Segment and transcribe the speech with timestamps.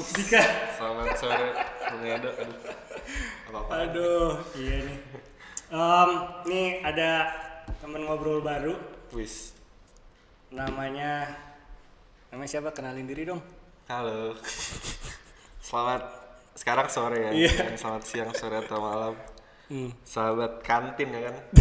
[0.00, 0.40] Dika.
[0.80, 1.48] Selamat sore,
[1.92, 2.30] Bung Edo.
[2.32, 2.56] Aduh,
[3.52, 3.72] apa-apa.
[3.84, 4.98] Aduh, iya nih.
[5.70, 6.10] Em,
[6.48, 7.10] nih ada
[7.84, 8.74] temen ngobrol baru.
[9.12, 9.52] Wis.
[10.48, 11.28] Namanya
[12.32, 12.72] namanya siapa?
[12.72, 13.44] Kenalin diri dong.
[13.92, 14.40] Halo.
[15.60, 16.02] Selamat
[16.56, 17.30] sekarang sore ya.
[17.36, 17.76] Iya.
[17.76, 19.14] Selamat siang, sore atau malam.
[19.68, 19.92] Hmm.
[20.02, 21.36] Sahabat kantin ya kan.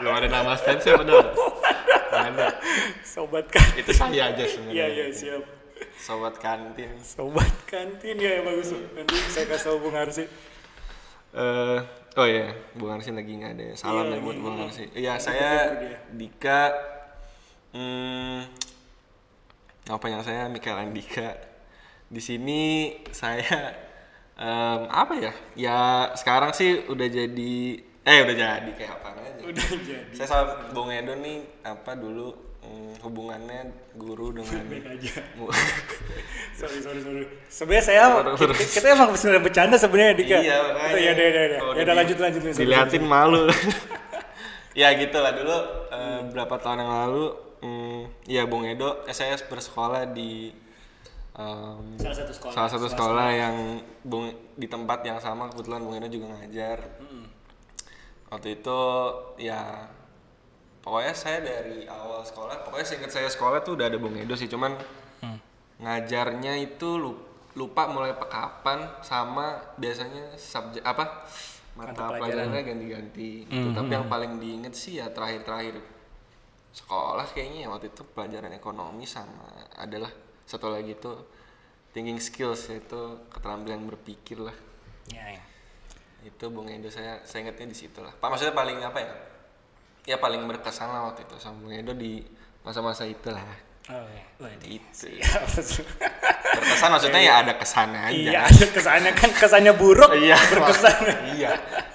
[0.00, 1.20] Belum ada nama fansnya bener.
[1.20, 1.29] Nggak
[2.28, 2.46] ada.
[3.16, 3.64] Sobat kan.
[3.78, 4.74] Itu saya aja sebenarnya.
[4.76, 5.42] Iya, iya, siap.
[5.96, 6.90] Sobat kantin.
[7.00, 8.72] Sobat kantin ya, ya bagus.
[8.92, 10.24] Nanti saya kasih Bung Arsi.
[11.30, 11.78] Eh,
[12.16, 13.64] oh ya, Bung Arsi lagi nggak ada.
[13.70, 13.74] ya.
[13.76, 14.36] Salam Iya, ya buat.
[14.40, 14.84] Bung Arsi.
[14.92, 15.98] Iya, saya dia.
[16.12, 16.62] Dika.
[17.70, 18.42] Hmm,
[19.86, 21.38] apa yang saya Mikael Andika.
[22.10, 23.70] Di sini saya
[24.34, 25.32] em, apa ya?
[25.54, 25.78] Ya
[26.18, 27.54] sekarang sih udah jadi
[28.00, 29.42] eh udah jadi kayak apa aja.
[29.44, 30.14] Udah jadi.
[30.16, 32.32] Saya sama Bung Edo nih apa dulu
[32.64, 33.60] hmm, hubungannya
[33.96, 35.14] guru dengan Baik aja.
[36.60, 37.24] Sorry, sorry, sorry.
[37.48, 40.36] Sebenarnya saya kita, kita emang sebenarnya bercanda sebenarnya Dika.
[40.44, 41.00] Iya, makanya.
[41.00, 41.60] Ya udah, udah, udah.
[41.72, 43.48] Ya udah lanjut lanjut diliatin malu
[44.80, 45.56] ya gitu lah dulu
[45.90, 47.26] eh, berapa tahun yang lalu
[47.64, 50.54] hmm, ya Bung Edo eh, saya bersekolah di
[51.34, 51.96] sorry.
[51.98, 52.52] Salah satu sekolah.
[52.54, 52.94] salah satu swasta.
[53.00, 53.56] sekolah yang
[54.04, 56.78] Bung di tempat yang sama kebetulan Bung Edo juga ngajar
[58.30, 58.78] waktu itu
[59.36, 59.90] ya
[60.80, 64.46] pokoknya saya dari awal sekolah pokoknya seingat saya sekolah tuh udah ada Bung Edo sih
[64.46, 64.74] cuman
[65.20, 65.36] Hmm.
[65.78, 67.20] ngajarnya itu lu-
[67.52, 71.26] lupa mulai kapan sama biasanya subjek apa
[71.72, 72.08] mata Mata pelajaran.
[72.08, 73.68] Hmm, pelajarannya ganti-ganti gitu.
[73.70, 75.76] tapi yang paling diinget sih ya terakhir-terakhir
[76.70, 80.08] sekolah kayaknya ya waktu itu pelajaran ekonomi sama adalah
[80.46, 81.12] satu lagi itu
[81.90, 82.96] thinking skills yaitu
[83.28, 84.54] keterampilan berpikir lah
[85.06, 85.42] Ya, ya.
[86.24, 88.12] Itu Bung Edo saya saya ingatnya di situ lah.
[88.16, 89.12] Pak maksudnya paling apa ya?
[90.08, 92.24] Ya paling berkesan lah waktu itu sama Bung Edo di
[92.64, 93.42] masa-masa itulah.
[93.90, 94.54] Oh, ya.
[94.64, 95.08] Itu.
[96.60, 98.14] berkesan maksudnya ya ada kesannya aja.
[98.14, 100.98] Iya, ada kesannya kan kesannya buruk, iya berkesan.
[101.34, 101.50] iya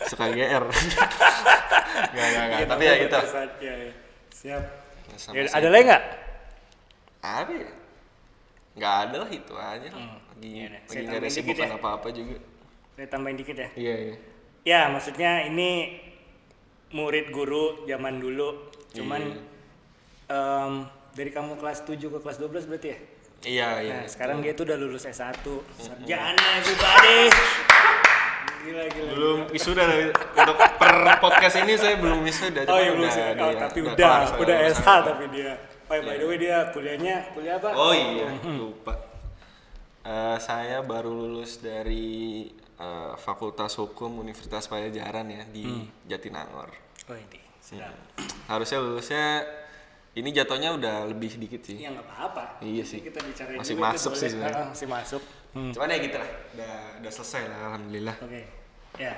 [0.09, 0.65] suka GR
[2.13, 2.59] nggak nggak nggak.
[2.67, 3.17] Tapi ya gitu.
[3.61, 3.93] ya, ya.
[4.31, 4.63] Siap.
[5.31, 6.03] Ya, ada lagi nggak?
[7.25, 7.71] ya
[8.75, 11.75] nggak ada lah itu aja lagi Iya deh, lagi nggak ada sibukan ya.
[11.79, 12.35] apa-apa juga
[12.95, 13.69] Saya tambahin dikit ya.
[13.75, 14.15] iya iya
[14.65, 16.01] Ya, maksudnya ini
[16.89, 18.71] murid guru zaman dulu.
[18.89, 19.37] Cuman Iya.
[20.27, 20.73] em,
[21.11, 22.99] dari kamu kelas 7 ke kelas 12 berarti ya?
[23.45, 25.37] iya iya Nah, sekarang dia tuh udah lulus S1.
[25.77, 27.29] Sarjana everybody.
[28.65, 29.09] Gila, gila.
[29.13, 29.83] belum wisuda
[30.33, 33.21] untuk per podcast ini saya belum wisuda Oh iya belum sih.
[33.37, 35.01] Oh, tapi udah udah, kelar saya, udah udah SH saya.
[35.05, 35.51] tapi dia.
[35.85, 37.69] Oh, by the way dia kuliahnya kuliah apa?
[37.69, 38.93] oh iya lupa
[40.01, 45.65] Eh, saya baru lulus dari eh, Fakultas Hukum Universitas Pajajaran ya di
[46.05, 46.69] Jatinangor
[47.05, 47.39] Oh ini.
[47.61, 47.93] Sedap.
[48.45, 49.25] harusnya lulusnya
[50.15, 52.63] ini jatuhnya udah lebih sedikit sih Ya nggak apa-apa.
[52.63, 53.03] Iya sih.
[53.03, 54.63] Kita bicarain Masih dulu itu masuk sih sebenarnya.
[54.63, 55.23] Ah, masih masuk.
[55.55, 55.71] Hmm.
[55.71, 58.41] cuman ya gitu lah udah udah selesai lah alhamdulillah Oke,
[58.99, 59.15] ya.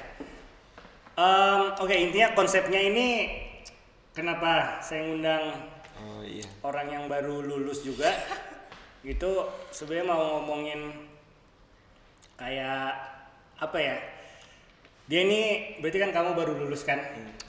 [1.17, 3.07] Em, Oke, intinya konsepnya ini
[4.13, 5.50] kenapa saya ngundang
[5.97, 8.13] oh iya orang yang baru lulus juga,
[9.01, 9.50] gitu.
[9.73, 11.09] Sebenarnya mau ngomongin
[12.38, 13.16] kayak
[13.57, 13.97] apa ya?
[15.07, 15.41] Dia ini
[15.79, 17.00] berarti kan kamu baru lulus kan?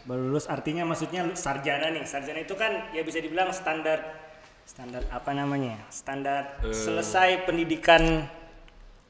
[0.07, 2.07] Baru lulus artinya maksudnya sarjana nih.
[2.07, 3.99] Sarjana itu kan ya bisa dibilang standar
[4.65, 5.77] standar apa namanya?
[5.91, 6.71] Standar Eh.
[6.71, 8.25] selesai pendidikan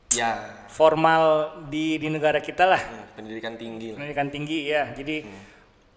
[0.08, 2.80] ya formal di di negara kita lah.
[2.80, 5.20] hmm, pendidikan tinggi pendidikan tinggi ya jadi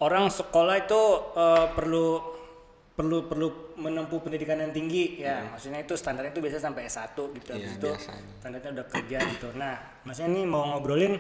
[0.03, 1.01] orang sekolah itu
[1.31, 2.30] eh, perlu
[2.91, 3.47] perlu perlu
[3.79, 7.87] menempuh pendidikan yang tinggi ya maksudnya itu standarnya itu biasa sampai S1 gitu habis itu
[7.87, 8.23] biasanya.
[8.37, 9.47] standarnya udah kerja gitu.
[9.55, 11.15] Nah maksudnya ini mau ngobrolin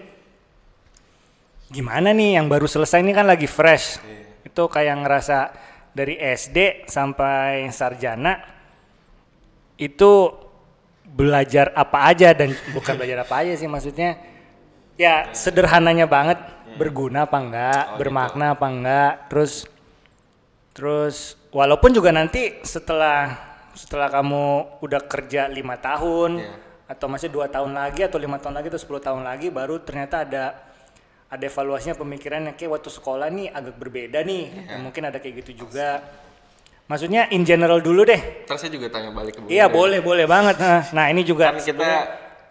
[1.71, 4.03] gimana nih yang baru selesai ini kan lagi fresh.
[4.03, 4.19] Iya.
[4.41, 5.37] itu kayak ngerasa
[5.93, 8.41] dari SD sampai sarjana
[9.77, 10.11] itu
[11.05, 14.17] belajar apa aja dan bukan belajar apa aja sih maksudnya
[14.95, 16.39] ya sederhananya banget
[16.75, 19.67] berguna apa enggak Oh, bermakna apa enggak terus
[20.71, 23.35] terus walaupun juga nanti setelah
[23.71, 24.43] setelah kamu
[24.79, 26.53] udah kerja lima tahun Iya.
[26.89, 30.23] atau masih dua tahun lagi atau lima tahun lagi atau 10 tahun lagi baru ternyata
[30.23, 30.43] ada
[31.27, 34.43] ada evaluasinya pemikirannya kayak waktu sekolah nih agak berbeda nih.
[34.47, 34.63] Iya.
[34.67, 36.03] Dan mungkin ada kayak gitu juga.
[36.87, 38.43] Maksudnya in general dulu deh.
[38.43, 39.79] Terus saya juga tanya balik ke iya Edo.
[39.79, 40.59] boleh boleh banget.
[40.59, 41.91] Nah, nah ini juga kan kita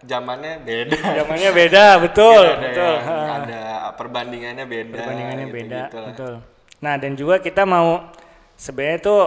[0.01, 0.97] zamannya beda.
[0.97, 2.93] Zamannya beda betul Iya, ada betul.
[2.97, 3.61] Yang- ada
[3.93, 6.33] perbandingannya beda perbandingannya gitu- beda gitu betul.
[6.81, 8.09] Nah dan juga kita mau
[8.61, 9.21] sebenarnya tuh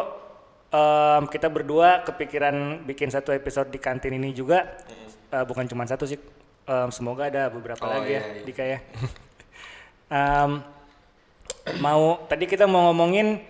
[0.70, 4.78] em, kita berdua kepikiran bikin satu episode di kantin ini juga
[5.28, 6.14] Eh, bukan cuma satu sih
[6.64, 8.42] Em, semoga ada beberapa Oh, lagi iya, ya iya.
[8.46, 8.78] Dika ya
[10.06, 10.50] Em,
[11.82, 13.40] mau tadi kita mau ngomongin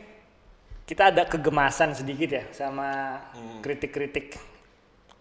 [0.85, 3.61] kita ada kegemasan sedikit ya sama Hmm.
[3.61, 4.37] kritik-kritik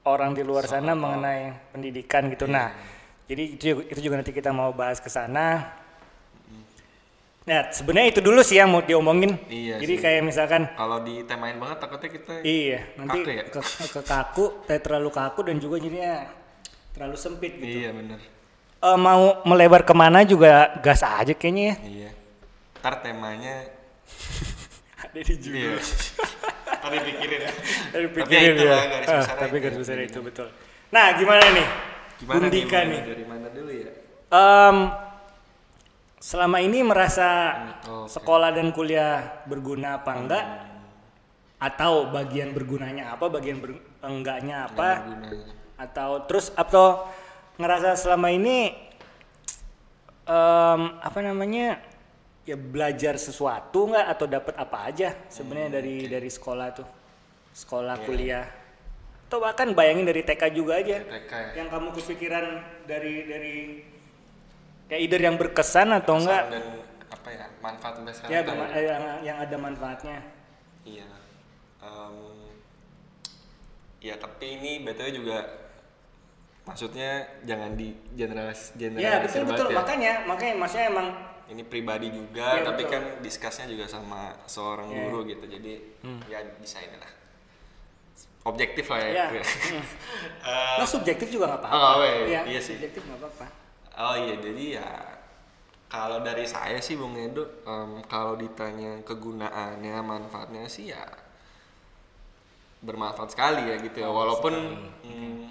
[0.04, 2.44] orang di luar sana mengenai pendidikan gitu.
[2.46, 2.54] Iya.
[2.54, 2.68] Nah,
[3.24, 5.72] jadi itu juga, itu juga nanti kita mau bahas ke sana.
[7.44, 9.36] Nah, sebenarnya itu dulu sih yang mau diomongin.
[9.46, 10.00] Iya jadi sih.
[10.00, 13.44] kayak misalkan Kalau ditemain banget takutnya kita iya, nanti Kaku ya?
[13.52, 13.60] ke,
[13.90, 16.32] ke kaku, eh, terlalu kaku dan juga jadinya
[16.92, 17.84] terlalu sempit gitu.
[17.84, 18.20] Iya bener.
[18.80, 21.76] Eh, mau melebar ke mana juga gas aja kayaknya ya.
[21.84, 22.10] Iya.
[22.80, 23.56] Ntar temanya
[25.04, 25.60] Ada di judul.
[25.60, 25.76] iya.
[26.80, 27.52] Tadi pikirin ya.
[27.92, 28.72] Dari Tapi pikirin ya itu ya.
[28.72, 30.48] lah, garis Ah, tapi itu garis besar jadi itu betul.
[30.90, 31.68] Nah, gimana nih?
[32.20, 32.88] Gimana Bundika nih?
[32.88, 33.02] nih.
[33.04, 33.92] Dari mana dulu ya?
[34.32, 34.78] Em,
[36.24, 37.30] selama ini merasa
[37.84, 38.16] Hmm, oke.
[38.16, 40.46] sekolah dan kuliah berguna apa enggak?
[41.60, 45.04] Atau bagian bergunanya apa, bagian ber- enggaknya apa?
[45.76, 47.04] Atau terus atau
[47.60, 48.72] ngerasa selama ini
[50.24, 51.84] em, apa namanya?
[52.44, 56.88] Ya belajar sesuatu enggak atau dapat apa aja sebenarnya Hmm, dari dari sekolah tuh?
[57.54, 58.06] Sekolah, Iya.
[58.08, 58.46] kuliah.
[59.28, 61.52] Atau bahkan bayangin dari TK juga aja TK ya.
[61.64, 62.46] yang kamu kepikiran
[62.86, 63.56] dari dari
[64.94, 66.64] ya either yang berkesan atau enggak dan
[67.10, 68.78] apa ya manfaat sekarang ya berma- ya.
[68.78, 70.18] eh, yang, yang ada manfaatnya
[70.84, 71.08] Iya.
[71.80, 72.16] Em,
[74.00, 75.38] ya tapi ini btw juga
[76.64, 79.76] maksudnya jangan di generalis ya generalisir betul betul ya.
[79.76, 81.08] makanya makanya maksudnya emang
[81.44, 82.94] ini pribadi juga Iya, tapi betul.
[82.94, 85.00] kan discussnya juga sama seorang Iya.
[85.04, 85.74] guru gitu jadi
[86.28, 87.12] ya bisa ini lah
[88.44, 89.84] objektif lah ya, ya Eh, hmm.
[90.80, 92.76] Nah, subjektif juga nggak apa-apa Oh, iya, Iya, iya sih.
[92.76, 93.48] subjektif nggak apa-apa
[93.98, 94.90] oh iya jadi ya
[95.90, 101.06] kalau dari saya sih bung Edo em, kalau ditanya kegunaannya manfaatnya sih ya
[102.84, 104.10] bermanfaat sekali ya gitu ya.
[104.12, 104.54] Walaupun
[105.08, 105.42] mm,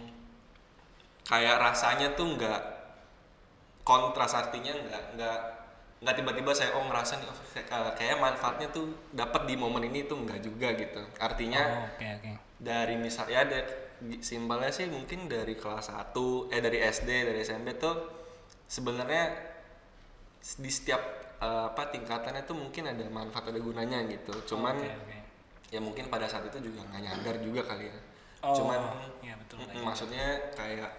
[1.24, 2.60] kayak rasanya tuh nggak
[3.82, 5.38] kontras artinya nggak nggak
[6.02, 10.04] nggak tiba-tiba saya oh ngerasa nih oh, kayak- kayak manfaatnya tuh dapat di momen ini
[10.04, 11.00] tuh nggak juga gitu.
[11.18, 12.30] Artinya Oh, oke oke.
[12.58, 13.58] dari misal ya ada
[14.20, 17.94] simpelnya sih mungkin dari kelas 1 eh dari SD dari SMP tuh
[18.72, 19.24] sebenarnya
[20.40, 21.02] di setiap
[21.44, 24.56] eh, apa tingkatannya tuh mungkin ada manfaat ada gunanya gitu.
[24.56, 25.16] Cuman Oke, oke.
[25.68, 27.98] ya mungkin pada saat itu juga nggak nyadar juga kali ya.
[28.42, 28.80] Oh, cuman
[29.22, 30.90] iya, betul, mm, maksudnya kayak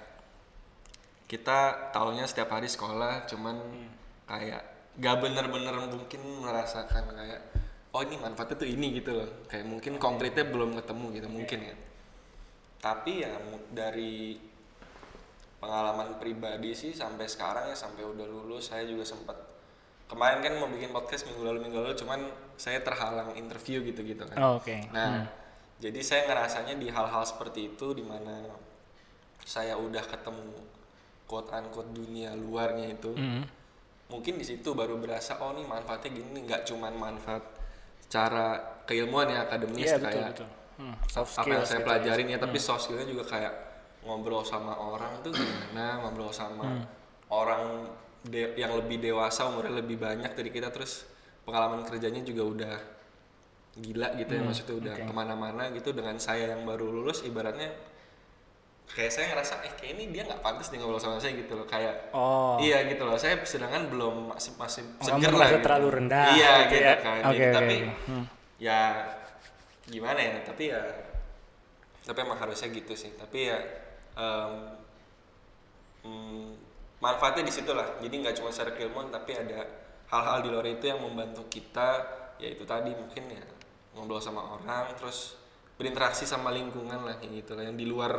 [1.28, 3.90] kita taunya setiap hari sekolah cuman Hmm.
[4.30, 4.62] kayak
[5.02, 7.42] gak bener-bener mungkin merasakan kayak
[7.92, 9.30] oh ini manfaatnya tuh ini gitu loh.
[9.50, 11.76] Kayak mungkin konkretnya belum ketemu gitu mungkin ya.
[12.80, 13.34] Tapi ya
[13.74, 14.38] dari
[15.63, 19.39] pengalaman pribadi sih sampai sekarang ya sampai udah lulus saya juga sempat
[20.06, 22.19] kemarin kan mau bikin podcast minggu lalu minggu lalu cuman
[22.54, 25.24] saya terhalang interview gitu gitu kan Oh, oke Nah,
[25.80, 28.44] jadi saya ngerasanya di hal-hal seperti itu di mana
[29.42, 30.51] saya udah ketemu
[31.24, 33.16] quote unquote dunia luarnya itu.
[33.16, 33.48] Hmm.
[34.07, 37.42] Mungkin di situ baru berasa oh nih manfaatnya gini nggak cuman manfaat
[38.00, 41.86] secara keilmuan ya akademis iya betul kayak betul Hmm, soft apa yang saya gitu ya.
[41.86, 43.54] pelajarin ya, tapi soft skillnya juga kayak
[44.04, 46.84] ngobrol sama orang tuh gimana, ngobrol sama Hmm.
[47.30, 47.88] orang
[48.22, 51.08] de- yang lebih dewasa umurnya lebih banyak dari kita terus
[51.42, 52.76] pengalaman kerjanya juga udah
[53.76, 55.04] gila gitu ya Hmm, maksudnya udah oke.
[55.04, 57.74] ke mana-mana gitu dengan saya yang baru lulus ibaratnya
[58.86, 61.66] kayak saya ngerasa eh kayak ini dia nggak pantas nih ngobrol sama saya gitu loh
[61.66, 65.64] kayak oh Iya gitu loh, saya sedangkan belum masih masih seger lah gitu.
[65.66, 66.96] terlalu rendah Iya gitu gitu, ya.
[66.98, 67.20] kan.
[67.24, 67.76] Jadi, oke, tapi.
[68.06, 68.26] Hmm.
[68.58, 68.80] ya
[69.84, 70.36] gimana ya?
[70.44, 70.82] Tapi ya
[72.04, 73.12] tapi emang harusnya gitu sih.
[73.12, 73.57] Tapi ya
[74.16, 74.54] em,
[76.04, 76.50] mm,
[77.00, 78.00] manfaatnya di situ lah.
[78.00, 79.60] Jadi nggak cuma secara keilmuan tapi ada
[80.10, 81.90] hal-hal di luar itu yang membantu kita
[82.42, 83.44] yaitu tadi mungkin ya
[83.94, 85.38] ngobrol sama orang terus
[85.78, 87.64] berinteraksi sama lingkungan lah kayak gitu lah.
[87.68, 88.14] Yang di luar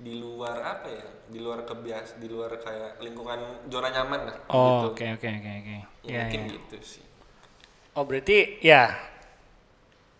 [0.00, 1.06] di luar apa ya?
[1.30, 4.96] Di luar kebias di luar kayak lingkungan zona nyaman lah oh gitu.
[4.96, 5.70] oke oke oke oke.
[5.70, 6.52] Ya, Iya, mungkin iya.
[6.56, 7.04] gitu sih.
[7.94, 8.96] Oh berarti ya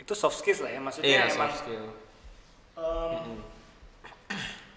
[0.01, 1.87] itu soft skills lah ya maksudnya iya emang soft skill.
[2.77, 3.43] Em,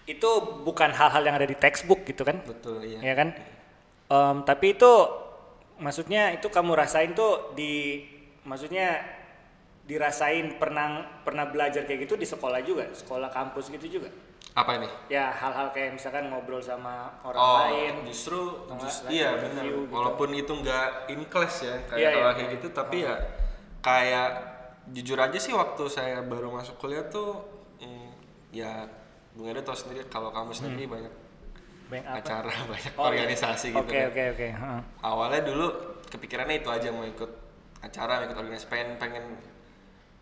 [0.04, 0.30] itu
[0.62, 2.40] bukan hal-hal yang ada di textbook gitu kan?
[2.44, 3.00] Betul iya.
[3.00, 3.28] Ya kan?
[4.06, 4.92] Em, tapi itu
[5.76, 8.04] maksudnya itu kamu rasain tuh di
[8.44, 9.00] maksudnya
[9.84, 12.88] dirasain pernah pernah belajar kayak gitu di sekolah juga?
[12.92, 14.08] Sekolah kampus gitu juga?
[14.54, 14.86] Apa ini?
[15.10, 19.30] Ya hal-hal kayak misalkan ngobrol sama orang oh lain justru Atau nggak, just- like iya
[19.34, 19.80] benar gitu.
[19.90, 22.54] walaupun itu nggak in class ya kayak Iya, iya, kayak iya.
[22.54, 23.14] gitu tapi ya
[23.82, 24.30] kayak
[24.94, 27.40] jujur aja sih waktu saya baru masuk kuliah tuh
[27.80, 28.08] mm,
[28.52, 28.84] ya
[29.34, 31.12] Bung Edo tau sendiri kalau kamu sendiri banyak
[31.84, 32.18] Banyak apa?
[32.18, 33.22] acara banyak Oh, iya.
[33.22, 34.08] organisasi gitu oke kan.
[34.08, 34.80] oke oke heeh.
[35.02, 35.66] awalnya dulu
[36.06, 37.30] kepikirannya itu aja mau ikut
[37.80, 39.24] acara mau ikut organisasi pengen pengen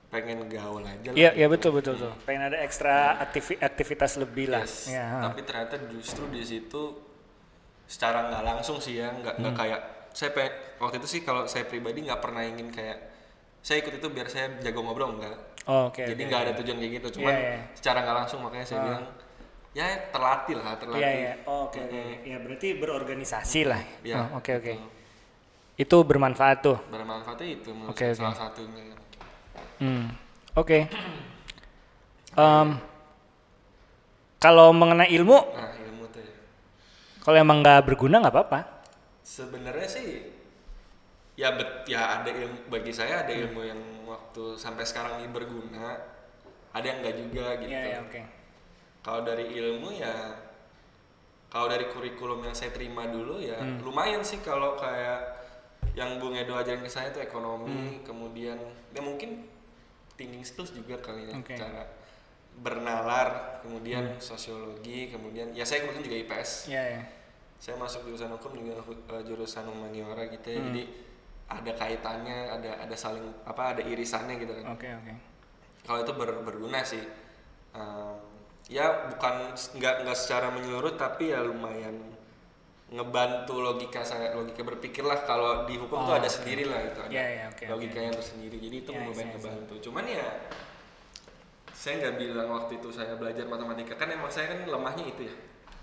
[0.09, 1.52] pengen gaul aja lah Iya, iya gitu.
[1.52, 2.12] betul betul tuh.
[2.23, 4.61] Pengen ada ekstra aktivi- aktivitas lebih lah.
[4.61, 4.90] Yes.
[4.90, 5.19] Ya, ha.
[5.25, 7.00] Tapi ternyata justru di situ
[7.87, 9.40] secara nggak langsung sih ya, nggak Hmm.
[9.42, 9.81] nggak kayak
[10.12, 13.09] saya pe- waktu itu sih kalau saya pribadi nggak pernah ingin kayak
[13.59, 15.33] saya ikut itu biar saya jago ngobrol enggak
[15.64, 16.02] Oh, Oke.
[16.02, 16.26] jadi oke.
[16.26, 17.59] nggak ada tujuan kayak gitu cuman Iya, iya.
[17.73, 19.04] secara nggak langsung makanya saya bilang
[19.73, 21.33] ya terlatih lah terlatih Iya iya.
[21.45, 22.02] Oh, Oke oke.
[22.25, 23.81] Ya berarti berorganisasi lah.
[24.02, 24.75] Iya, Oh, Oke oke.
[25.75, 26.78] Itu bermanfaat tuh.
[26.85, 28.19] bermanfaatnya itu menurut Oke, oke.
[28.19, 28.95] salah satunya
[29.78, 30.11] Hmm.
[30.52, 30.87] Oke.
[32.33, 32.69] Em,
[34.38, 36.35] kalau mengenai ilmu, nah ilmu tuh ya
[37.21, 38.61] kalau emang nggak berguna nggak apa-apa.
[39.23, 40.32] sebenarnya sih
[41.33, 45.97] ya bet ya ada ilmu bagi saya ada ilmu yang waktu sampai sekarang ini berguna
[46.71, 48.21] ada yang enggak juga gitu Iya iya oke.
[49.01, 50.15] kalau dari ilmu ya
[51.49, 53.81] kalau dari kurikulum yang saya terima dulu ya Hmm.
[53.81, 55.41] lumayan sih kalau kayak
[55.93, 58.57] yang Bung Edo ajarin ke saya itu ekonomi kemudian
[58.91, 59.45] ya mungkin
[60.15, 61.45] thinking skills juga kali ya Hmm.
[61.45, 61.57] Hmm.
[61.57, 61.83] cara
[62.55, 63.29] bernalar
[63.61, 67.03] kemudian sosiologi kemudian ya saya kebetulan juga IPS Iya iya.
[67.57, 70.69] saya masuk jurusan hukum juga eh, jurusan humaniora gitu ya Hmm.
[70.71, 70.83] jadi
[71.52, 75.12] ada kaitannya ada ada saling apa ada irisannya gitu kan Oke oke.
[75.82, 77.02] kalau itu ber- berguna sih
[77.73, 78.16] Em,
[78.68, 81.97] ya bukan nggak nggak secara menyeluruh tapi ya lumayan
[82.88, 86.37] ngebantu logika saya logika berpikir lah kalau di hukum tuh Oh, ada oke.
[86.37, 89.32] sendiri lah itu ada Iya, iya, oke, logikanya tersendiri jadi itu Iya, iya, lumayan iya.
[89.35, 90.26] ngebantu cuman ya
[91.73, 95.35] saya nggak bilang waktu itu saya belajar matematika kan emang saya kan lemahnya itu ya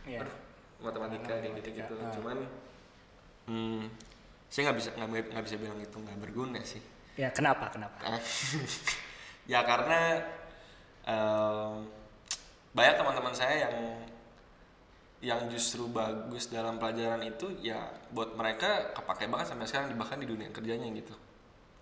[0.05, 0.19] Iya.
[0.21, 0.35] Aduh,
[0.79, 2.13] matematika kayak gitu gitu ah.
[2.13, 2.37] cuman
[3.45, 3.83] hmm,
[4.49, 6.81] saya nggak bisa nggak bisa bilang itu nggak berguna sih
[7.19, 7.99] Ya kenapa kenapa?
[9.51, 10.23] Ya karena
[11.03, 11.83] em,
[12.71, 13.75] banyak teman-teman saya yang
[15.19, 20.29] yang justru bagus dalam pelajaran itu ya buat mereka kepake banget sampai sekarang bahkan di
[20.29, 21.11] dunia kerjanya gitu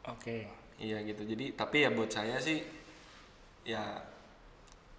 [0.10, 0.50] Oke.
[0.82, 2.66] iya gitu jadi tapi ya buat saya sih
[3.62, 3.84] ya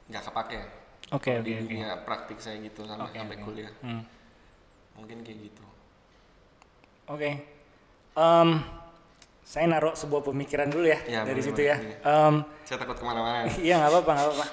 [0.06, 0.60] nggak kepake
[1.10, 1.62] Oke Kalau di oke oke.
[1.66, 3.44] dunia praktik saya gitu sampai Oke, sampai oke.
[3.48, 4.04] kuliah Hmm.
[4.94, 5.64] mungkin kayak gitu
[7.10, 7.57] Oke.
[8.14, 8.48] Em,
[9.42, 11.76] saya naruh sebuah pemikiran dulu ya, Ya, dari boleh, situ boleh, ya.
[11.78, 11.96] iya.
[12.04, 14.46] Em, saya takut ke mana-mana Iya nggak apa-apa nggak apa-apa.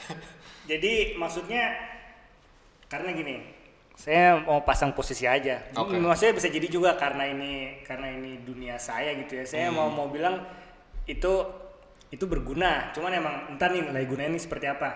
[0.70, 1.62] Jadi maksudnya
[2.86, 3.36] karena gini,
[3.94, 5.58] saya mau pasang posisi aja.
[5.74, 5.94] Oke.
[5.94, 9.44] Maksudnya bisa jadi juga karena ini karena ini dunia saya gitu ya.
[9.44, 9.76] Saya Hmm.
[9.76, 10.42] mau mau bilang
[11.04, 11.32] itu
[12.08, 12.90] itu berguna.
[12.90, 14.90] Cuman emang entar nih nilai gunanya ini seperti apa.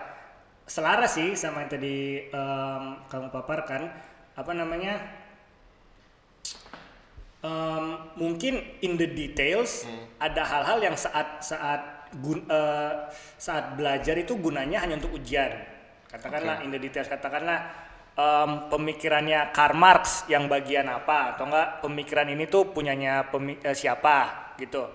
[0.65, 3.87] Selaras sih sama yang tadi em, kamu paparkan
[4.33, 4.95] apa namanya
[7.45, 7.85] em,
[8.17, 9.85] mungkin in the details
[10.17, 12.93] ada hal-hal yang saat saat gun, eh,
[13.37, 15.53] saat belajar itu gunanya hanya untuk ujian.
[16.09, 17.69] Katakanlah in the details katakanlah
[18.17, 23.77] em, pemikirannya Karl Marx yang bagian apa atau enggak pemikiran ini tuh punyanya pemi- eh,
[23.77, 24.89] siapa gitu.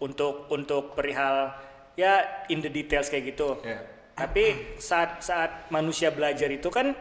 [0.00, 1.52] Untuk untuk perihal
[1.92, 3.60] ya in the details kayak gitu.
[3.60, 6.92] Ya tapi saat saat manusia belajar itu kan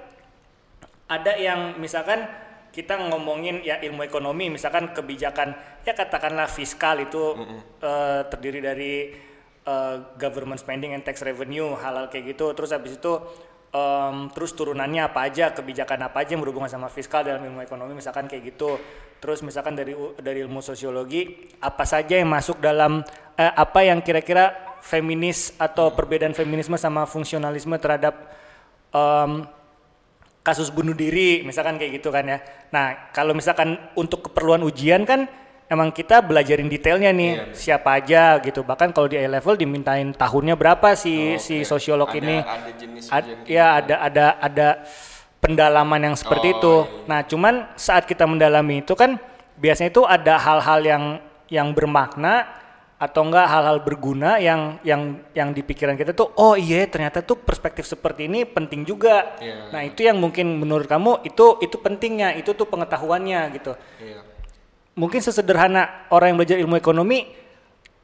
[1.11, 2.23] ada yang misalkan
[2.69, 7.35] kita ngomongin ya ilmu ekonomi misalkan kebijakan ya katakanlah fiskal itu
[7.81, 8.93] eh, terdiri dari
[9.65, 12.53] eh, government spending and tax revenue hal-hal kayak gitu.
[12.53, 13.13] Terus habis itu
[13.73, 17.97] em, terus turunannya apa aja kebijakan apa aja yang berhubungan sama fiskal dalam ilmu ekonomi
[17.97, 18.77] misalkan kayak gitu.
[19.19, 23.03] Terus misalkan dari dari ilmu sosiologi apa saja yang masuk dalam
[23.37, 28.15] eh, apa yang kira-kira feminis atau perbedaan feminisme sama fungsionalisme terhadap
[28.95, 29.45] em,
[30.39, 32.39] kasus bunuh diri misalkan kayak gitu kan ya.
[32.71, 35.27] Nah kalau misalkan untuk keperluan ujian kan
[35.69, 37.43] emang kita belajarin detailnya nih Iya.
[37.53, 38.65] siapa aja gitu.
[38.65, 41.67] Bahkan kalau di A level dimintain tahunnya berapa si Oh, si oke.
[41.67, 42.37] sosiolog Ada- ini.
[42.41, 43.77] ada jenis Ad- kayak ya gitu.
[43.85, 44.67] ada ada ada
[45.39, 46.75] pendalaman yang seperti Oh, itu.
[46.75, 47.05] iya, iya.
[47.07, 49.15] Nah cuman saat kita mendalami itu kan
[49.55, 51.03] biasanya itu ada hal-hal yang
[51.49, 52.45] yang bermakna
[52.99, 57.39] atau enggak hal-hal berguna yang yang yang di pikiran kita tuh oh iya ternyata tuh
[57.39, 59.39] perspektif seperti ini penting juga.
[59.39, 59.71] Iya.
[59.71, 63.71] Nah, itu yang mungkin menurut kamu itu itu pentingnya, itu tuh pengetahuannya gitu.
[64.03, 64.19] iya
[64.99, 67.31] Mungkin sesederhana orang yang belajar ilmu ekonomi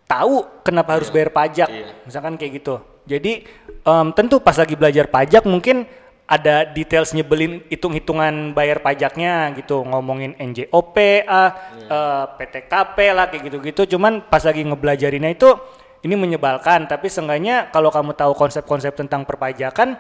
[0.08, 1.92] tahu kenapa harus bayar pajak, Iya.
[2.08, 2.80] misalkan kayak gitu.
[3.04, 3.44] Jadi
[3.84, 5.84] em, tentu pas lagi belajar pajak mungkin
[6.26, 10.98] ada details nyebelin hitung-hitungan bayar pajaknya gitu, ngomongin NJOP,
[11.30, 11.54] ah,
[11.86, 13.98] eh, PTKP lah kayak gitu-gitu.
[13.98, 15.54] Cuman pas lagi ngebelajarinnya itu
[16.02, 19.98] ini menyebalkan, tapi seenggaknya kalau kamu tahu konsep-konsep tentang perpajakan,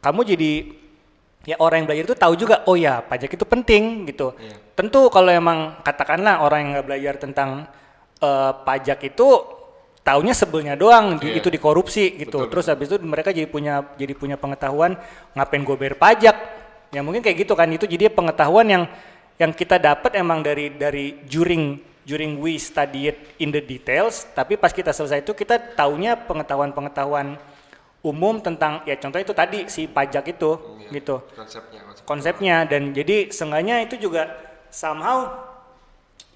[0.00, 0.52] kamu jadi
[1.44, 4.54] ya orang yang belajar itu tahu juga oh ya pajak itu penting gitu Iya.
[4.78, 7.66] tentu kalau emang katakanlah orang yang nggak belajar tentang
[8.22, 9.26] eh, pajak itu
[10.02, 11.38] taunya sebelnya doang di- Iya.
[11.38, 12.42] itu dikorupsi gitu.
[12.42, 14.98] Betul, terus habis itu mereka jadi punya jadi punya pengetahuan
[15.32, 16.36] ngapain gue bayar pajak.
[16.90, 18.84] Ya mungkin kayak gitu kan itu jadi pengetahuan yang
[19.38, 24.26] yang kita dapat emang dari dari during during we study it in the details.
[24.28, 27.38] Tapi pas kita selesai itu kita taunya pengetahuan-pengetahuan
[28.02, 31.22] umum tentang ya contohnya itu tadi si pajak itu Iya, gitu.
[31.32, 32.02] konsepnya konsep.
[32.02, 34.26] konsepnya dan jadi seenggaknya itu juga
[34.68, 35.30] somehow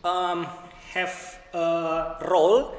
[0.01, 0.47] um,
[0.95, 1.11] have
[1.51, 1.67] a
[2.23, 2.71] role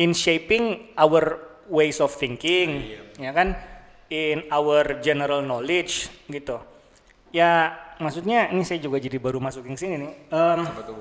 [0.00, 1.36] in shaping our
[1.68, 3.52] ways of thinking, ya kan,
[4.08, 6.56] in our general knowledge gitu.
[7.30, 10.12] Ya maksudnya ini saya juga jadi baru masukin sini nih.
[10.32, 11.00] Tuh?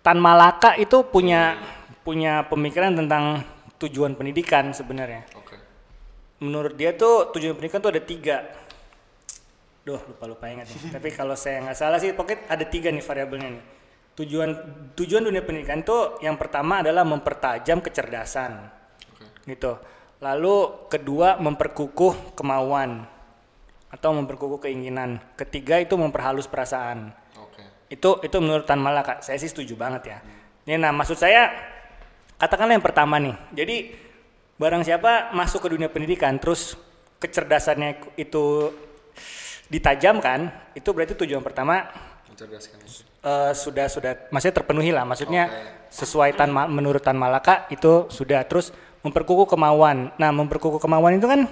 [0.00, 1.60] Tan Malaka itu punya
[2.00, 3.44] punya pemikiran tentang
[3.76, 5.28] tujuan pendidikan sebenarnya.
[5.36, 5.58] Oke.
[6.40, 8.46] Menurut dia tuh tujuan pendidikan tuh ada tiga.
[9.86, 10.90] Duh lupa lupa ingat nih.
[10.96, 13.64] Tapi kalau saya nggak salah sih pokoknya ada tiga nih variabelnya nih.
[14.16, 14.50] Tujuan
[14.96, 18.72] tujuan dunia pendidikan tuh yang pertama adalah mempertajam kecerdasan,
[19.12, 19.52] Oke.
[19.52, 19.76] gitu.
[20.24, 23.04] Lalu kedua memperkukuh kemauan
[23.92, 25.20] atau memperkukuh keinginan.
[25.36, 27.92] Ketiga itu memperhalus perasaan Oke.
[27.92, 30.18] itu itu menurut Tan Malaka saya sih setuju banget ya
[30.66, 31.54] ini nah maksud saya
[32.36, 33.76] katakanlah yang pertama nih jadi
[34.58, 36.74] barang siapa masuk ke dunia pendidikan terus
[37.22, 38.74] kecerdasannya itu
[39.70, 41.86] ditajamkan itu berarti tujuan pertama
[42.30, 43.02] Mencerdaskan itu.
[43.02, 44.12] eh, sudah sudah.
[44.28, 45.04] Maksudnya terpenuhi lah.
[45.06, 45.94] Maksudnya Oke.
[45.94, 48.42] sesuai tan menurut Tan Malaka itu sudah.
[48.44, 48.74] Terus
[49.06, 50.10] memperkukuh kemauan.
[50.18, 51.46] Nah memperkukuh kemauan itu kan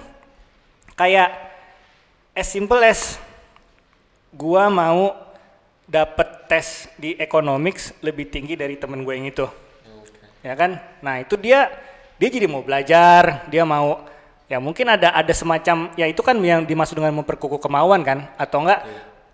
[0.95, 1.31] kayak
[2.35, 3.15] as simple as
[4.35, 5.15] gua mau
[5.85, 9.45] dapat tes di economics lebih tinggi dari temen gue yang itu.
[10.01, 10.19] Oke.
[10.41, 10.81] ya kan?
[10.99, 11.69] Nah itu dia
[12.17, 14.01] dia jadi mau belajar dia mau
[14.45, 18.27] ya mungkin ada ada semacam ya itu kan yang dimaksud dengan memperkukuh kemauan kan?
[18.35, 18.81] Atau enggak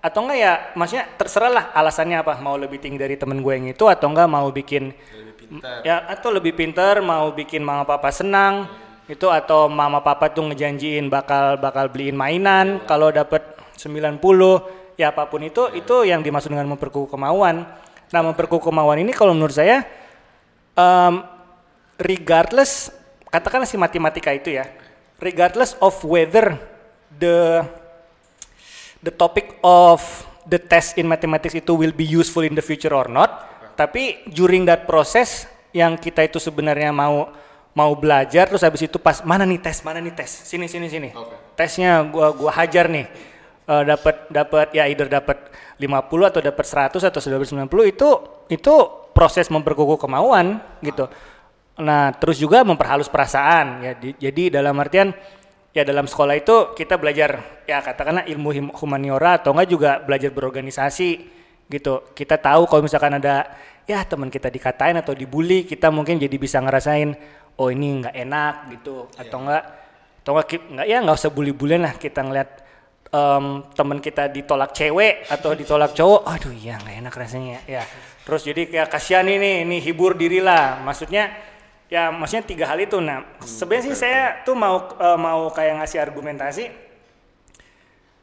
[0.01, 2.41] atau enggak ya maksudnya terserah lah alasannya apa.
[2.41, 5.85] Mau lebih tinggi dari temen gue yang itu atau enggak mau bikin Lebih pintar.
[5.85, 8.65] ya atau lebih pinter mau bikin mama papa senang
[9.05, 12.81] itu atau mama papa tuh ngejanjiin bakal bakal beliin mainan.
[12.89, 13.45] Kalau dapet
[13.77, 14.17] 90
[14.97, 17.63] ya apa pun itu itu yang dimaksud dengan memperkukuh kemauan.
[18.11, 19.85] Nah memperkukuh kemauan ini kalau menurut saya
[20.75, 21.23] em,
[22.01, 22.89] regardless
[23.31, 24.67] katakanlah si matematika itu ya
[25.21, 26.57] regardless of whether
[27.15, 27.63] the
[29.01, 30.01] the topic of
[30.47, 33.49] the test in mathematics itu will be useful in the future or not.
[33.77, 37.31] Tapi during that process yang kita itu sebenarnya mau
[37.71, 41.15] mau belajar terus habis itu pas mana nih tes mana nih tes sini sini sini
[41.15, 41.55] Oke.
[41.55, 43.07] tesnya gua gua hajar nih
[43.71, 45.47] Eh, dapat dapat ya either dapat
[45.79, 48.09] 50 atau dapat 100 atau 190 itu
[48.51, 48.75] itu
[49.15, 51.07] proses memperkukuh kemauan gitu.
[51.79, 53.91] Nah, terus juga memperhalus perasaan ya.
[53.95, 55.15] Di- jadi dalam artian
[55.71, 61.09] ya dalam sekolah itu kita belajar ya katakanlah ilmu humaniora atau enggak juga belajar berorganisasi
[61.71, 62.11] gitu.
[62.11, 63.47] Kita tahu kalau misalkan ada
[63.87, 67.15] ya teman kita dikatain atau dibully, kita mungkin jadi bisa ngerasain
[67.55, 69.63] oh ini nggak enak gitu atau enggak
[70.21, 72.49] atau enggak ki- nggak ya nggak usah bully-bullyan lah kita ngeliat
[73.11, 77.83] em, teman kita ditolak cewek atau ditolak cowok, aduh iya nggak enak rasanya ya.
[78.21, 80.79] Terus jadi kayak kasihan ini, ini hibur dirilah.
[80.85, 81.50] Maksudnya
[81.91, 83.03] ya maksudnya tiga hal itu.
[83.03, 86.65] Nah sebenarnya sih saya tuh mau eh, mau kayak ngasih argumentasi.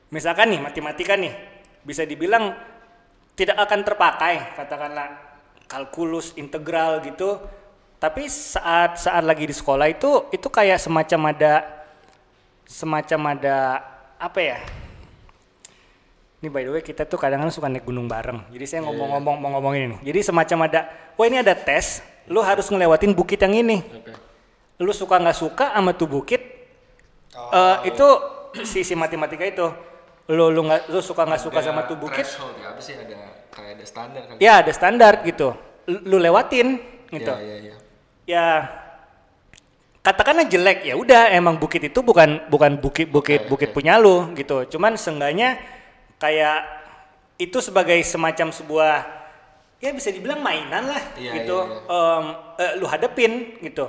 [0.08, 1.36] Misalkan nih matematika nih
[1.84, 2.56] bisa dibilang
[3.36, 5.08] tidak akan terpakai katakanlah
[5.68, 7.36] kalkulus integral gitu.
[8.00, 11.52] Tapi saat saat lagi di sekolah itu itu kayak semacam ada
[12.64, 13.84] semacam ada
[14.16, 14.58] apa ya?
[16.38, 18.46] Ini by the way kita tuh kadang-kadang suka naik gunung bareng.
[18.54, 19.96] Jadi saya ngomong-ngomong mau ngomongin ini.
[20.06, 20.86] Jadi semacam ada,
[21.18, 23.80] wah ini ada tes, lu harus ngelewatin bukit yang ini.
[23.82, 24.12] Oke.
[24.78, 26.40] Lu suka nggak suka sama tuh bukit,
[27.34, 28.06] eh, itu
[28.62, 29.66] si si matematika itu.
[30.28, 33.18] Lu lu nggak lu suka nggak suka sama tuh bukit, threshold ya apa sih ada
[33.48, 35.48] kayak ada standar kali ya ada standar gitu.
[35.88, 37.32] Lu, lu lewatin gitu.
[37.32, 37.74] ya ya ya
[38.28, 38.46] ya
[40.04, 43.74] katakanlah jelek ya udah emang bukit itu bukan bukan bukit bukit Oke, bukit oke.
[43.80, 45.56] punya lu gitu cuman seenggaknya
[46.20, 46.64] kayak
[47.40, 48.92] itu sebagai semacam sebuah
[49.78, 51.58] ya bisa dibilang mainan lah Iya, gitu.
[51.58, 52.24] iya, Em,
[52.58, 53.86] eh, lu hadepin gitu.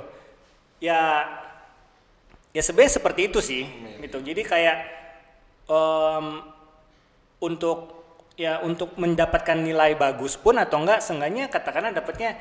[0.78, 1.26] Ya
[2.50, 4.18] ya sebenarnya seperti itu sih Iya, gitu.
[4.22, 4.76] Jadi kayak
[5.66, 6.26] em,
[7.40, 7.78] untuk
[8.38, 12.40] ya untuk mendapatkan nilai bagus pun atau enggak seenggaknya katakanlah dapatnya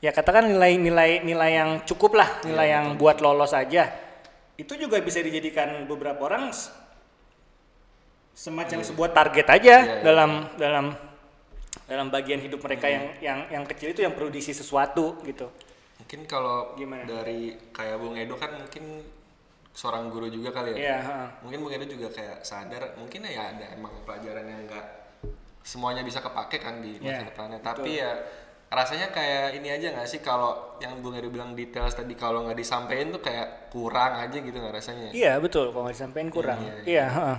[0.00, 3.88] ya katakan nilai-nilai nilai yang cukup lah Iya, nilai yang buat lolos aja.
[4.56, 6.52] Itu juga bisa dijadikan beberapa orang
[8.34, 10.86] semacam sebuah target aja Iya, iya, dalam dalam
[11.90, 15.50] dalam bagian hidup mereka yang yang yang kecil itu yang perlu diisi sesuatu gitu
[15.98, 17.02] mungkin kalau Gimana?
[17.02, 19.02] dari kayak Bung Edo kan mungkin
[19.70, 21.18] seorang guru juga kali ya Iya, ha.
[21.42, 24.86] mungkin Bung Edo juga kayak sadar mungkin ya ada emang pelajaran yang enggak
[25.60, 28.10] semuanya bisa kepake kan di masa Iya, depannya tapi ya
[28.70, 32.54] rasanya kayak ini aja nggak sih kalau yang Bung Edo bilang details tadi kalau nggak
[32.54, 36.58] disampaikan tuh kayak kurang aja gitu nggak rasanya Iya betul, kalau nggak disampaikan kurang.
[36.62, 37.06] Iya, Iya.
[37.10, 37.38] heeh.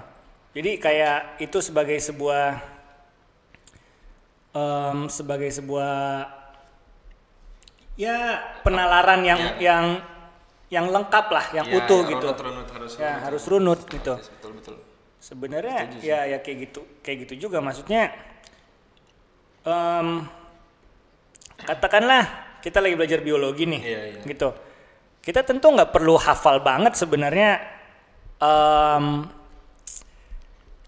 [0.51, 2.59] Jadi kayak itu sebagai sebuah
[4.51, 6.27] em, sebagai sebuah
[7.95, 8.17] ya
[8.63, 9.59] penalaran yang Iya.
[9.59, 9.85] yang
[10.71, 12.27] yang lengkap lah, yang Ya, utuh ya, gitu.
[12.31, 13.23] runut, runut, harus Ya runut.
[13.27, 14.13] harus runut gitu.
[14.15, 14.75] Yes, betul betul
[15.21, 18.09] Sebenarnya ya ya kayak gitu kayak gitu juga maksudnya
[19.61, 20.25] em,
[21.61, 22.23] katakanlah
[22.63, 24.21] kita lagi belajar biologi nih, Iya, iya.
[24.25, 24.49] gitu.
[25.21, 27.61] Kita tentu nggak perlu hafal banget sebenarnya
[28.41, 29.29] em,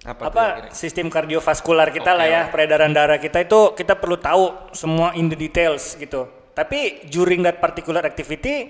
[0.03, 2.35] Apa, apa tuh sistem kardiovaskular kita lah Oke.
[2.35, 6.27] ya, peredaran darah kita itu kita perlu tahu semua in the details gitu.
[6.51, 8.67] Tapi during that particular activity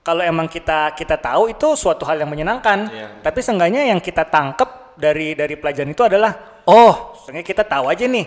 [0.00, 2.88] kalau emang kita kita tahu itu suatu hal yang menyenangkan.
[2.88, 3.08] Iya.
[3.20, 8.08] Tapi seenggaknya yang kita tangkep dari dari pelajaran itu adalah oh, seenggaknya kita tahu aja
[8.08, 8.26] nih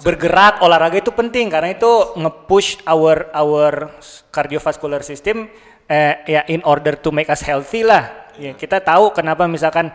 [0.00, 3.92] bergerak olahraga itu penting karena itu nge-push our our
[4.32, 5.52] cardiovascular system
[5.84, 8.32] eh, ya in order to make us healthy lah.
[8.40, 9.92] Ya, kita tahu kenapa misalkan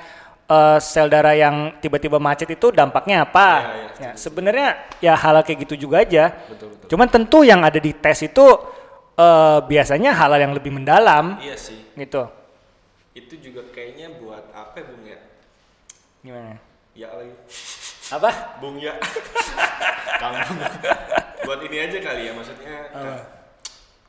[0.48, 3.48] eh, sel darah yang tiba-tiba macet itu dampaknya apa.
[3.48, 4.68] Iya, iya, ya, sebenarnya
[5.04, 6.32] ya hal kayak gitu juga aja.
[6.48, 6.88] Betul, betul.
[6.96, 8.46] Cuman tentu yang ada di tes itu
[9.20, 11.80] eh, biasanya hal yang lebih mendalam Iya sih.
[11.96, 12.28] gitu.
[13.18, 15.20] Itu juga kayaknya buat apa ya, Bung ya?
[16.22, 16.54] Gimana?
[16.94, 17.34] Ya lagi.
[18.14, 18.30] Apa?
[18.62, 18.94] Bung ya.
[20.22, 20.58] Kampung.
[21.46, 23.16] buat ini aja kali ya maksudnya Apa?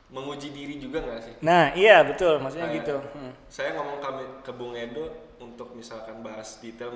[0.09, 1.33] menguji diri juga nggak sih?
[1.45, 2.95] Nah, iya betul, maksudnya Kayak, gitu.
[3.13, 3.31] Hmm.
[3.47, 5.05] Saya ngomong kami ke Bung Edo
[5.39, 6.91] untuk misalkan bahas detail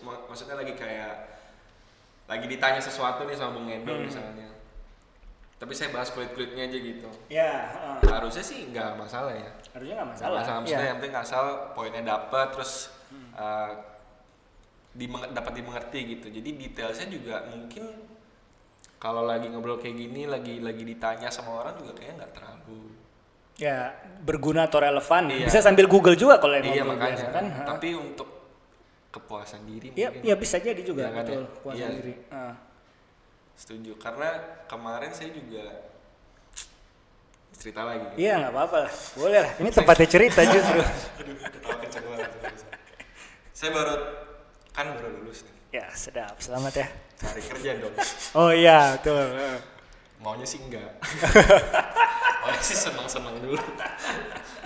[0.00, 1.14] mak- maksudnya lagi kayak
[2.24, 4.06] lagi ditanya sesuatu nih sama Bung Edo Hmm.
[4.06, 4.48] misalnya.
[5.54, 7.08] Tapi saya bahas kulit-kulitnya aja gitu.
[7.28, 7.96] Ya, heeh.
[8.10, 9.50] Harusnya sih nggak masalah ya.
[9.70, 10.38] harusnya nggak Nggak masalah.
[10.38, 10.62] masalah, Iya.
[10.62, 12.72] maksudnya yang penting asal poinnya dapat terus
[13.34, 13.70] uh,
[14.92, 16.26] dimeng- dapat dimengerti gitu.
[16.30, 17.84] Jadi detailnya juga mungkin
[18.96, 22.93] kalau lagi ngobrol kayak gini, lagi lagi ditanya sama orang juga kayaknya nggak terlalu.
[23.54, 25.30] Ya, berguna atau relevan.
[25.30, 25.46] Iya.
[25.46, 27.14] Bisa sambil Google juga kalau yang iya makanya.
[27.14, 27.44] biasa kan.
[27.64, 28.28] Tapi untuk
[29.14, 31.58] kepuasan diri Iya, mungkin ya bisa jadi juga Iya kan betul ya?
[31.62, 31.88] puasa Iya.
[31.94, 32.14] diri.
[33.54, 33.92] Setuju.
[33.96, 34.28] Karena
[34.66, 35.62] kemarin saya juga
[37.54, 38.06] cerita lagi.
[38.18, 39.52] Iya nggak apa-apa lah, boleh lah.
[39.56, 40.80] Ini tempatnya cerita justru.
[41.22, 42.30] Aduh, ketawa kenceng banget.
[43.54, 43.94] Saya baru
[44.74, 45.54] kan baru lulus nih.
[45.72, 46.86] ya sedap, selamat ya.
[47.14, 47.94] Cari kerja dong.
[48.34, 49.30] Oh iya betul.
[50.24, 50.88] Maunya sih enggak.
[52.42, 53.60] Maunya sih senang-senang dulu.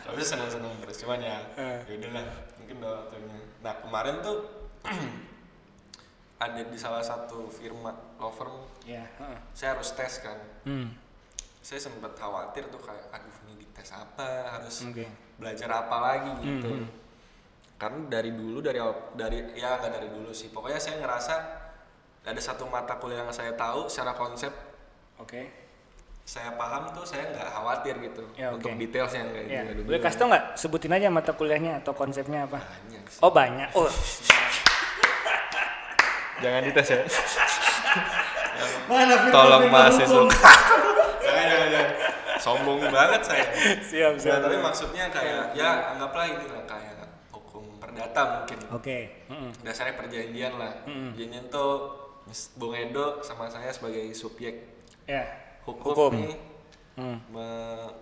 [0.07, 1.79] Tapi senang-senang terus cuman ya, Eh.
[1.85, 2.25] ya udahlah,
[2.57, 3.37] mungkin udah waktunya.
[3.61, 4.39] Nah kemarin tuh
[6.39, 8.55] ada di salah satu firma law firm,
[8.87, 9.03] Ya.
[9.19, 9.39] heeh.
[9.51, 10.39] saya harus tes kan.
[10.63, 10.95] Hmm.
[11.59, 15.05] Saya sempat khawatir tuh kayak, aduh ini dites apa, harus Oke.
[15.37, 16.71] belajar apa lagi gitu.
[16.73, 16.89] Mhm.
[17.77, 18.79] Karena dari dulu dari
[19.13, 20.49] dari ya nggak dari dulu sih.
[20.49, 21.35] Pokoknya saya ngerasa
[22.25, 24.51] ada satu mata kuliah yang saya tahu secara konsep
[25.19, 25.43] Oke.
[26.23, 28.77] saya paham tuh saya nggak khawatir gitu Ya, untuk oke.
[28.79, 29.61] detailsnya nggak Ya.
[29.65, 30.45] nggak Boleh kasih tau nggak?
[30.55, 32.61] Sebutin aja mata kuliahnya atau konsepnya apa?
[32.61, 33.21] banyak sih.
[33.21, 33.69] Oh banyak.
[33.73, 33.89] Oh.
[36.39, 37.01] jangan dites ya
[38.89, 40.23] Mana tolong mahasiswa
[41.19, 41.93] jangan jangan jangan
[42.39, 43.45] sombong banget saya
[43.83, 44.39] Siap Nah, siap.
[44.41, 46.95] tapi maksudnya kayak ya anggaplah ini lah kayak
[47.29, 48.99] hukum perdata mungkin Oke.
[49.25, 49.51] heeh.
[49.61, 51.13] dasarnya perjanjian lah Mm-mm.
[51.13, 51.73] perjanjian tuh
[52.55, 54.78] Bung Edo sama saya sebagai subjek
[55.09, 55.25] Ya.
[55.65, 56.11] hukum, Hukum.
[56.15, 56.37] nih
[56.95, 57.17] Hmm.
[57.31, 57.95] me-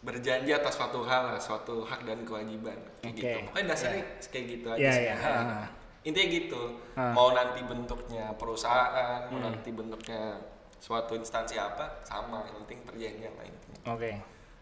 [0.00, 3.20] berjanji atas suatu hal lah, suatu hak dan kewajiban kayak Oke.
[3.20, 3.38] gitu.
[3.46, 5.02] Pokoknya dasarnya kayak gitu aja Iya, sih.
[5.02, 5.14] iya.
[5.14, 5.66] Nah, Ha.
[6.00, 6.62] Intinya gitu.
[6.96, 9.52] Mau nanti bentuknya perusahaan, mau Hmm.
[9.52, 10.40] nanti bentuknya
[10.78, 12.40] suatu instansi apa, sama.
[12.42, 13.78] Yang penting perjanjian lah intinya.
[13.90, 14.10] Oke.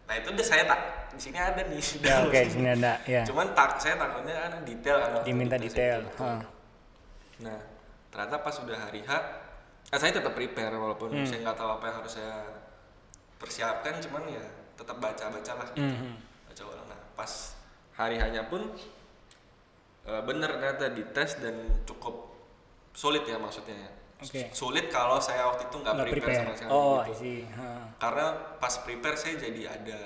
[0.03, 0.79] Nah itu udah saya tak
[1.09, 1.79] di sini ada nih.
[2.01, 3.23] Ya oke sini ada ya.
[3.23, 5.23] Cuman tak saya takutnya ada detail kan.
[5.23, 6.03] Diminta detail.
[6.03, 6.19] itu.
[6.19, 6.43] Ha.
[7.39, 7.59] Nah,
[8.09, 9.11] ternyata pas sudah hari H,
[9.89, 11.25] eh, saya tetap prepare walaupun Hmm.
[11.25, 12.35] saya nggak tahu apa yang harus saya
[13.35, 14.43] persiapkan, cuman ya
[14.75, 15.69] tetap baca-baca lah.
[15.73, 16.11] Mhm.
[16.45, 16.87] Baca ulang.
[16.87, 17.31] Nah, pas
[17.93, 18.69] hari hanya pun
[20.01, 22.33] eh, bener ternyata dites dan cukup
[22.91, 23.91] sulit ya maksudnya ya.
[24.19, 24.51] Oke.
[24.51, 26.35] Sulit kalau saya waktu itu nggak prepare, prepare.
[26.35, 27.47] sama sekali Oh, gitu.
[27.95, 28.25] Karena
[28.57, 29.99] pas prepare saya jadi ada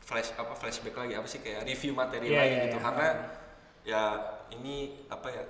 [0.00, 2.82] flash apa flashback lagi apa sih kayak review materi Iya, lagi iya, gitu iya.
[2.82, 3.08] karena
[3.84, 4.02] ya
[4.50, 4.74] ini
[5.06, 5.44] apa ya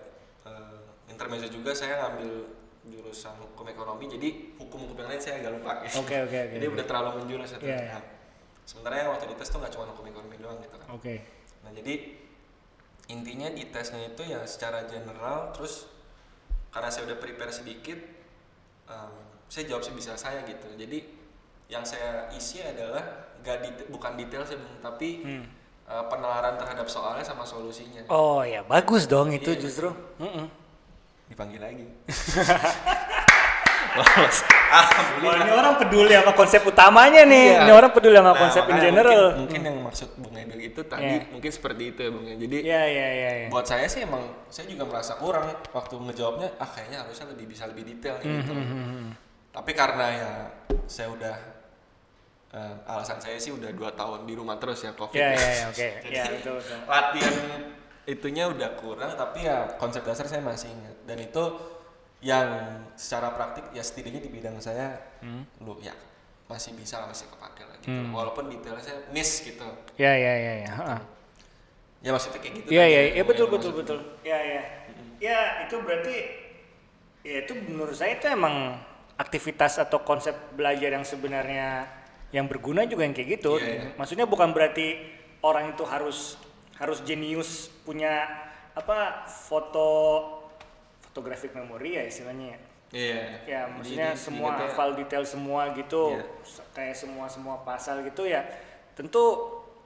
[0.44, 2.30] eh, intermezzo juga saya ngambil
[2.84, 6.00] jurusan hukum ekonomi jadi hukum-hukum yang lain saya agak lupa gitu.
[6.00, 6.74] Oke, oke, oke, jadi oke.
[6.74, 7.84] udah terlalu menjurus ya Iya, ternyata.
[7.88, 7.98] iya.
[8.64, 11.14] sementara yang waktu dites tuh nggak cuma hukum ekonomi doang gitu kan Oke.
[11.60, 11.94] nah jadi
[13.06, 15.84] intinya di tesnya itu ya secara general terus
[16.68, 17.98] karena saya udah prepare sedikit
[18.86, 19.12] em,
[19.46, 21.04] saya jawab sebisa saya gitu jadi
[21.66, 23.04] yang saya isi adalah
[23.40, 25.44] gak detail, bukan detail sih tapi Hmm.
[25.84, 29.92] eh, penelaran terhadap soalnya sama solusinya Oh ya bagus dong itu Iya, justru.
[30.18, 30.48] Mm-mm.
[31.26, 31.86] Dipanggil lagi
[33.94, 34.38] lolos
[34.74, 37.46] Wah, alhamdulillah ini orang peduli sama konsep utamanya nih.
[37.46, 37.62] Iya.
[37.62, 39.22] Ini orang peduli sama Nah, konsep in general.
[39.22, 41.30] mungkin, mungkin yang maksud Bung Edo itu tadi Iya.
[41.30, 43.30] mungkin seperti itu ya Bung ya jadi Iya iya iya.
[43.38, 43.46] iya.
[43.54, 44.18] buat saya sih emang
[44.50, 48.50] saya juga merasa kurang waktu ngejawabnya ah kayaknya harusnya lebih bisa lebih detail nih gitu.
[48.50, 49.04] Mhm.
[49.54, 50.30] Tapi karena ya
[50.84, 51.36] saya udah
[52.50, 55.14] eh, alasan saya sih udah dua tahun di rumah terus ya covid.
[55.14, 55.38] Iya ya.
[55.38, 55.86] iya iya, oke.
[56.02, 56.78] Jadi, Iya betul betul.
[56.84, 57.34] Latihan
[58.04, 61.42] itunya udah kurang tapi ya konsep dasar saya masih ingat dan itu
[62.20, 62.48] yang
[62.94, 65.44] secara praktik ya setidaknya di bidang saya Hmm.
[65.60, 65.92] lu ya
[66.44, 69.64] masih bisa lah, masih kepake lah gitu walaupun detailnya saya miss gitu
[69.96, 70.70] Ya ya ya ya.
[70.70, 71.00] heeh.
[72.00, 73.98] ya maksudnya kayak gitu Iya kan, iya yang- iya betul betul betul.
[74.20, 74.62] Ya ya.
[75.16, 76.16] Ya itu berarti
[77.22, 78.76] ya itu menurut saya itu emang
[79.16, 81.88] aktivitas atau konsep belajar yang sebenarnya
[82.28, 83.56] yang berguna juga yang kayak gitu.
[83.56, 83.82] Iya, iya.
[83.96, 85.00] Maksudnya bukan berarti
[85.40, 86.36] orang itu harus
[86.76, 88.26] harus jenius punya
[88.74, 89.88] apa foto
[91.14, 92.58] fotografik memori ya istilahnya ya.
[92.90, 96.26] iya Ya, Jadi maksudnya di- semua diingatnya- hafal detail semua gitu, Iya.
[96.42, 98.42] s- kayak semua semua pasal gitu ya.
[98.92, 99.22] Tentu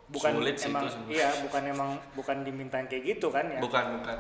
[0.09, 3.61] bukan Sulit emang iya, bukan emang bukan dimintain kayak gitu kan ya.
[3.61, 4.19] bukan bukan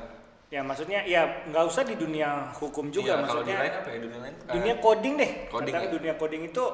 [0.49, 3.59] Ya maksudnya ya nggak usah di dunia hukum juga Iya, kalau di maksudnya.
[3.59, 5.31] lain apa ya dunia lain eh, dunia coding deh.
[5.47, 5.89] coding ya?
[5.91, 6.65] dunia coding itu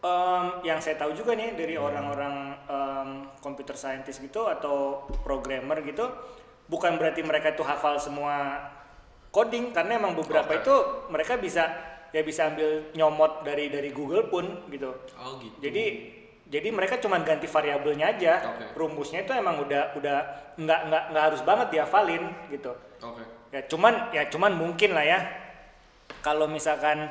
[0.00, 6.06] em, yang saya tahu juga nih dari orang-orang em, computer scientist gitu atau programmer gitu,
[6.64, 8.62] bukan berarti mereka itu hafal semua
[9.28, 10.60] coding karena emang beberapa Oke.
[10.64, 10.74] itu
[11.12, 11.64] mereka bisa
[12.08, 14.90] ya bisa ambil nyomot dari dari Google pun gitu.
[15.20, 15.84] oh gitu Jadi
[16.48, 18.56] jadi mereka cuma ganti variabelnya aja.
[18.56, 18.72] Oke.
[18.72, 20.16] Rumusnya itu emang udah udah
[20.56, 22.72] nggak nggak nggak harus banget dihafalin gitu.
[23.04, 25.20] oke Ya cuman ya cuman mungkin lah ya
[26.20, 27.08] kalau misalkan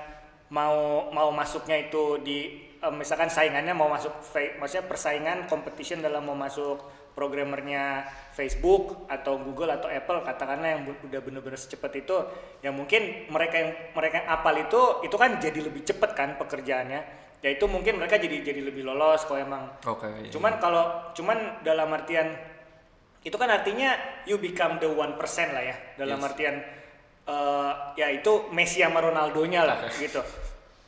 [0.53, 2.37] mau mau masuknya itu di
[2.77, 4.13] eh, misalkan saingannya mau masuk
[4.61, 6.77] maksudnya persaingan competition dalam mau masuk
[7.17, 8.05] programmernya
[8.37, 12.13] Facebook atau Google atau Apple katakanlah yang udah bener-bener secepat itu
[12.61, 17.01] ya mungkin mereka yang mereka yang apal itu itu kan jadi lebih cepet kan pekerjaannya
[17.41, 20.29] ya itu mungkin mereka jadi jadi lebih lolos kalau emang oke iya.
[20.29, 22.37] Cuman kalau cuman dalam artian
[23.25, 23.97] itu kan artinya
[24.29, 26.27] you become the one percent lah ya dalam Yes.
[26.29, 26.55] artian
[27.25, 30.21] eh, ya itu Messi sama Ronaldo-nya lah gitu.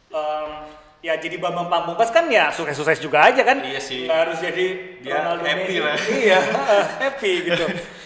[0.09, 0.51] Em,
[0.99, 3.59] ya jadi Bambang Pamungkas kan ya sukses-sukses juga aja kan.
[3.59, 4.03] Iya sih.
[4.03, 4.65] Nggak harus jadi
[4.99, 5.79] Dia Ronaldo happy Messi.
[5.79, 5.95] lah.
[6.21, 6.39] Iya,
[7.03, 7.65] happy gitu.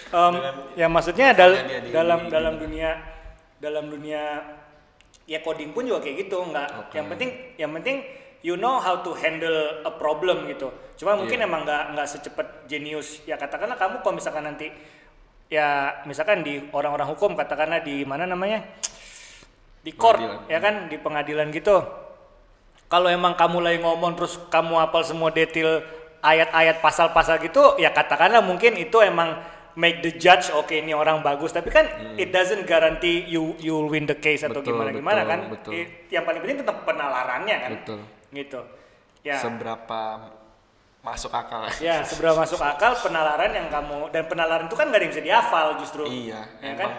[0.09, 0.33] Em,
[0.75, 1.57] ya maksudnya dal-
[1.89, 2.89] dalam di- dalam dunia
[3.57, 4.21] dalam dunia
[5.23, 6.93] ya coding pun juga kayak gitu nggak Oke.
[6.93, 8.03] yang penting yang penting
[8.43, 11.47] you know how to handle a problem gitu cuma mungkin Iya.
[11.47, 14.67] emang nggak nggak secepat jenius ya katakanlah kamu kalau misalkan nanti
[15.47, 15.67] ya
[16.03, 18.61] misalkan di orang-orang hukum katakanlah di mana namanya
[19.79, 20.45] di court Pengadilan.
[20.45, 21.75] ya kan di pengadilan gitu
[22.93, 25.81] kalau emang kamu lagi ngomong terus kamu hafal semua detail
[26.21, 29.33] ayat-ayat pasal-pasal gitu ya katakanlah mungkin itu emang
[29.73, 31.49] make the judge oke ini orang bagus.
[31.49, 34.69] Tapi kan it doesn't guarantee you you will win the case atau Hmm.
[34.69, 35.39] Gimana gimana betul, kan?
[35.49, 35.71] betul.
[35.73, 37.71] I- yang paling penting tetap penalarannya kan?
[37.81, 37.99] Betul.
[38.29, 38.61] gitu.
[39.25, 39.41] Ya.
[39.41, 40.01] Seberapa
[41.01, 41.65] masuk akal.
[41.81, 45.23] Ya seberapa masuk akal penalaran yang kamu dan penalaran itu kan nggak ada yang bisa
[45.25, 46.03] dihafal justru.
[46.05, 46.89] Iya ya kan?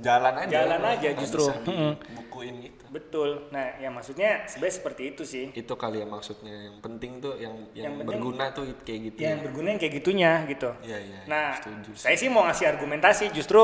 [0.00, 0.50] jalan aja.
[0.64, 1.44] Jalan aja justru.
[1.68, 3.48] dibukuin gitu betul.
[3.48, 5.44] Nah ya maksudnya sebenarnya seperti itu sih.
[5.56, 6.68] Itu kali ya maksudnya.
[6.68, 9.94] Yang penting tuh yang yang, Yang penting- berguna tuh kayak gitu yang berguna yang kayak
[9.96, 10.70] gitunya gitu.
[10.84, 13.62] Iya, iya, iya, nah setuju saya sih mau ngasih argumentasi justru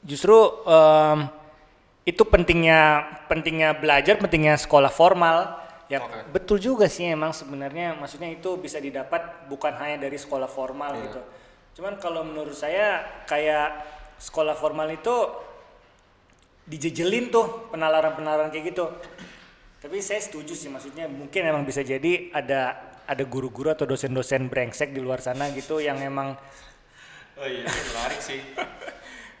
[0.00, 1.18] justru em,
[2.06, 2.80] itu pentingnya
[3.26, 5.62] pentingnya belajar pentingnya sekolah formal.
[5.86, 6.18] Ya Oke.
[6.34, 7.94] betul juga sih emang sebenarnya.
[7.94, 11.02] Maksudnya itu bisa didapat bukan hanya dari sekolah formal Iya.
[11.06, 11.20] gitu.
[11.78, 13.84] Cuman kalau menurut saya kayak
[14.18, 15.12] sekolah formal itu
[16.66, 18.90] dijejelin tuh penalaran-penalaran kayak gitu.
[19.78, 22.74] Tapi saya setuju sih maksudnya mungkin emang bisa jadi ada
[23.06, 26.34] ada guru-guru atau dosen-dosen brengsek di luar sana gitu yang emang
[27.38, 28.42] oh iya menarik sih.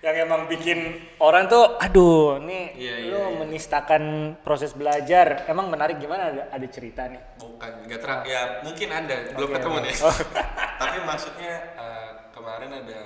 [0.04, 3.38] Yang emang bikin orang tuh aduh nih Iya, lu iya, iya.
[3.42, 5.48] menistakan proses belajar.
[5.50, 7.18] Emang menarik gimana ada, ada cerita nih?
[7.42, 8.20] Bukan nggak terang.
[8.22, 9.94] Ya mungkin ada belum ketemu nih.
[10.06, 10.14] Oh.
[10.84, 13.00] tapi maksudnya eh, kemarin ada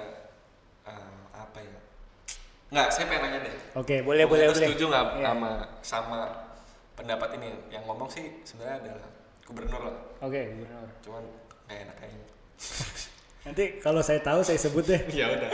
[0.92, 1.79] eh, apa ya
[2.70, 3.54] nggak saya pengen nanya deh.
[3.74, 4.68] Oke boleh boleh Lu boleh.
[4.70, 5.26] setuju nggak Iya.
[5.26, 5.50] sama
[5.82, 6.18] sama
[6.94, 7.50] pendapat ini?
[7.68, 9.08] Yang ngomong sih sebenarnya adalah
[9.42, 9.96] gubernur lah.
[10.20, 10.86] Oke gubernur.
[11.00, 11.22] Cuman
[11.66, 12.26] nggak enak kayaknya.
[13.44, 15.02] Nanti kalau saya tahu saya sebut deh.
[15.18, 15.50] Ya udah.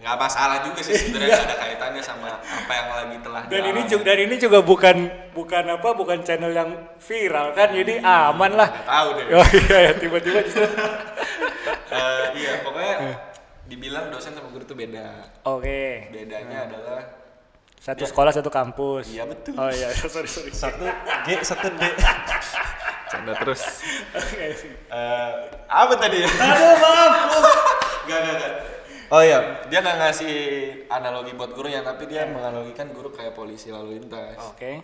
[0.00, 4.02] Nggak masalah juga sih sebenarnya ada kaitannya sama apa yang lagi telah dan ini juga
[4.08, 4.96] dan ini juga bukan
[5.32, 8.68] bukan apa bukan channel yang viral kan jadi aman lah.
[8.68, 9.26] nggak tahu deh.
[9.32, 10.64] Oh iya ya tiba-tiba justru.
[11.90, 12.96] Eh, iya pokoknya
[13.70, 15.06] dibilang dosen sama guru itu beda.
[15.46, 16.10] Oke.
[16.10, 17.00] Bedanya adalah
[17.78, 19.08] satu sekolah satu kampus.
[19.08, 19.54] Iya betul.
[19.54, 19.88] Oh iya.
[20.10, 20.50] Sorry sorry.
[20.50, 20.84] Satu
[21.24, 21.82] G satu D.
[23.08, 23.62] Canda terus.
[24.12, 24.46] Oke.
[24.90, 25.32] Eh,
[25.64, 26.18] apa tadi?
[26.20, 27.12] Ya aduh maaf.
[28.04, 28.52] Gak, gak, gak.
[29.10, 30.34] Oh iya, dia nggak ngasih
[30.86, 34.38] analogi buat gurunya, tapi dia menganalogikan guru kayak polisi lalu lintas.
[34.38, 34.78] oke.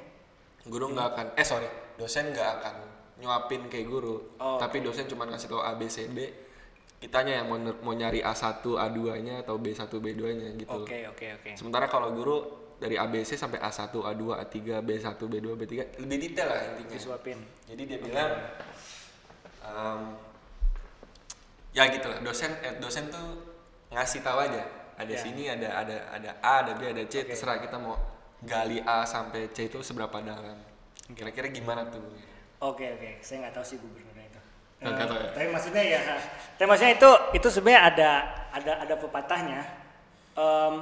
[0.67, 2.75] Guru nggak akan, eh sorry, dosen nggak akan
[3.23, 6.27] nyuapin kayak guru, Oh, tapi dosen cuma ngasih tau A, B, C, D.
[6.97, 10.73] Kitanya yang mau, mau nyari A1, A2-nya atau B1, B2-nya gitu.
[10.73, 12.37] oke oke oke Sementara kalau guru
[12.77, 16.93] dari ABC sampai A1, A2, A3, B1, B2, B3 lebih detail lah intinya.
[16.93, 18.31] disuapin Jadi dia bilang
[19.61, 20.01] em,
[21.73, 23.45] ya gitu lah dosen eh, dosen tuh
[23.93, 24.65] ngasih tahu aja
[24.97, 25.21] ada Ya.
[25.21, 27.37] sini ada ada ada A ada B ada C Oke.
[27.37, 27.93] terserah kita mau
[28.41, 30.57] gali A sampai C itu seberapa dalam
[31.13, 32.01] kira-kira gimana tuh
[32.57, 34.16] Oke oke, saya nggak tahu sih gubernurnya
[34.81, 35.33] ya?
[35.33, 36.01] Tapi maksudnya ya,
[36.57, 38.11] tapi maksudnya itu itu sebenarnya ada
[38.53, 39.61] ada ada pepatahnya.
[40.37, 40.75] Em,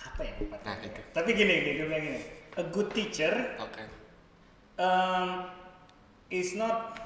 [0.00, 0.76] apa ya pepatahnya?
[0.76, 1.00] Nah, itu.
[1.12, 2.20] Tapi gini, gini, dia bilang gini.
[2.58, 3.82] A good teacher Oke.
[4.76, 5.48] um,
[6.28, 6.98] is not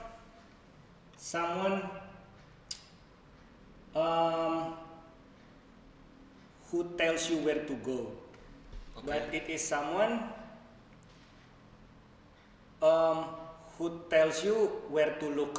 [1.14, 1.84] someone
[3.94, 4.74] um,
[6.70, 8.10] who tells you where to go,
[8.98, 9.06] Okay.
[9.06, 10.26] but it is someone
[12.82, 13.43] um,
[13.76, 14.54] who tells you
[14.88, 15.58] where to look,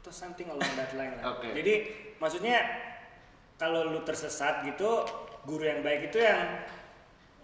[0.00, 1.16] atau something along that line.
[1.16, 1.36] lah.
[1.36, 1.52] Okay.
[1.54, 1.74] Jadi
[2.16, 2.58] maksudnya
[3.56, 5.04] kalau lu tersesat gitu,
[5.44, 6.64] guru yang baik itu yang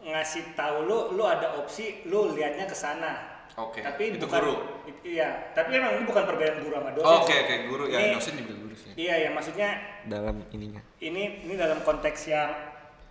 [0.03, 3.35] ngasih tahu lu, lu ada opsi, lu liatnya ke sana.
[3.57, 4.55] Oke, Tapi itu bukan, guru?
[5.01, 7.09] Iya, tapi emang ini bukan perbedaan guru sama dosen.
[7.09, 7.41] Oh, Oke sih.
[7.41, 8.93] oke guru ya Ini- dosen juga guru sih.
[8.93, 9.69] Iya ya, maksudnya
[10.05, 10.81] Dalam ininya.
[11.01, 12.53] ini ini dalam konteks yang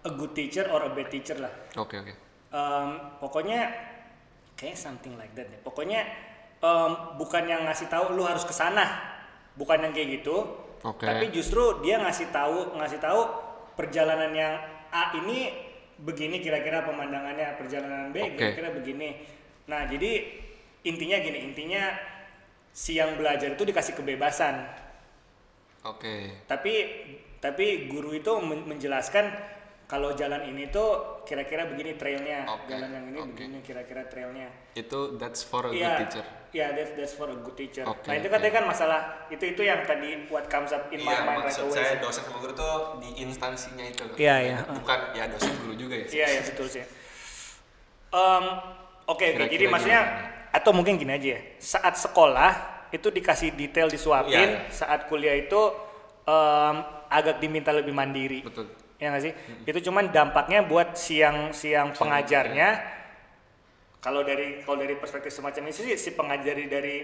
[0.05, 1.49] a good teacher or a bad teacher lah.
[1.75, 2.13] Oke oke.
[2.53, 3.73] Em, pokoknya
[4.53, 5.57] kayak something like that deh.
[5.65, 6.05] Pokoknya
[6.65, 8.85] em, bukan yang ngasih tahu lu harus ke sana,
[9.53, 10.37] bukan yang kayak gitu.
[10.81, 11.05] Oke.
[11.05, 13.21] Tapi justru dia ngasih tahu ngasih tahu
[13.77, 14.53] perjalanan yang
[14.89, 15.53] A ini
[16.01, 18.35] begini kira-kira pemandangannya, perjalanan B Oke.
[18.37, 19.09] kira-kira begini.
[19.69, 20.11] Nah jadi
[20.85, 21.83] intinya gini, intinya
[22.75, 24.67] si yang belajar itu dikasih kebebasan
[25.87, 26.43] Oke.
[26.49, 26.73] tapi
[27.39, 29.31] tapi guru itu men- menjelaskan
[29.87, 33.27] kalau jalan ini tuh kira-kira begini trailnya Oke, jalan yang ini oke.
[33.33, 36.25] begini kira-kira trailnya Itu that's for a good iya teacher.
[36.51, 39.61] iya that's, that's for a good teacher Oke, nah itu katanya kan masalah itu itu
[39.61, 41.99] yang tadi what comes up in my Iya, mind right away saya sih.
[41.99, 44.03] dosen sama guru tuh di instansinya itu.
[44.15, 44.57] Iya, iya.
[44.63, 46.05] Bukan ya dosen guru juga ya.
[46.13, 46.85] iya iya betul sih
[48.07, 48.45] Em,
[49.05, 50.01] oke oke Kira-kira jadi maksudnya
[50.49, 52.51] atau mungkin gini aja ya saat sekolah
[52.89, 54.71] itu dikasih detail disuapin Iya.
[54.71, 55.59] saat kuliah itu
[56.23, 58.71] em, agak diminta lebih mandiri Betul.
[59.05, 62.69] Ya nggak sih itu cuman dampaknya buat siang siang pengajarnya
[64.01, 66.95] kalau dari kalau dari perspektif semacam itu sih si pengajari dari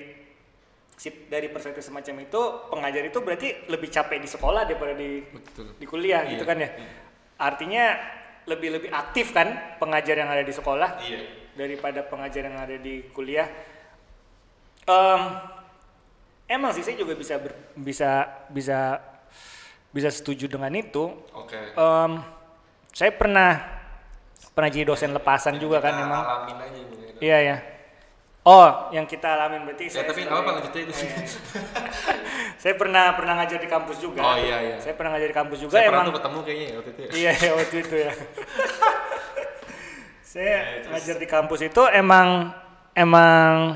[0.94, 5.78] si dari perspektif semacam itu pengajar itu berarti lebih capek di sekolah daripada di Betul.
[5.78, 6.32] di kuliah Iya.
[6.34, 6.70] gitu kan ya
[7.38, 7.84] artinya
[8.46, 11.22] lebih lebih aktif kan pengajar yang ada di sekolah Iya.
[11.54, 13.46] daripada pengajar yang ada di kuliah
[14.82, 15.22] Em,
[16.50, 18.98] emang sih saya juga bisa ber- bisa bisa
[19.92, 21.60] bisa setuju dengan itu Oke.
[21.72, 22.12] Em,
[22.90, 23.60] saya pernah
[24.52, 26.24] pernah jadi dosen lepasan juga kan Kita emang.
[26.24, 27.14] alamin aja mungkin.
[27.20, 27.58] Iya ya.
[28.42, 30.82] Oh, yang kita alamin berarti Ya, saya tapi nggak sebagai- apa-apa, lanjut aja.
[30.82, 31.28] Oh, iya, iya.
[32.58, 34.22] saya pernah pernah ngajar di kampus juga.
[34.24, 34.76] Oh, iya, iya.
[34.78, 36.10] Saya pernah ngajar di kampus juga Saya pernah emang.
[36.10, 37.02] tuh ketemu kayaknya ya waktu itu.
[37.02, 37.10] ya.
[37.14, 38.12] Iya, iya waktu itu ya.
[40.24, 40.56] saya
[40.88, 42.56] ngajar di kampus itu emang
[42.94, 43.76] emang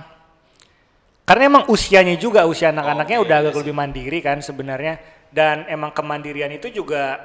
[1.26, 4.94] karena emang usianya juga usia anak-anaknya Oke, udah agak iya lebih mandiri kan sebenarnya
[5.36, 7.20] dan emang kemandirian itu juga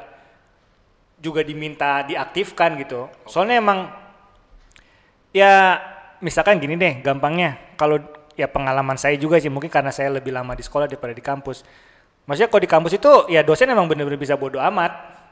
[1.23, 3.07] juga diminta diaktifkan gitu.
[3.31, 3.87] Soalnya emang
[5.31, 5.79] ya
[6.19, 8.03] misalkan gini deh gampangnya kalau
[8.35, 11.63] ya pengalaman saya juga sih mungkin karena saya lebih lama di sekolah daripada di kampus.
[12.27, 14.91] Maksudnya kalau di kampus itu ya dosen emang bener-bener bisa bodo amat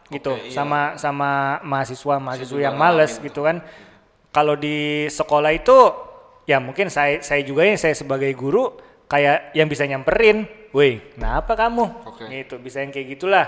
[0.08, 0.54] gitu Oke, iya.
[0.54, 3.58] sama sama mahasiswa mahasiswa yang males gitu kan.
[4.30, 5.76] Kalau di sekolah itu
[6.46, 8.76] ya mungkin saya saya juga ya saya sebagai guru
[9.08, 11.84] kayak yang bisa nyamperin, woi, kenapa kamu?
[12.04, 12.24] Oke.
[12.28, 13.46] Gitu bisa yang kayak gitulah.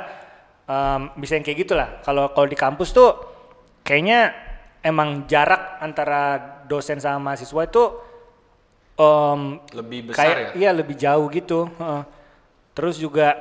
[0.65, 1.89] Em, bisa yang kayak gitulah.
[2.01, 3.11] Kalau kalau di kampus tuh
[3.83, 4.31] kayaknya
[4.81, 7.85] emang jarak antara dosen sama mahasiswa itu
[8.97, 9.41] em,
[9.75, 10.51] Lebih besar kayak ya.
[10.57, 11.67] iya lebih jauh gitu.
[11.69, 12.03] heeh.
[12.77, 13.35] Terus juga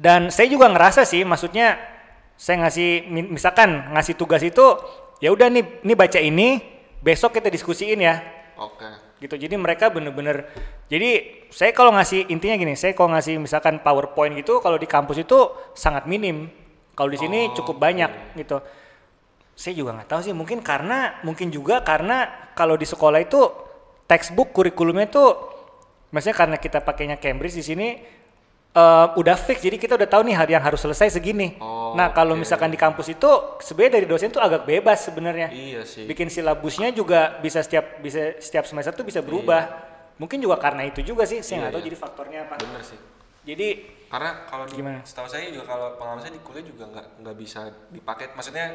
[0.00, 1.76] dan saya juga ngerasa sih, maksudnya
[2.34, 4.64] saya ngasih mi- misalkan ngasih tugas itu
[5.20, 6.58] ya udah nih, nih baca ini,
[7.04, 8.18] besok kita diskusiin ya
[8.56, 8.88] Oke.
[9.22, 9.38] Gitu.
[9.38, 10.50] Jadi mereka bener-bener
[10.90, 15.22] jadi saya kalau ngasih intinya gini saya kalau ngasih misalkan powerpoint gitu kalau di kampus
[15.22, 15.38] itu
[15.78, 16.50] sangat minim.
[16.92, 18.60] Kalau di sini Oh, cukup banyak gitu.
[19.56, 23.40] Saya juga nggak tahu sih mungkin karena mungkin juga karena kalau di sekolah itu
[24.10, 25.24] textbook kurikulumnya itu
[26.12, 27.88] maksudnya karena kita pakainya Cambridge di sini
[28.72, 32.08] eh, udah fix jadi kita udah tahu nih hari yang harus selesai segini Oh, nah
[32.08, 32.40] kalau oke.
[32.40, 36.04] misalkan di kampus itu sebenarnya dari dosen tuh agak bebas sebenarnya Iya sih.
[36.04, 39.92] bikin silabusnya juga bisa setiap bisa setiap semester tuh bisa berubah.
[40.14, 41.88] Mungkin juga karena itu juga sih, saya Iya, nggak tahu iya.
[41.88, 42.54] jadi faktornya apa.
[42.58, 43.00] Bener sih.
[43.42, 43.68] Jadi
[44.06, 45.00] Karena kalau di- Gimana?
[45.02, 48.28] setahu saya juga kalau pengalaman saya di kuliah juga nggak nggak bisa dipaket.
[48.32, 48.66] Maksudnya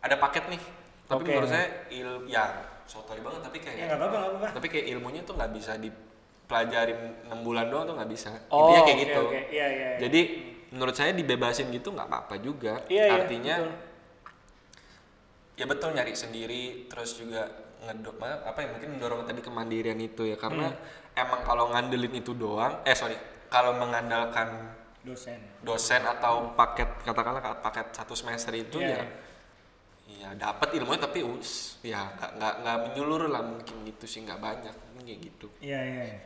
[0.00, 0.60] ada paket nih.
[1.06, 1.30] Tapi Oke.
[1.30, 2.44] menurut saya il ya
[2.84, 4.48] sotoy banget tapi kayak ya nggak apa-apa nggak apa-apa.
[4.52, 5.72] tapi kayak ilmunya tuh nggak bisa
[6.46, 8.30] dipelajarin 6 bulan doang tuh nggak bisa.
[8.48, 9.22] Oh, Intinya kayak gitu.
[9.26, 9.34] oke.
[9.34, 9.88] Iya, iya, iya.
[9.98, 10.20] Jadi
[10.70, 12.86] menurut saya dibebasin gitu nggak apa-apa juga.
[12.86, 13.74] Iya, iya, Artinya betul.
[15.56, 17.48] ya betul nyari sendiri terus juga
[17.82, 21.16] ngedok apa ya mungkin mendorong tadi kemandirian itu ya karena Hmm.
[21.16, 23.16] emang kalau ngandelin itu doang eh sorry
[23.48, 25.40] kalau mengandalkan dosen.
[25.64, 29.04] dosen atau paket katakanlah paket satu semester itu Iya, ya
[30.12, 30.28] iya.
[30.28, 34.74] ya dapat ilmunya tapi us ya nggak nggak menyeluruh lah mungkin gitu sih nggak banyak
[34.92, 36.02] mungkin kayak gitu Iya iya.
[36.12, 36.18] iya.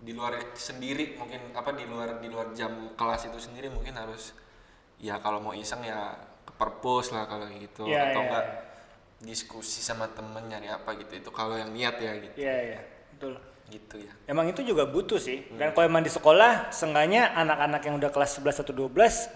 [0.00, 4.32] Di luar sendiri mungkin apa di luar di luar jam kelas itu sendiri mungkin harus
[4.96, 8.46] ya kalau mau iseng ya ke perpus lah kalau gitu Iya, atau enggak
[9.20, 12.80] diskusi sama temen nyari apa gitu itu kalau yang niat ya gitu Iya iya.
[13.12, 13.36] Betul.
[13.68, 15.44] gitu ya Emang itu juga butuh sih.
[15.46, 15.60] Hmm.
[15.60, 19.30] Dan kalau emang di sekolah, seenggaknya anak-anak yang udah kelas 11 atau 12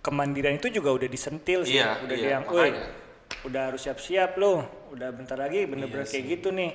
[0.00, 1.80] kemandirian itu juga udah disentil sih.
[1.80, 2.86] Iya, udah iya, yang, "Woi, makanya."
[3.46, 4.64] udah harus siap-siap loh.
[4.90, 6.32] Udah bentar lagi bener-bener Iya kayak sih.
[6.34, 6.72] gitu nih.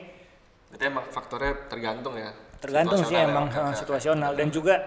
[0.65, 2.35] itu emang faktornya tergantung ya
[2.65, 4.81] Tergantung sih ya, emang eh, situasional dan juga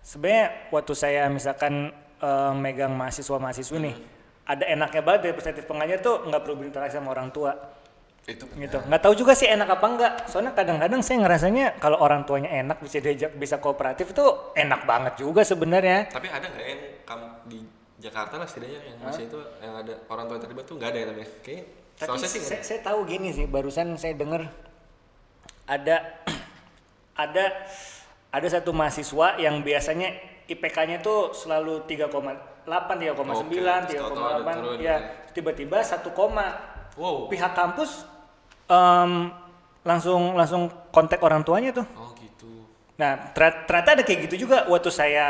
[0.00, 4.06] sebenarnya waktu saya misalkan eh, megang mahasiswa mahasiswi nih, Hmm.
[4.48, 7.52] ada enaknya banget dari perspektif pengajar tuh nggak perlu berinteraksi sama orang tua
[8.24, 8.60] itu benar.
[8.64, 8.78] gitu.
[8.84, 10.12] Nggak tahu juga sih enak apa enggak.
[10.24, 15.20] Soalnya kadang-kadang saya ngerasanya kalau orang tuanya enak bisa diajak bisa kooperatif tuh enak banget
[15.20, 16.08] juga sebenarnya.
[16.08, 17.58] tapi ada nggak yang kamu di
[17.98, 21.06] Jakarta lah setidaknya yang masih itu yang ada orang tua terlibat tuh nggak ada ya
[21.08, 21.64] tapi kayak
[21.98, 24.46] Tapi saya saya, saya tahu gini sih, barusan saya dengar
[25.66, 25.96] ada
[27.18, 27.44] ada
[28.30, 30.14] ada satu mahasiswa yang biasanya
[30.46, 32.08] IPK-nya tuh selalu 3,8,
[32.64, 34.96] 3,9, Oke, terus tahu-tahu ada 3,8 turun ya
[35.34, 36.46] tiba-tiba 1 koma.
[36.94, 38.06] wow Pihak kampus
[38.66, 39.34] em,
[39.82, 41.86] langsung langsung kontak orang tuanya tuh.
[41.92, 42.46] oh gitu
[42.96, 45.26] Nah, ter- ternyata ada kayak gitu juga waktu saya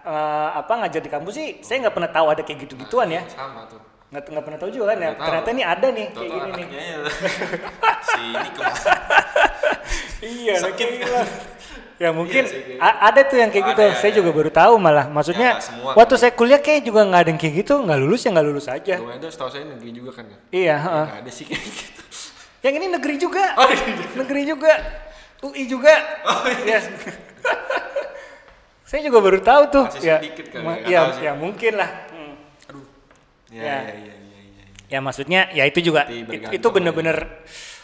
[0.00, 3.22] eh, apa ngajar di kampus sih, saya nggak pernah tahu ada kayak gitu-gituan ya.
[3.28, 3.80] sama tuh
[4.10, 5.10] Nggak nggak pernah tahu juga kan ya.
[5.12, 5.22] Tahu.
[5.22, 6.78] Ternyata ini ada nih kayak Tahu-tahu gini nih.
[6.82, 6.98] ya
[8.02, 8.92] si ini ke mana
[10.20, 11.26] Iya, Sakit kayak kan?
[11.96, 13.82] Ya mungkin sih, kayak a- ada tuh yang kayak Ada, gitu.
[13.82, 14.16] ya, saya ya.
[14.16, 15.06] juga baru tahu malah.
[15.06, 16.18] Maksudnya Ya, semua waktu kan.
[16.18, 18.94] saya kuliah kayak juga nggak ada yang kayak gitu, nggak lulus ya nggak lulus aja.
[18.96, 21.06] Gue itu setahu saya negeri juga kan ya Iya, Ya, heeh.
[21.06, 22.02] nggak ada sih kayak gitu
[22.60, 23.44] Yang ini negeri juga.
[23.54, 24.72] Oh, negeri negeri juga.
[25.40, 25.94] UI juga.
[26.22, 26.68] Oh, iya.
[26.68, 26.78] Ya.
[28.84, 29.84] saya juga baru tahu tuh.
[29.86, 31.22] Masih ya, sedikit kali ya, ya, sih.
[31.24, 31.88] ya mungkin lah.
[33.50, 33.58] Hmm.
[33.58, 33.76] aduh ya Ya.
[33.82, 34.14] ya ya ya ya,
[34.46, 34.64] ya.
[34.88, 36.06] Ya maksudnya ya itu juga
[36.50, 37.16] itu bener-bener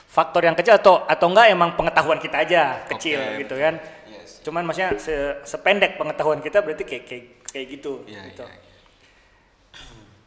[0.07, 3.75] faktor yang kecil atau atau enggak emang pengetahuan kita aja kecil Oke, gitu kan.
[4.07, 4.41] Yes.
[4.41, 7.93] Cuman maksudnya se- sependek pengetahuan kita berarti kayak kayak kayak gitu.
[8.07, 8.43] ya gitu.
[8.43, 8.64] ya, ya.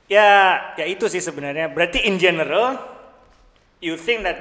[0.10, 0.30] Ya,
[0.76, 1.70] ya itu sih sebenarnya.
[1.70, 2.82] Berarti in general,
[3.78, 4.38] you think that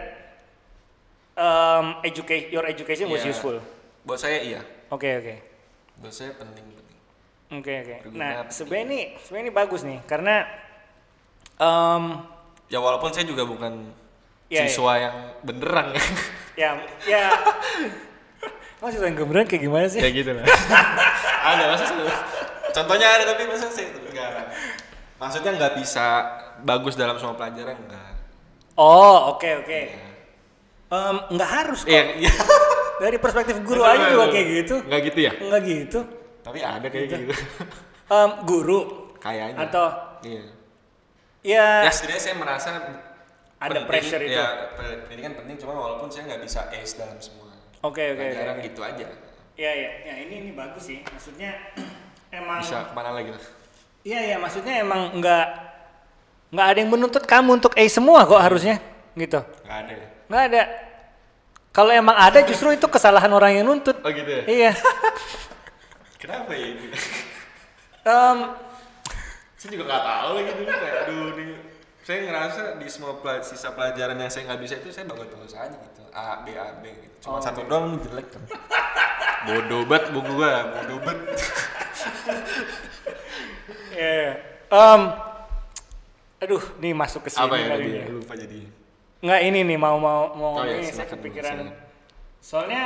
[1.34, 3.60] um, education, your education was Ya, useful.
[4.00, 5.34] buat saya iya Oke oke,
[5.98, 6.98] buat saya penting penting
[7.52, 7.96] oke oke.
[8.02, 10.48] Berguna, Nah sebenarnya ini sebenarnya ini bagus nih karena
[11.58, 12.02] um,
[12.66, 13.94] ya walaupun saya juga bukan
[14.48, 15.92] Iya, siswa yang beneran
[16.56, 16.72] ya
[17.04, 17.28] ya.
[18.80, 19.98] Masih yang gemeran kayak gimana sih?
[19.98, 20.46] ya gitu lah.
[21.50, 22.24] Ada masa saya-
[22.70, 24.48] contohnya ada tapi masa saya itu enggak.
[25.18, 26.06] Maksudnya nggak bisa
[26.62, 28.12] bagus dalam semua pelajaran enggak.
[28.78, 29.80] Oh oke oke.
[30.88, 31.90] Em, nggak harus kok.
[31.90, 32.02] iya.
[32.16, 32.32] Iya
[33.02, 34.74] Dari perspektif guru aja juga kayak gitu.
[34.80, 35.32] nggak gitu ya?
[35.36, 36.00] Nggak gitu.
[36.40, 37.34] tapi ada kayak gitu.
[38.08, 38.80] Em, guru.
[39.18, 39.58] Kayaknya.
[39.58, 39.86] Atau
[40.22, 40.42] iya
[41.40, 42.68] ya ya setidaknya saya merasa
[43.58, 44.34] Ada pressure itu.
[44.34, 48.64] ya pendidikan penting cuma walaupun saya nggak bisa ace dalam semua oke oke pelajaran oke.
[48.64, 49.06] gitu aja
[49.58, 51.02] Ya ya, ya ini ini bagus sih.
[51.02, 51.50] Maksudnya
[52.30, 53.42] emang bisa ke mana lagi lah
[54.06, 55.46] Iya ya, maksudnya emang nggak
[56.48, 58.78] nggak ada yang menuntut kamu untuk A semua kok harusnya
[59.12, 59.42] gitu.
[59.66, 60.62] nggak ada ya Nggak ada.
[61.68, 63.98] Kalau emang ada justru itu kesalahan orang yang nuntut.
[63.98, 64.70] oh gitu ya Iya.
[66.22, 66.86] kenapa ya itu
[68.04, 68.38] Em,
[69.58, 71.48] saya juga nggak tahu lagi dulu kayak aduh nih
[72.00, 75.74] saya ngerasa di semua pela- sisa pelajaran yang saya nggak bisa itu saya bagus-bagus aja
[75.74, 78.42] gitu A B A B gitu cuma Oh, satu doang nih jelek kan
[79.46, 81.26] bodoh banget buku gua bodoh banget
[83.94, 84.26] iya.
[84.68, 85.00] Em,
[86.38, 87.98] aduh, nih masuk ke sini apa ya tadi ini.
[87.98, 88.06] ya?
[88.08, 88.60] lupa jadi
[89.18, 91.50] Nggak ini nih mau mau mau Oh, ya, ini saya silakan, kepikiran.
[91.50, 91.68] silakan.
[92.38, 92.82] Soalnya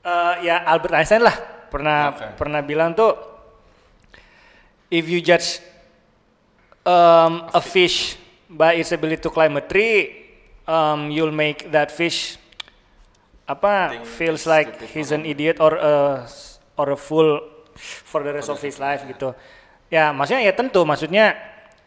[0.00, 1.36] eh, ya Albert Einstein lah
[1.68, 2.26] pernah Oke.
[2.34, 3.12] pernah bilang tuh
[4.90, 5.62] if you judge
[6.84, 8.18] um, a fish
[8.50, 10.26] by its ability to climb a tree,
[10.66, 12.36] um, you'll make that fish
[13.50, 16.22] apa feels like he's an idiot or a
[16.78, 17.42] or a fool
[17.74, 19.34] for the rest of his life gitu.
[19.90, 21.34] Ya maksudnya ya tentu maksudnya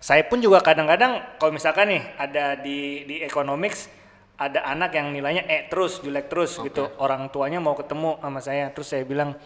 [0.04, 3.88] saya pun juga kadang-kadang kalau misalkan nih ada di di economics
[4.36, 6.68] ada anak yang nilainya E terus jelek terus Oke.
[6.68, 9.40] gitu orang tuanya mau ketemu sama saya terus saya bilang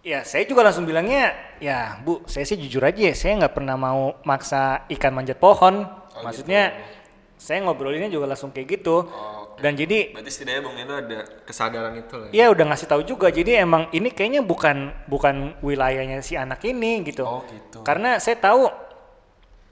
[0.00, 3.76] ya saya juga langsung bilangnya ya bu saya sih jujur aja ya saya nggak pernah
[3.76, 7.38] mau maksa ikan manjat pohon Oh, maksudnya gitu.
[7.38, 9.62] saya ngobrolinnya juga langsung kayak gitu Oke.
[9.62, 13.02] dan jadi berarti setidaknya bung Endo ada kesadaran itu lah ya Iya udah ngasih tahu
[13.06, 13.30] juga.
[13.30, 17.22] Jadi emang ini kayaknya bukan bukan wilayahnya si anak ini gitu.
[17.22, 17.86] Oh, gitu.
[17.86, 18.68] Karena saya tahu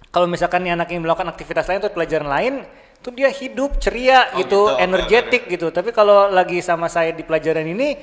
[0.09, 2.55] kalau misalkan nih anak ini melakukan aktivitas lain atau pelajaran lain,
[3.03, 4.79] tuh dia hidup ceria Oh, gitu, gitu.
[4.79, 5.69] Energetik gitu.
[5.69, 7.99] Tapi kalau lagi sama saya di pelajaran ini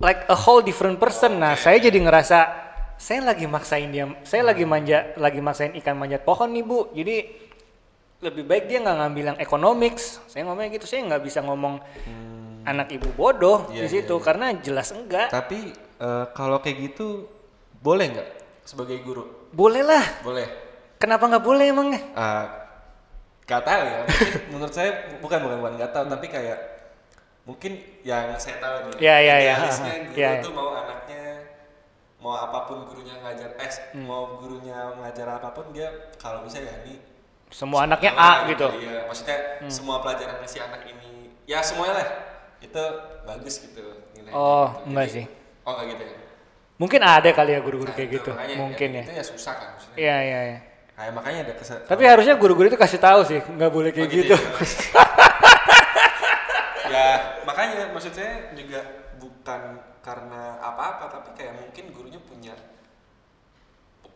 [0.00, 1.40] like a whole different person.
[1.40, 2.38] Nah, saya jadi ngerasa
[2.96, 6.88] saya lagi maksain dia, saya lagi manja, lagi maksain ikan manjat pohon nih bu.
[6.96, 7.16] Jadi
[8.24, 10.20] lebih baik dia nggak ngambil yang economics.
[10.28, 11.80] Saya ngomongnya gitu, saya nggak bisa ngomong
[12.66, 14.26] anak ibu bodoh Iya, di situ iya, iya.
[14.26, 15.28] karena jelas enggak.
[15.30, 17.28] Tapi eh, kalau kayak gitu
[17.84, 18.28] boleh nggak
[18.64, 19.48] sebagai guru?
[19.52, 20.04] Boleh lah.
[20.24, 20.48] Boleh.
[20.96, 22.00] Kenapa nggak boleh emangnya?
[22.16, 22.48] Ah,
[23.44, 24.00] gak tahu ya.
[24.50, 26.58] Menurut saya bukan bukan bukan gak tahu tapi kayak
[27.46, 27.72] mungkin
[28.02, 28.98] yang saya tahu nih.
[28.98, 29.54] Ya, ya, ya.
[29.56, 30.42] guru Ya, ya.
[30.42, 31.24] tuh mau anaknya
[32.18, 34.02] mau apa pun gurunya ngajar eh Hmm.
[34.02, 35.86] mau gurunya ngajar apa pun dia
[36.16, 36.98] kalau bisa ya ini
[37.46, 38.66] Semua anaknya semuanya A gitu.
[38.76, 39.70] Iya, maksudnya Hmm.
[39.70, 42.06] semua pelajaran si anak ini ya semuanya lah
[42.58, 42.82] itu
[43.22, 44.90] bagus gitu nilainya Oh, gitu.
[44.90, 45.24] enggak Jadi- sih.
[45.62, 46.14] Oh, enggak gitu ya.
[46.76, 48.30] Mungkin ada kali ya guru-guru Nah, kayak itu gitu.
[48.34, 49.02] makanya Mungkin ya.
[49.06, 49.96] Itu ya susah kan maksudnya.
[49.96, 50.58] Iya, iya, iya.
[50.96, 51.78] Nah, makanya ada kesan.
[51.86, 54.34] Tapi harusnya guru-guru itu kasih tahu sih, nggak boleh kayak Oh, gitu gitu.
[54.34, 54.40] ya?
[54.42, 55.04] ya
[58.06, 58.80] makanya maksud saya juga
[59.16, 59.60] bukan
[59.98, 62.54] karena apa-apa tapi kayak mungkin gurunya punya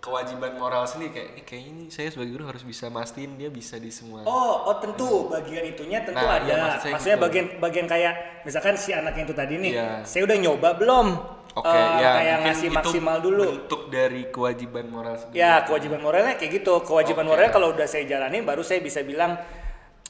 [0.01, 3.77] kewajiban moral sendiri kayak ini kayak ini saya sebagai guru harus bisa mastiin dia bisa
[3.77, 6.47] di semua Oh, oh tentu bagian itunya tentu Nah, ada.
[6.47, 7.27] iya, maksud saya Maksudnya gitu.
[7.27, 8.15] bagian bagian kayak
[8.49, 9.89] misalkan si anak yang itu tadi nih, Iya.
[10.03, 11.07] saya udah nyoba belum?
[11.51, 13.43] Oke, Eh, ya kayak ngasih itu maksimal dulu.
[13.45, 15.37] Bentuk dari kewajiban moral sendiri.
[15.37, 16.79] Ya, kewajiban moralnya kayak gitu.
[16.81, 17.31] Kewajiban Oke.
[17.35, 19.35] moralnya kalau udah saya jalanin baru saya bisa bilang,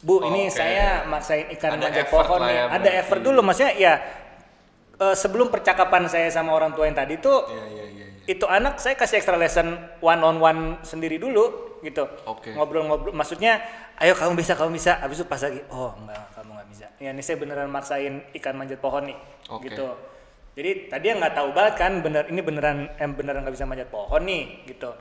[0.01, 0.57] "Bu, ini Oke.
[0.57, 3.01] saya maksain ikan Ada manjat pohon nih." ya, Ada berarti.
[3.01, 3.93] effort dulu maksudnya ya
[4.97, 8.07] eh, sebelum percakapan saya sama orang tua yang tadi tuh Iya, iya, iya.
[8.11, 8.29] iya.
[8.29, 12.53] itu anak saya kasih extra lesson one on one sendiri dulu gitu Oke.
[12.53, 13.61] ngobrol-ngobrol maksudnya
[13.97, 17.11] ayo kamu bisa kamu bisa habis itu pas lagi oh enggak kamu nggak bisa ya
[17.11, 19.17] ini saya beneran maksain ikan manjat pohon nih
[19.49, 19.73] Oke.
[19.73, 19.89] gitu
[20.53, 23.89] jadi tadi yang nggak tahu banget kan bener ini beneran em beneran nggak bisa manjat
[23.89, 24.93] pohon nih gitu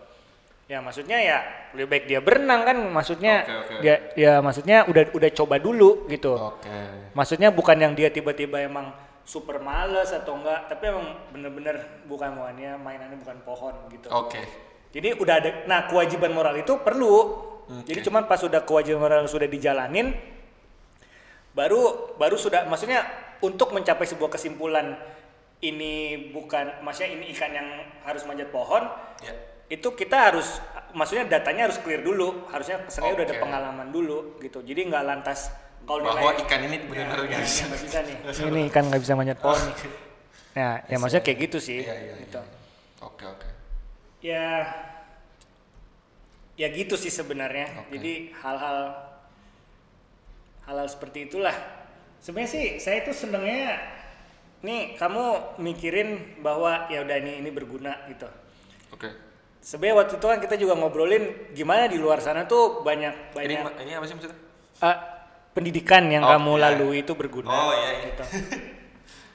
[0.70, 1.38] ya maksudnya ya
[1.74, 6.06] lebih baik dia berenang kan maksudnya Oke, oke, dia ya maksudnya udah udah coba dulu
[6.06, 6.70] gitu Oke.
[7.18, 8.94] Maksudnya bukan yang dia tiba-tiba emang
[9.30, 14.10] super males atau enggak, tapi emang bener-bener bukan bukannya mainannya bukan pohon gitu.
[14.10, 14.42] Oke.
[14.90, 17.14] Jadi udah ada, nah kewajiban moral itu perlu.
[17.70, 17.94] Oke.
[17.94, 20.18] Jadi cuman pas sudah kewajiban moral sudah dijalanin,
[21.54, 23.06] baru baru sudah, maksudnya
[23.46, 24.98] untuk mencapai sebuah kesimpulan
[25.62, 27.68] ini bukan, maksudnya ini ikan yang
[28.06, 28.82] harus manjat pohon,
[29.20, 29.36] Ya.
[29.70, 30.58] Itu kita harus,
[30.92, 33.44] maksudnya datanya harus clear dulu, harusnya kesannya udah ada Oke.
[33.46, 34.66] pengalaman dulu gitu.
[34.66, 35.54] Jadi nggak lantas
[35.86, 37.62] kalau Bahwa nilai- ikan ini benar-benar Ya, nggak bisa.
[37.70, 38.18] nggak bisa nih.
[38.50, 39.76] Ini ikan nggak bisa manjat pohon nih.
[40.50, 41.80] Nah, ya maksudnya kayak gitu sih.
[41.86, 42.42] Iya, iya, gitu.
[42.42, 43.06] iya.
[43.06, 43.48] Oke, oke.
[44.20, 44.46] Ya,
[46.58, 47.86] ya gitu sih sebenarnya.
[47.86, 47.96] Oke.
[47.96, 48.80] Jadi hal-hal
[50.66, 51.54] hal-hal seperti itulah.
[52.20, 53.80] Sebenarnya sih saya itu senengnya
[54.60, 56.10] nih kamu mikirin
[56.44, 58.28] bahwa ya udah ini ini berguna gitu.
[58.92, 59.29] Oke.
[59.60, 63.60] Sebenarnya waktu itu kan kita juga ngobrolin gimana di luar sana tuh banyak Ini banyak
[63.62, 64.40] ma- ini apa sih maksudnya?
[64.80, 64.98] eh,
[65.52, 66.62] pendidikan yang Oh, kamu iya.
[66.66, 67.48] lalui itu berguna.
[67.48, 68.04] Oh, iya, iya.
[68.08, 68.24] Gitu.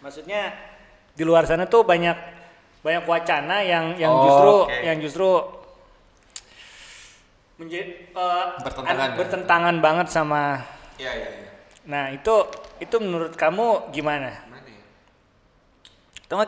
[0.01, 0.41] Maksudnya
[1.13, 2.17] di luar sana tuh banyak
[2.81, 4.77] banyak wacana yang yang Oh, justru oke.
[4.81, 5.29] yang justru
[7.55, 9.17] menjadi eh, Bertentangan an- ya?
[9.17, 10.43] bertentangan banget sama.
[10.97, 11.51] Iya, iya, iya.
[11.85, 12.35] Nah itu
[12.81, 14.33] itu menurut kamu gimana?
[14.49, 14.83] Mana ya?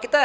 [0.01, 0.21] Kita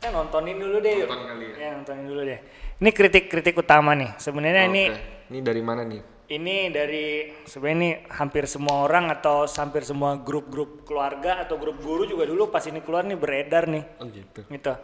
[0.00, 1.04] kita nontonin dulu deh.
[1.04, 1.08] yuk.
[1.08, 1.68] Nonton kali ya?
[1.76, 2.40] nontonin dulu deh.
[2.80, 4.16] Ini kritik-kritik utama nih.
[4.16, 5.00] Sebenarnya ini Oke.
[5.30, 6.02] Ini dari mana nih?
[6.30, 12.06] ini dari sebenarnya ini hampir semua orang atau hampir semua grup-grup keluarga atau grup guru
[12.06, 14.46] juga dulu pas ini keluar nih beredar nih Oh gitu.
[14.46, 14.74] gitu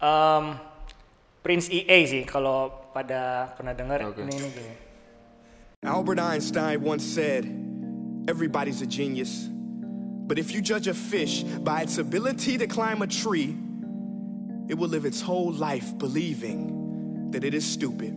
[0.00, 0.56] Em,
[1.44, 4.24] Prince EA sih kalau pada pernah dengar Oke.
[4.24, 4.74] ini ini gini
[5.84, 7.44] Albert Einstein once said,
[8.24, 9.50] Everybody's a genius.
[10.24, 13.58] But if you judge a fish by its ability to climb a tree,
[14.72, 16.72] it will live its whole life believing
[17.32, 18.14] that it is stupid.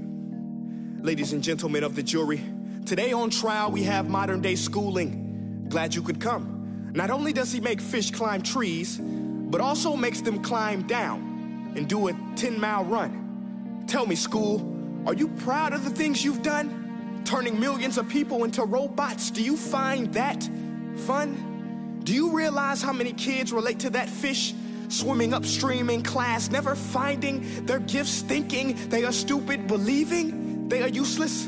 [1.02, 2.42] Ladies and gentlemen of the jury,
[2.86, 5.66] today on trial we have modern day schooling.
[5.70, 6.92] Glad you could come.
[6.94, 11.88] Not only does he make fish climb trees, but also makes them climb down and
[11.88, 13.86] do a 10 mile run.
[13.88, 17.22] Tell me, school, are you proud of the things you've done?
[17.26, 20.50] Turning millions of people into robots, do you find that
[21.06, 22.02] fun?
[22.04, 24.54] Do you realize how many kids relate to that fish?
[24.90, 30.90] Swimming upstream in class, never finding their gifts, thinking they are stupid, believing they are
[30.90, 31.48] useless?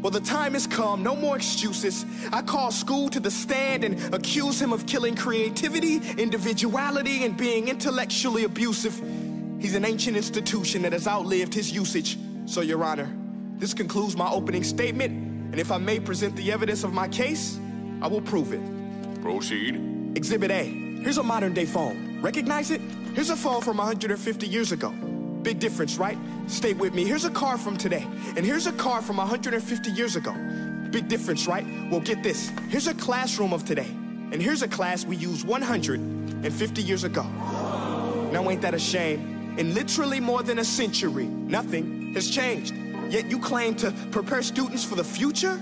[0.00, 2.06] Well, the time has come, no more excuses.
[2.32, 7.66] I call school to the stand and accuse him of killing creativity, individuality, and being
[7.66, 8.96] intellectually abusive.
[9.58, 12.16] He's an ancient institution that has outlived his usage.
[12.46, 13.12] So, Your Honor,
[13.56, 17.58] this concludes my opening statement, and if I may present the evidence of my case,
[18.00, 18.60] I will prove it.
[19.20, 20.12] Proceed.
[20.14, 20.64] Exhibit A.
[21.02, 22.07] Here's a modern day phone.
[22.20, 22.80] Recognize it?
[23.14, 24.90] Here's a phone from 150 years ago.
[25.42, 26.18] Big difference, right?
[26.46, 27.04] Stay with me.
[27.04, 28.06] Here's a car from today,
[28.36, 30.32] and here's a car from 150 years ago.
[30.90, 31.66] Big difference, right?
[31.90, 32.50] Well, get this.
[32.68, 37.22] Here's a classroom of today, and here's a class we used 150 years ago.
[38.32, 39.38] Now, ain't that a shame?
[39.58, 41.26] in literally more than a century.
[41.26, 42.74] Nothing has changed.
[43.10, 45.60] Yet you claim to prepare students for the future?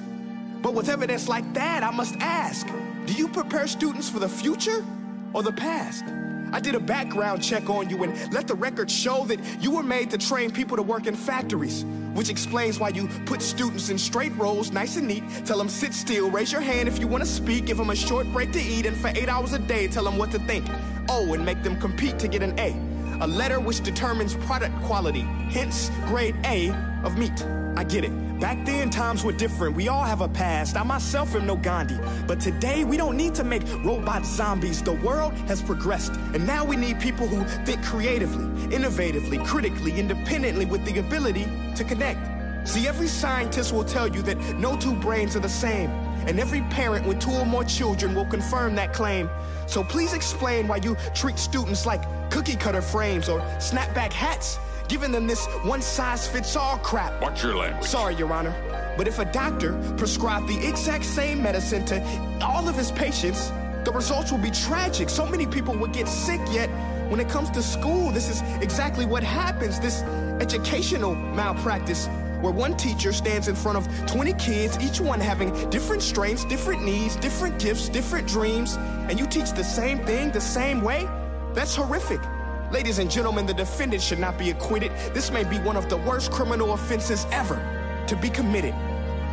[0.62, 2.66] But with evidence like that, I must ask
[3.06, 4.84] do you prepare students for the future
[5.32, 6.04] or the past?
[6.52, 9.82] I did a background check on you and let the record show that you were
[9.82, 11.84] made to train people to work in factories,
[12.14, 15.92] which explains why you put students in straight rows, nice and neat, tell them sit
[15.92, 18.60] still, raise your hand if you want to speak, give them a short break to
[18.60, 20.66] eat, and for eight hours a day, tell them what to think.
[21.08, 22.74] Oh, and make them compete to get an A.
[23.20, 25.20] A letter which determines product quality,
[25.50, 26.70] hence grade A
[27.04, 27.44] of meat.
[27.76, 28.25] I get it.
[28.40, 29.74] Back then, times were different.
[29.74, 30.76] We all have a past.
[30.76, 31.98] I myself am no Gandhi.
[32.26, 34.82] But today, we don't need to make robot zombies.
[34.82, 36.12] The world has progressed.
[36.34, 41.84] And now we need people who think creatively, innovatively, critically, independently, with the ability to
[41.84, 42.68] connect.
[42.68, 45.88] See, every scientist will tell you that no two brains are the same.
[46.26, 49.30] And every parent with two or more children will confirm that claim.
[49.66, 54.58] So please explain why you treat students like cookie cutter frames or snapback hats,
[54.88, 57.20] giving them this one size fits all crap.
[57.20, 57.88] Watch your language.
[57.88, 58.54] Sorry, Your Honor.
[58.96, 63.50] But if a doctor prescribed the exact same medicine to all of his patients,
[63.84, 65.08] the results will be tragic.
[65.08, 66.68] So many people would get sick, yet
[67.10, 70.02] when it comes to school, this is exactly what happens this
[70.40, 72.08] educational malpractice.
[72.40, 76.84] Where one teacher stands in front of 20 kids, each one having different strengths, different
[76.84, 78.76] needs, different gifts, different dreams,
[79.08, 81.08] and you teach the same thing the same way?
[81.54, 82.20] That's horrific.
[82.72, 84.90] Ladies and gentlemen, the defendant should not be acquitted.
[85.14, 87.62] This may be one of the worst criminal offenses ever
[88.08, 88.74] to be committed.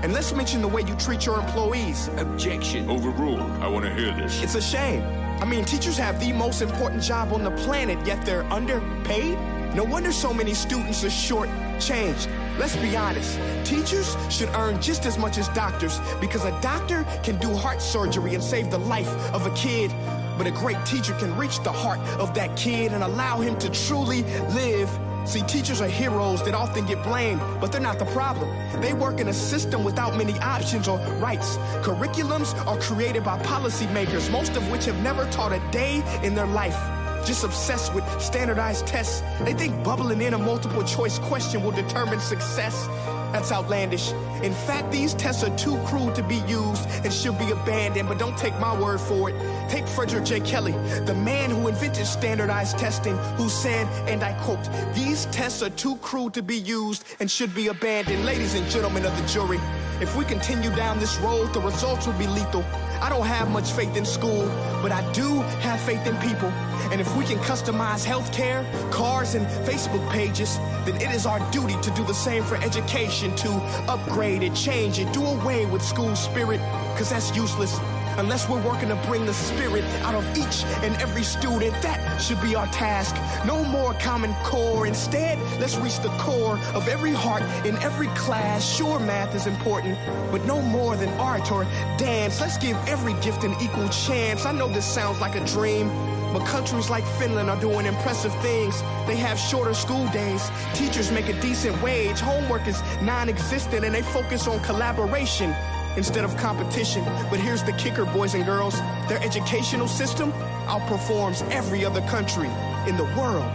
[0.03, 2.09] And let's mention the way you treat your employees.
[2.17, 2.89] Objection.
[2.89, 3.39] Overruled.
[3.39, 4.43] I want to hear this.
[4.43, 5.01] It's a shame.
[5.41, 9.39] I mean, teachers have the most important job on the planet, yet they're underpaid?
[9.73, 12.29] No wonder so many students are short-changed.
[12.59, 13.39] Let's be honest.
[13.65, 18.35] Teachers should earn just as much as doctors because a doctor can do heart surgery
[18.35, 19.91] and save the life of a kid.
[20.37, 23.69] But a great teacher can reach the heart of that kid and allow him to
[23.69, 24.23] truly
[24.53, 24.89] live.
[25.25, 28.49] See, teachers are heroes that often get blamed, but they're not the problem.
[28.81, 31.57] They work in a system without many options or rights.
[31.81, 36.47] Curriculums are created by policymakers, most of which have never taught a day in their
[36.47, 36.77] life.
[37.25, 39.21] Just obsessed with standardized tests.
[39.45, 42.89] They think bubbling in a multiple choice question will determine success.
[43.33, 44.11] That's outlandish.
[44.43, 48.19] In fact, these tests are too crude to be used and should be abandoned, but
[48.19, 49.69] don't take my word for it.
[49.69, 50.39] Take Frederick J.
[50.39, 50.73] Kelly,
[51.05, 54.63] the man who invented standardized testing, who said, and I quote,
[54.93, 58.23] These tests are too crude to be used and should be abandoned.
[58.23, 59.59] Ladies and gentlemen of the jury,
[59.99, 62.63] if we continue down this road, the results will be lethal.
[63.03, 64.45] I don't have much faith in school,
[64.81, 66.47] but I do have faith in people.
[66.89, 71.75] And if we can customize healthcare, cars, and Facebook pages, then it is our duty
[71.81, 73.49] to do the same for education, to
[73.89, 76.61] upgrade it, change it, do away with school spirit,
[76.93, 77.77] because that's useless.
[78.17, 82.41] Unless we're working to bring the spirit out of each and every student, that should
[82.41, 83.15] be our task.
[83.45, 84.85] No more common core.
[84.85, 88.63] Instead, let's reach the core of every heart in every class.
[88.63, 89.97] Sure, math is important,
[90.31, 91.63] but no more than art or
[91.97, 92.39] dance.
[92.39, 94.45] Let's give every gift an equal chance.
[94.45, 95.89] I know this sounds like a dream.
[96.33, 98.81] But countries like Finland are doing impressive things.
[99.05, 100.49] They have shorter school days.
[100.73, 102.19] Teachers make a decent wage.
[102.19, 105.53] Homework is non existent and they focus on collaboration
[105.97, 107.03] instead of competition.
[107.29, 110.31] But here's the kicker, boys and girls their educational system
[110.67, 112.49] outperforms every other country
[112.87, 113.49] in the world.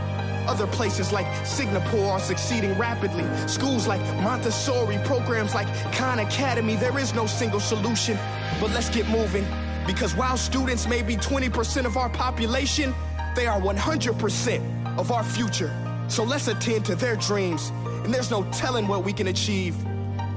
[0.46, 3.24] Other places like Singapore are succeeding rapidly.
[3.46, 8.16] Schools like Montessori, programs like Khan Academy, there is no single solution.
[8.60, 9.46] But let's get moving.
[9.86, 12.94] Because while students may be 20% of our population,
[13.36, 15.70] they are 100% of our future.
[16.08, 17.70] So let's attend to their dreams,
[18.04, 19.76] and there's no telling what we can achieve.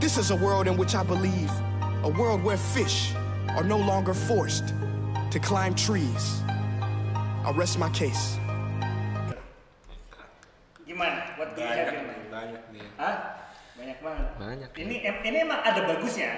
[0.01, 1.51] This is a world in which I believe,
[2.03, 3.13] a world where fish
[3.53, 4.73] are no longer forced
[5.29, 6.41] to climb trees.
[7.45, 8.37] I rest my case.
[10.85, 11.37] Gimana?
[11.37, 12.25] What do you have in mind?
[12.31, 12.85] banyak nih.
[12.97, 13.15] Hah?
[13.77, 14.27] Banyak banget.
[14.37, 14.69] Banyak.
[14.77, 16.31] Ini em- ini emang ada bagusnya.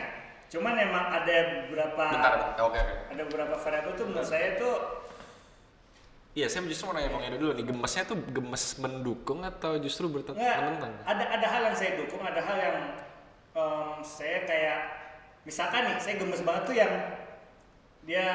[0.52, 1.36] Cuman emang ada
[1.66, 2.94] beberapa Bentar, oke oke.
[3.10, 5.02] ada beberapa variabel tuh menurut saya tuh
[6.34, 10.10] Iya, saya justru mau nanya Bang Edo dulu nih, gemesnya tuh gemes mendukung atau justru
[10.10, 10.42] bertentang?
[10.42, 12.78] Nggak, ada ada hal yang saya dukung, ada hal yang
[13.54, 15.03] em, saya kayak
[15.44, 16.94] misalkan nih, saya gemes banget tuh yang
[18.04, 18.28] dia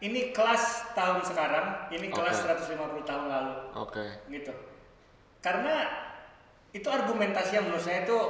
[0.00, 2.76] ini kelas tahun sekarang, ini kelas Oke.
[2.76, 4.06] 150 tahun lalu, Oke.
[4.28, 4.52] gitu.
[5.40, 5.88] Karena
[6.74, 8.22] itu argumentasi yang menurut saya tuh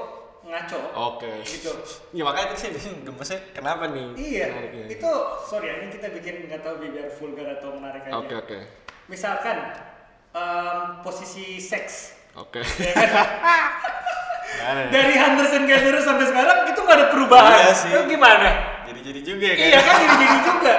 [0.44, 0.80] ngaco.
[1.16, 1.30] Oke.
[1.42, 1.72] Gitu.
[2.16, 4.06] Ya makanya itu sih gemesnya kenapa nih?
[4.14, 4.86] Iya, menariknya?
[4.92, 5.12] itu
[5.42, 8.14] sorry ini kita bikin nggak tahu biar vulgar atau menarik aja.
[8.20, 8.58] Oke oke.
[9.10, 9.74] Misalkan
[10.30, 12.60] em, posisi seks, Oke.
[12.60, 13.26] ya kan?
[14.44, 14.88] Gimana ya?
[14.90, 17.52] dari Henderson Gather sampai sekarang itu nggak ada perubahan.
[17.58, 17.90] Iya sih.
[17.90, 18.48] Itu gimana?
[18.84, 20.74] Jadi-jadi juga ya Iya kan jadi-jadi juga.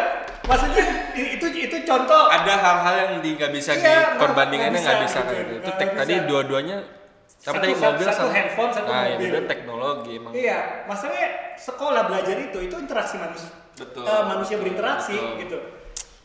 [0.46, 0.86] maksudnya
[1.18, 5.20] itu itu contoh ada hal-hal yang di nggak bisa Iya, di perbandingannya nggak bisa bisa,
[5.20, 5.30] gitu.
[5.32, 5.56] kayak gitu.
[5.58, 9.26] Itu tek, tadi dua-duanya apa Satu- tadi satu- mobil satu sama handphone, satu nah, mobil.
[9.26, 10.32] itu teknologi emang.
[10.34, 11.28] Iya, masalahnya
[11.58, 13.52] sekolah belajar itu itu interaksi manusia.
[13.76, 14.04] Betul.
[14.06, 15.40] eh, manusia berinteraksi Betul.
[15.42, 15.58] gitu.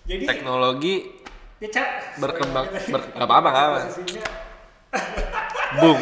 [0.06, 0.94] Jadi Teknologi
[1.60, 1.84] ya
[2.16, 3.50] berkembang ber, apa-apa
[5.72, 5.98] Boom.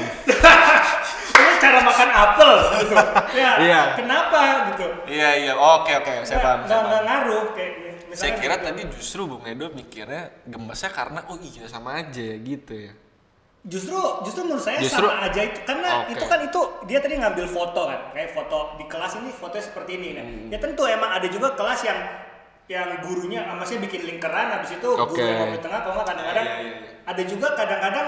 [1.31, 2.95] Ini cara makan apel gitu.
[3.35, 3.81] Ya, Iya.
[3.95, 4.41] kenapa
[4.73, 4.87] gitu?
[5.07, 6.59] Iya iya oke oke saya paham.
[6.61, 7.07] Nggak Saya, nggak paham.
[7.07, 7.73] ngaruh kayak
[8.11, 8.65] saya kira gitu.
[8.65, 12.93] tadi justru Bung Edo mikirnya gemesnya karena oh iya sama aja gitu ya.
[13.61, 16.17] Justru justru menurut saya Justru- sama aja itu karena Oke.
[16.17, 19.91] itu kan itu dia tadi ngambil foto kan kayak foto di kelas ini fotonya seperti
[19.95, 20.25] ini nah.
[20.25, 20.49] Hmm.
[20.49, 21.99] Ya tentu emang ada juga kelas yang
[22.67, 25.13] yang gurunya ah, maksudnya bikin lingkaran habis itu Oke.
[25.13, 26.91] guru yang di tengah kalau nggak kadang-kadang Iya, iya, iya.
[27.05, 28.07] ada juga kadang-kadang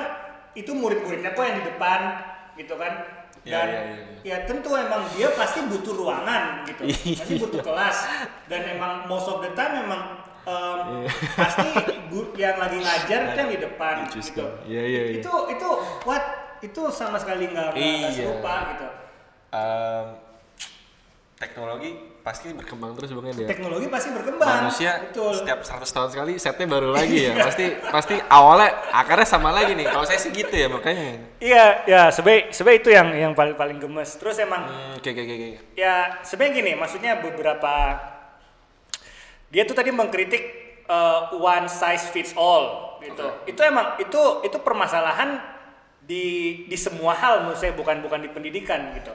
[0.53, 2.01] itu murid-muridnya kok yang di depan
[2.55, 2.94] gitu kan
[3.40, 3.80] Iya, dan iya,
[4.20, 6.84] iya, ya tentu emang dia pasti butuh ruangan gitu
[7.16, 7.40] pasti Iya.
[7.40, 7.96] butuh kelas
[8.53, 11.09] dan emang most of the time emang em, Iya.
[11.40, 11.68] pasti
[12.36, 14.44] yang lagi ngajar yang di depan gitu.
[14.68, 15.20] Iya, iya, iya.
[15.24, 15.68] itu itu
[16.05, 16.24] what
[16.61, 17.72] itu sama sekali nggak
[18.12, 18.88] serupa gitu
[19.51, 20.07] Em,
[21.34, 23.48] teknologi pasti berkembang terus Edo ya.
[23.48, 24.68] teknologi pasti berkembang.
[24.68, 25.32] Manusia betul.
[25.32, 27.34] setiap 100 tahun sekali setnya baru lagi ya.
[27.40, 29.88] Pasti pasti awalnya akarnya sama lagi nih.
[29.88, 31.32] Kalau saya sih gitu ya makanya.
[31.40, 34.20] Iya ya sebaik sebaik itu yang yang paling paling gemes.
[34.20, 37.72] Terus emang hmm, oke oke oke ya sebenarnya gini maksudnya beberapa
[39.50, 40.44] dia tuh tadi mengkritik
[40.86, 43.26] uh, one size fits all gitu.
[43.48, 45.40] Itu emang itu itu permasalahan
[46.04, 49.12] di di semua hal menurut saya bukan bukan di pendidikan gitu.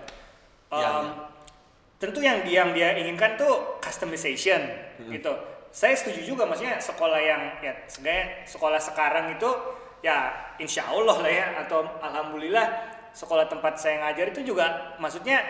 [0.74, 1.35] Ya, Um,
[2.02, 4.62] tentu yang dia yang dia inginkan tuh customization
[5.10, 5.32] gitu.
[5.76, 9.50] Saya setuju juga maksudnya sekolah yang ya sebenarnya sekolah sekarang itu
[10.00, 10.32] ya
[10.62, 12.68] insya Allah lah ya atau alhamdulillah
[13.16, 15.44] sekolah tempat saya ngajar itu juga maksudnya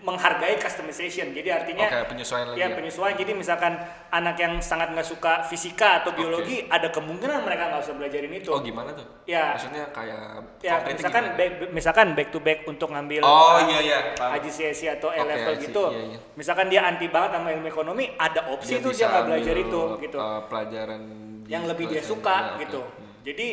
[0.00, 2.76] menghargai customization jadi artinya Oke, penyesuaian lagi ya ya.
[2.80, 3.76] penyesuaian jadi misalkan
[4.08, 8.48] anak yang sangat nggak suka fisika atau biologi ada kemungkinan mereka nggak usah belajarin itu
[8.48, 9.54] oh gimana tuh Ya.
[9.54, 11.38] maksudnya kayak ya misalkan gimana?
[11.38, 13.98] back, misalkan back to back untuk ngambil oh iya iya.
[14.18, 15.84] IGCSE atau A Oke, level gitu.
[15.94, 16.18] Iya, iya.
[16.34, 20.18] Misalkan dia anti banget sama ilmu ekonomi, ada opsi tuh dia nggak belajar itu gitu.
[20.18, 21.02] uh, pelajaran
[21.46, 22.82] yang lebih dia suka ya, gitu.
[22.82, 23.22] Hmm.
[23.22, 23.46] Jadi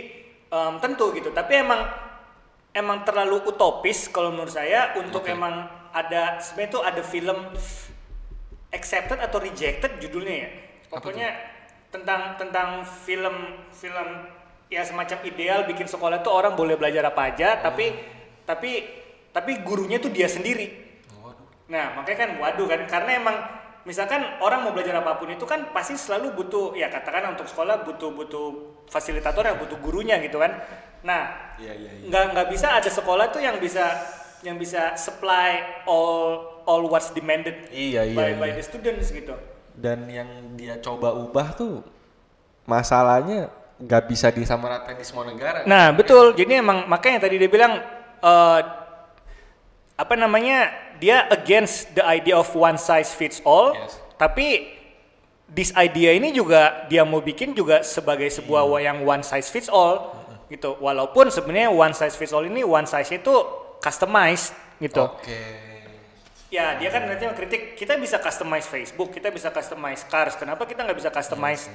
[0.50, 1.30] em, tentu gitu.
[1.30, 1.82] Tapi emang
[2.74, 5.34] emang terlalu utopis kalau menurut saya untuk Oke.
[5.34, 7.38] emang ada sebenarnya tuh ada film
[8.70, 10.50] accepted atau rejected judulnya ya.
[10.90, 11.30] Pokoknya
[11.90, 13.36] tentang tentang film
[13.74, 14.10] film
[14.70, 17.90] ya semacam ideal bikin sekolah tuh orang boleh belajar apa aja tapi
[18.46, 18.86] tapi
[19.34, 20.70] tapi gurunya tuh dia sendiri.
[21.22, 21.46] Waduh.
[21.70, 23.38] Nah, makanya kan waduh kan karena emang
[23.86, 27.82] misalkan orang mau belajar apa pun itu kan pasti selalu butuh ya katakan untuk sekolah
[27.86, 28.48] butuh butuh
[28.90, 30.62] fasilitator yang butuh gurunya gitu kan.
[31.06, 32.06] Nah, Iya, iya, iya.
[32.12, 33.98] nggak nggak bisa ada sekolah tuh yang bisa
[34.42, 38.56] yang bisa supply all all what's demanded Iya, iya, by, by iya.
[38.56, 39.36] the students gitu.
[39.74, 41.80] dan yang dia coba ubah tuh
[42.64, 43.48] masalahnya
[43.80, 46.36] nggak bisa disamaratain di semua negara Nah, betul.
[46.36, 47.80] Jadi emang makanya tadi dia bilang
[48.20, 48.62] eh,
[49.96, 50.72] apa namanya?
[51.00, 53.72] Dia against the idea of one size fits all.
[53.72, 53.96] Yes.
[54.20, 54.68] Tapi
[55.48, 59.72] this idea ini juga dia mau bikin juga sebagai sebuah wa- yang one size fits
[59.72, 60.12] all
[60.48, 60.76] gitu.
[60.76, 63.32] Walaupun sebenarnya one size fits all ini one size itu
[63.80, 65.04] customized gitu.
[65.04, 65.42] oke
[66.50, 70.34] Ya, dia kan nanti kritik kita bisa customize Facebook, kita bisa customize cars.
[70.34, 71.70] Kenapa kita nggak bisa customize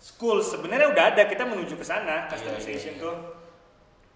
[0.00, 0.40] school?
[0.40, 3.12] Sebenarnya udah ada, kita menuju ke sana customization tuh.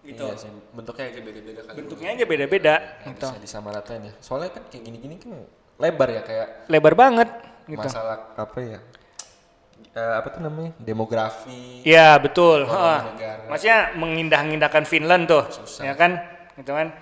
[0.00, 0.24] Gitu.
[0.24, 3.24] Iya sih, bentuknya aja beda-beda kan Bentuknya aja beda-beda Nggak gitu.
[3.24, 5.32] bisa disamaratain ya soalnya kan kayak gini-gini kan
[5.80, 7.28] lebar ya kayak Lebar banget
[7.64, 7.80] gitu.
[7.88, 8.80] masalah apa ya
[9.94, 12.66] Eh, apa tuh namanya demografi Iya, betul.
[12.66, 13.46] Negara.
[13.46, 15.46] Maksudnya mengindah-indahkan Finland tuh.
[15.54, 15.86] Susah.
[15.86, 16.18] Ya kan?
[16.58, 16.94] Gitu kan.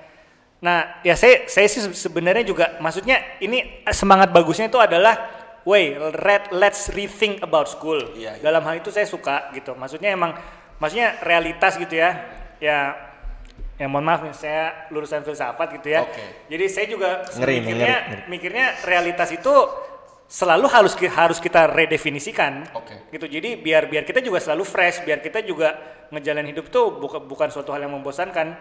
[0.62, 6.50] Nah, ya saya saya sih sebenarnya juga maksudnya ini semangat bagusnya itu adalah Wey, red,
[6.50, 8.18] let's rethink about school.
[8.18, 8.42] Iya, iya.
[8.42, 9.78] Dalam hal itu saya suka gitu.
[9.78, 10.34] Maksudnya emang,
[10.82, 12.18] maksudnya realitas gitu ya.
[12.58, 12.98] Ya,
[13.78, 16.02] ya mohon maaf nih, saya lulusan filsafat gitu ya.
[16.02, 16.50] Oke.
[16.50, 18.22] Jadi saya juga Ngeri mikirnya, ngeri, ngeri.
[18.26, 19.54] mikirnya realitas itu
[20.26, 22.66] selalu harus harus kita redefinisikan.
[22.74, 23.06] Oke.
[23.14, 23.30] Gitu.
[23.30, 25.78] Jadi biar biar kita juga selalu fresh, biar kita juga
[26.10, 28.58] ngejalan hidup tuh bukan bukan suatu hal yang membosankan.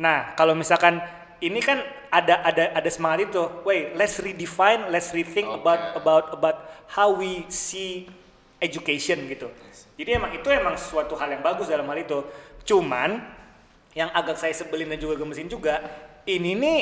[0.00, 0.98] Nah, kalau misalkan
[1.38, 3.42] ini kan ada ada ada semangat itu.
[3.66, 5.60] Wait, let's redefine, let's rethink Oke.
[5.62, 6.56] about about about
[6.90, 8.06] how we see
[8.62, 9.50] education gitu.
[9.94, 12.22] Jadi emang itu emang suatu hal yang bagus dalam hal itu.
[12.66, 13.22] Cuman
[13.94, 15.78] yang agak saya sebelin dan juga gemesin juga,
[16.26, 16.80] ini nih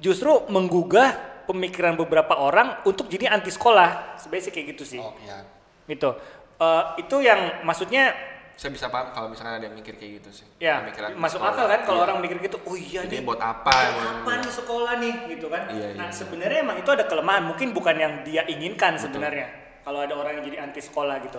[0.00, 4.16] justru menggugah pemikiran beberapa orang untuk jadi anti sekolah.
[4.16, 5.00] Sebenarnya sih kayak gitu sih.
[5.00, 5.44] oh ya
[5.84, 6.10] Gitu.
[6.54, 8.14] Eh, itu yang maksudnya
[8.54, 11.52] saya bisa paham kalau misalnya ada yang mikir kayak gitu sih ya Pemikiran masuk sekolah.
[11.52, 12.06] akal kan kalau Iya.
[12.06, 12.56] orang mikir gitu.
[12.62, 13.26] Oh iya Jadi nih.
[13.26, 14.10] buat apa buat ya?
[14.14, 15.62] apa nih sekolah nih gitu kan.
[15.68, 16.14] Iya, nah, iya.
[16.14, 19.48] sebenarnya emang itu ada kelemahan, mungkin bukan yang dia inginkan sebenarnya.
[19.80, 21.36] kalau ada orang yang jadi anti sekolah gitu.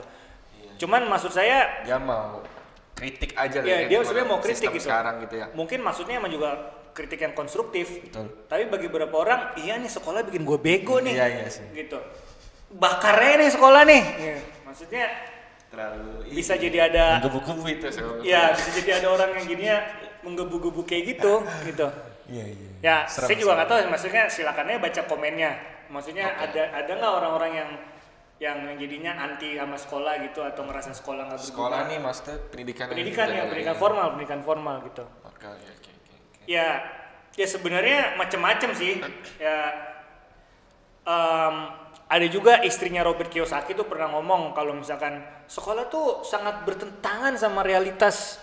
[0.78, 2.46] Cuman maksud saya Dia mau
[2.94, 4.86] kritik aja lah ya dia sebenarnya mau kritik gitu.
[4.86, 5.48] sekarang gitu ya.
[5.52, 6.54] Mungkin maksudnya emang juga
[6.92, 7.90] kritik yang konstruktif.
[8.04, 8.46] Betul.
[8.46, 11.12] Tapi bagi beberapa orang, iya nih sekolah bikin gue bego nih.
[11.12, 11.66] Iya, iya sih.
[11.74, 11.98] Gitu.
[12.70, 14.04] Bakarnya nih sekolah nih.
[14.16, 14.38] Iya.
[14.64, 15.04] Maksudnya
[15.76, 17.88] Terlalu bisa jadi ada Gebu-gebu itu
[18.24, 19.78] ya bisa jadi ada orang yang gininya
[20.24, 21.88] menggebu-gebu kayak gitu gitu.
[22.26, 22.70] Iya, iya.
[22.82, 25.52] Ya, Serem, saya juga nggak tahu maksudnya silakannya baca komennya.
[25.94, 27.70] Maksudnya ada ada nggak orang-orang yang
[28.36, 31.54] yang jadinya anti sama sekolah gitu atau ngerasa sekolah nggak berguna?
[31.54, 35.06] Sekolah nih maksudnya pendidikan pendidikan ya, pendidikan formal, pendidikan formal gitu.
[35.24, 36.14] Oke, oke, oke, oke.
[36.50, 36.82] Ya,
[37.38, 38.94] ya sebenarnya macem-macem sih.
[39.46, 39.58] Ya,
[41.06, 41.56] em,
[42.06, 47.66] ada juga istrinya Robert Kiyosaki tuh pernah ngomong kalau misalkan sekolah tuh sangat bertentangan sama
[47.66, 48.38] realitas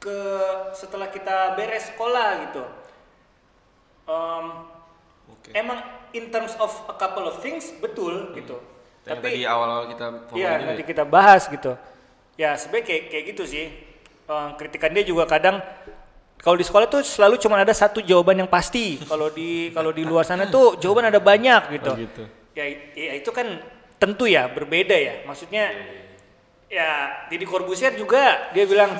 [0.00, 0.16] ke
[0.72, 2.64] setelah kita beres sekolah gitu.
[4.08, 4.46] Em,
[5.30, 5.48] Oke.
[5.52, 5.78] Emang
[6.16, 8.56] in terms of a couple of things betul gitu.
[9.04, 10.88] Yang tadi awal-awal kita Iya, nanti ya.
[10.88, 11.76] kita bahas gitu.
[12.40, 13.66] Ya, sebenarnya kayak kayak gitu sih.
[14.30, 15.60] Eh, kritikan dia juga kadang
[16.40, 18.96] kalau di sekolah tuh selalu cuma ada satu jawaban yang pasti.
[19.04, 21.92] Kalau di kalau di luar sana tuh jawaban ada banyak gitu.
[21.92, 22.24] Oh, gitu.
[22.56, 22.64] Ya,
[22.96, 23.60] ya itu kan
[24.00, 25.20] tentu ya berbeda ya.
[25.28, 25.68] Maksudnya
[26.72, 26.88] ya
[27.28, 28.96] Didi Corbuzier juga dia bilang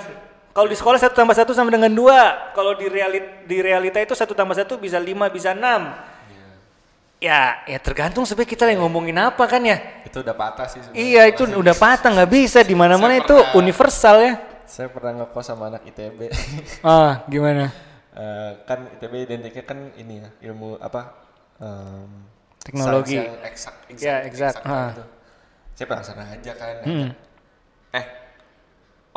[0.53, 2.53] kalau di sekolah satu tambah satu sama dengan dua.
[2.53, 5.97] Kalau di realit di realita itu satu tambah satu bisa lima bisa enam.
[7.21, 9.81] Ya, ya tergantung sebenarnya kita lagi ngomongin apa kan ya.
[10.05, 11.05] Itu udah patah sih sebenarnya.
[11.05, 14.50] Iya itu udah patah nggak bisa di mana-mana itu universal ya.
[14.71, 16.31] Saya pernah ngekos sama anak ITB.
[16.87, 17.67] Ah gimana?
[18.15, 21.27] Eh, kan ITB identiknya kan ini ya, ilmu apa?
[21.59, 22.31] em,
[22.63, 23.19] Teknologi.
[23.19, 24.91] yang eksak, eksak, Ya, eksak, kan ah.
[24.95, 25.05] itu.
[25.75, 26.77] Saya penasaran aja kan.
[26.87, 27.09] Hmm.
[27.99, 28.07] Eh,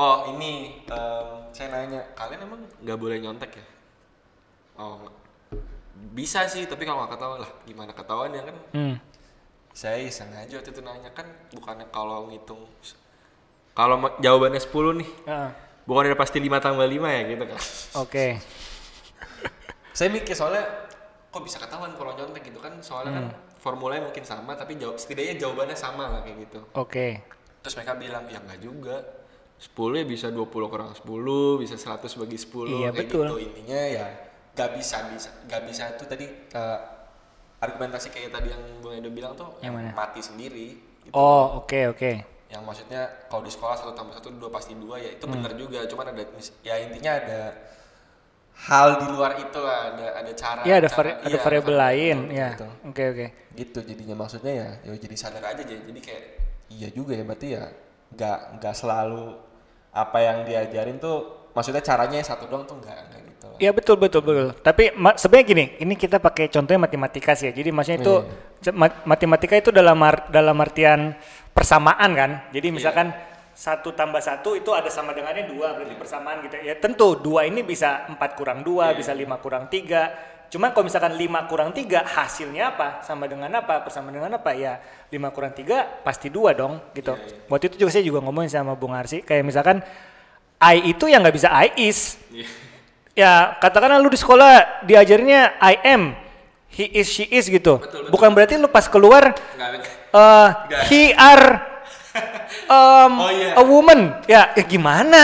[0.02, 3.66] oh ini em, saya nanya, kalian emang nggak boleh nyontek ya?
[4.74, 5.06] Oh,
[6.18, 8.58] bisa sih, tapi kalau nggak ketahuan lah, gimana ketahuan ya kan?
[8.74, 8.96] Hmm.
[9.74, 12.62] Saya iseng aja waktu itu nanya kan, bukannya kalau ngitung,
[13.74, 15.50] kalau jawabannya 10 nih, Ah,
[15.84, 17.60] bukan udah pasti 5 tambah 5 ya gitu kan?
[18.00, 18.26] Oke.
[19.98, 20.66] saya mikir soalnya
[21.30, 23.38] kok bisa ketahuan kalau nyontek gitu kan soalnya kan Hmm.
[23.58, 27.22] formulanya mungkin sama tapi jawab setidaknya jawabannya sama lah kayak gitu Oke.
[27.62, 29.02] terus mereka bilang ya nggak juga
[29.56, 31.06] 10 ya bisa 20 kurang 10
[31.58, 33.24] bisa 100 bagi 10 Iya, kayak betul.
[33.24, 34.06] gitu intinya ya
[34.54, 36.80] nggak bisa bisa nggak bisa itu tadi eh,
[37.60, 39.90] argumentasi kayak tadi yang Bung Edo bilang tuh Yang mana?
[39.96, 40.68] mati sendiri
[41.02, 41.14] gitu.
[41.14, 42.12] Oh oke oke.
[42.54, 45.18] Yang maksudnya kalau di sekolah satu tambah satu dua pasti dua ya Hmm.
[45.18, 46.22] itu benar juga cuman ada
[46.62, 47.40] ya intinya ada
[48.64, 51.42] hal di luar itu lah ada ada cara Ya ada cara- vari- ada iya, variabel
[51.42, 52.50] variabel, lain betul, ya.
[52.54, 52.72] betul.
[52.86, 53.26] Oke oke.
[53.54, 56.24] gitu jadinya maksudnya ya ya jadi sadar aja jadi, jadi kayak
[56.72, 57.64] iya juga ya berarti ya
[58.12, 59.26] nggak nggak selalu
[59.92, 61.18] apa yang diajarin tuh
[61.52, 64.50] maksudnya caranya satu doang tuh nggak nggak gitu Iya betul betul betul.
[64.58, 67.54] Tapi sebenarnya gini, ini kita pakai contohnya matematika sih ya.
[67.54, 68.34] Jadi maksudnya itu Iya.
[68.64, 71.14] ce- mat- matematika itu dalam ar- dalam artian
[71.54, 72.32] persamaan kan.
[72.52, 73.14] Jadi misalkan
[73.54, 76.58] satu tambah satu itu ada sama dengannya dua berarti persamaan gitu.
[76.60, 80.10] Ya tentu dua ini bisa empat kurang dua bisa lima kurang tiga.
[80.50, 83.02] Cuma kalau misalkan lima kurang tiga hasilnya apa?
[83.06, 83.82] Sama dengan apa?
[83.82, 84.54] Persamaan dengan apa?
[84.54, 87.14] Ya lima kurang tiga pasti dua dong gitu.
[87.50, 89.82] Waktu itu juga saya juga ngomongin sama Bung Arsi kayak misalkan
[90.62, 92.18] I itu yang nggak bisa I is.
[93.14, 96.18] Ya katakanlah lu di sekolah diajarnya I am
[96.74, 97.78] he is she is gitu
[98.10, 99.32] bukan berarti lu pas keluar
[100.12, 100.50] uh,
[100.86, 101.62] he are
[102.68, 103.54] um, Oh, iya.
[103.54, 105.24] a woman ya, ya gimana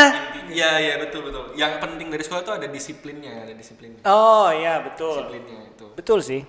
[0.50, 1.54] Iya iya betul betul.
[1.54, 4.02] Yang penting dari sekolah tuh ada disiplinnya, ada disiplinnya.
[4.04, 5.86] oh ya betul Disiplinnya itu.
[5.94, 6.42] betul sih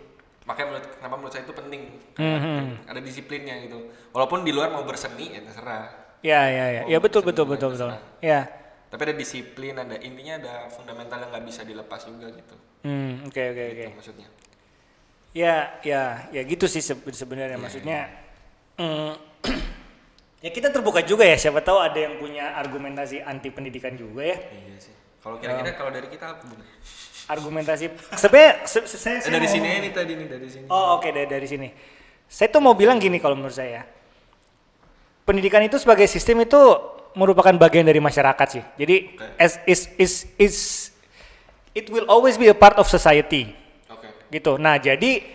[0.49, 1.83] Makanya menurut kenapa menurut saya itu penting.
[2.17, 2.89] Mhm.
[2.89, 3.77] Ada disiplinnya gitu.
[4.11, 6.17] Walaupun di luar mau berseni ya terserah.
[6.25, 8.01] ya ya ya ya Oh, betul betul betul betul terserah.
[8.25, 8.49] ya
[8.89, 12.57] Tapi ada disiplin, ada intinya ada fundamental yang nggak bisa dilepas juga gitu.
[12.83, 14.29] hmm oke oke oke Gitu maksudnya.
[15.31, 18.11] Ya ya ya gitu sih seb- sebenarnya maksudnya
[18.75, 19.13] mm,
[20.45, 24.39] ya kita terbuka juga ya siapa tahu ada yang punya argumentasi anti pendidikan juga ya
[24.51, 24.95] Iya sih.
[25.21, 26.49] Kalau kira-kira kalau dari kita apa?
[27.29, 30.67] Argumentasi sebenarnya se- se- saya, Eh, saya dari mau- sini nih tadi nih dari sini.
[30.67, 31.69] Oh oke dari dari sini.
[32.25, 33.85] Saya tuh mau bilang gini kalau menurut saya.
[35.23, 36.59] Pendidikan itu sebagai sistem itu
[37.13, 38.65] merupakan bagian dari masyarakat sih.
[38.81, 39.27] Jadi Oke.
[39.39, 40.57] as is is is
[41.71, 43.55] it will always be a part of society.
[44.31, 44.57] Gitu.
[44.57, 45.27] Nah, jadi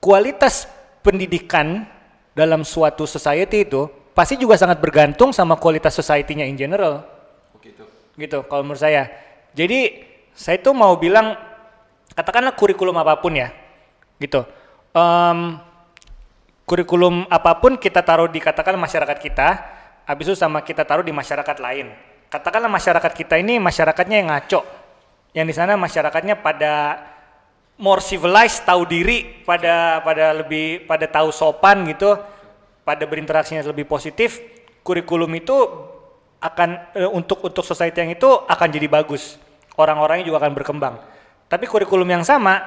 [0.00, 0.64] kualitas
[1.04, 1.84] pendidikan
[2.32, 3.86] dalam suatu society itu
[4.16, 7.04] pasti juga sangat bergantung sama kualitas society-nya in general
[7.52, 8.44] Oh gitu.
[8.48, 9.08] kalau menurut saya.
[9.52, 11.36] Jadi saya tuh mau bilang
[12.12, 13.48] katakanlah kurikulum apa pun ya,
[14.20, 14.44] gitu.
[14.92, 15.58] Em,
[16.68, 19.48] kurikulum apa pun kita taruh di katakan masyarakat kita,
[20.06, 21.90] habis itu sama kita taruh di masyarakat lain.
[22.30, 24.62] Katakanlah masyarakat kita ini masyarakatnya yang ngaco,
[25.34, 26.94] yang di sana masyarakatnya pada
[27.80, 32.14] more civilized, tahu diri, pada pada lebih pada tahu sopan gitu.
[32.80, 34.42] pada berinteraksinya lebih positif,
[34.82, 35.54] kurikulum itu
[36.42, 39.38] akan eh, untuk untuk society yang itu akan jadi bagus.
[39.78, 40.98] Orang-orangnya juga akan berkembang.
[41.46, 42.58] Tapi kurikulum yang sama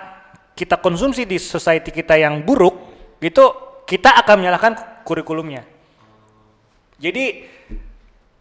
[0.53, 2.77] kita konsumsi di society kita yang buruk,
[3.19, 3.51] gitu
[3.83, 5.65] kita akan menyalahkan kurikulumnya.
[7.01, 7.43] Jadi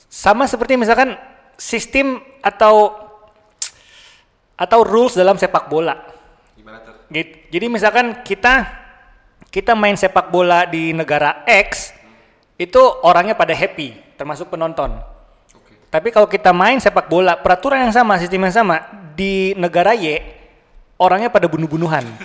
[0.07, 1.19] sama seperti misalkan
[1.57, 2.95] sistem atau
[4.55, 6.12] atau rules dalam sepak bola.
[7.53, 8.81] Jadi misalkan kita
[9.53, 11.93] kita main sepak bola di negara X
[12.57, 14.97] itu orangnya pada happy, termasuk penonton.
[15.53, 15.77] Oke.
[15.93, 18.81] Tapi kalau kita main sepak bola, peraturan yang sama, sistem yang sama
[19.13, 20.25] di negara Y,
[20.97, 22.09] orangnya pada bunuh-bunuhan.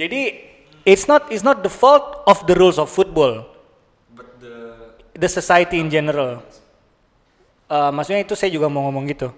[0.00, 0.44] Jadi
[0.84, 3.48] it's not it's not the fault of the rules of football,
[4.12, 4.76] But the
[5.16, 6.44] the society in general.
[7.64, 9.32] Eh, maksudnya itu saya juga mau ngomong gitu.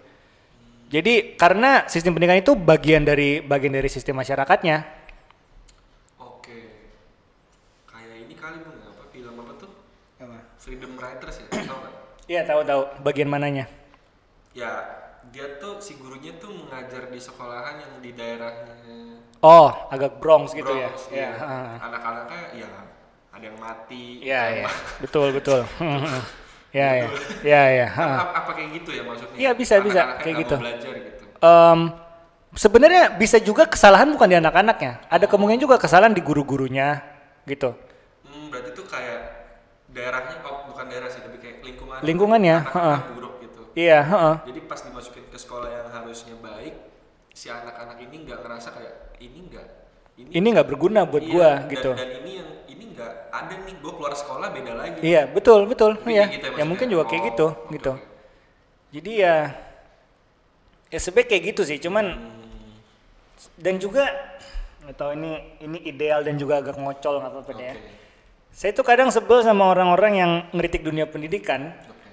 [0.87, 4.87] Jadi karena sistem pendidikan itu bagian dari bagian dari sistem masyarakatnya.
[6.23, 6.59] Oke.
[7.91, 9.71] Kayak ini kali bang, apa film apa tuh?
[10.63, 11.93] Freedom Writers ya, tau kan?
[12.27, 13.67] Iya tahu tahu bagian mananya.
[14.55, 14.71] Ya,
[15.35, 18.75] dia tuh si gurunya tuh mengajar di sekolahan yang di daerahnya
[19.45, 20.89] Oh agak Bronx gitu ya.
[20.91, 21.29] Bronx, Iya.
[21.35, 21.77] iya.
[21.83, 22.69] Anak-anaknya ya
[23.31, 24.23] ada yang mati.
[24.25, 24.67] Iya iya
[25.03, 25.61] betul betul.
[26.77, 27.09] Iya iya
[27.41, 27.87] iya iya.
[27.89, 28.19] Kan heeh.
[28.21, 29.37] ap- apa kayak gitu ya maksudnya?
[29.41, 30.57] Iya, bisa, bisa, Anak-anaknya kayak gitu.
[30.61, 31.25] Belajar gitu.
[31.41, 31.81] Em,
[32.53, 34.93] sebenarnya bisa juga kesalahan bukan di anak-anaknya.
[35.09, 37.01] Ada kemungkinan juga kesalahan di guru-gurunya
[37.45, 37.73] gitu.
[38.23, 39.21] Hmm, berarti tuh kayak
[39.89, 41.97] daerahnya oh bukan daerah sih tapi kayak lingkungan.
[42.05, 42.99] Lingkungannya, anak-anak heeh.
[43.17, 43.61] buruk gitu.
[43.73, 44.35] Iya, heeh.
[44.53, 46.75] Jadi pas dimasukin ke sekolah yang harusnya baik,
[47.33, 49.67] si anak-anak ini nggak ngerasa kayak ini nggak
[50.17, 51.91] ini Ini nggak berguna buat iya, gua dan- gitu.
[51.93, 52.51] Dan ini yang
[53.33, 54.99] ada nih gua keluar sekolah beda lagi.
[55.03, 55.99] Iya, betul, betul.
[56.05, 56.27] Iya.
[56.27, 56.67] kayak gitu ya maksudnya?
[56.69, 57.93] mungkin juga kayak Oh, gitu, oke, gitu.
[57.95, 58.05] oke.
[58.97, 59.37] Jadi ya
[60.87, 62.07] ya sebenarnya kayak gitu sih, cuman
[63.59, 64.05] dan juga
[64.95, 67.75] tahu ini ini ideal dan juga agak ngocol nggak apa-apa deh ya.
[68.57, 72.09] Saya tuh kadang sebel sama orang-orang yang ngeritik dunia pendidikan Oke.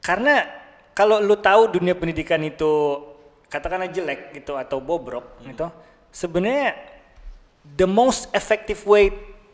[0.00, 0.46] karena
[0.94, 3.02] kalau lu tahu dunia pendidikan itu
[3.50, 5.66] katakanlah jelek gitu atau bobrok gitu,
[6.14, 6.78] sebenarnya
[7.66, 9.08] the most effective way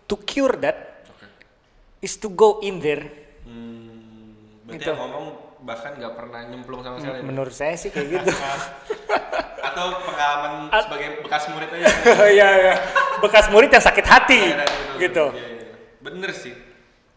[0.05, 1.27] to cure that Oke.
[2.01, 3.07] is to go in there.
[3.45, 4.35] Hmm,
[4.67, 4.91] berarti Gitu.
[4.91, 5.27] yang ngomong
[5.61, 7.23] bahkan nggak pernah nyemplung sama sekali.
[7.23, 8.33] Menurut saya sih kayak gitu.
[9.71, 11.87] Atau pengalaman At- sebagai bekas murid aja.
[12.37, 12.75] Iya, iya.
[13.21, 14.67] Bekas murid yang sakit hati Iya, iya,
[14.99, 15.25] gitu.
[15.31, 15.67] Iya, iya.
[16.01, 16.55] Bener sih.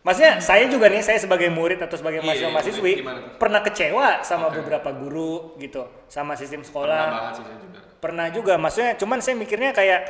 [0.03, 2.93] Maksudnya saya juga nih, saya sebagai murid atau sebagai Iya, mahasiswa iya, mahasiswi
[3.39, 4.59] pernah kecewa sama Oke.
[4.59, 7.03] beberapa guru gitu, sama sistem Pernah sekolah.
[7.07, 7.79] banget sih saya juga.
[8.03, 10.01] Pernah juga, maksudnya cuman saya mikirnya kayak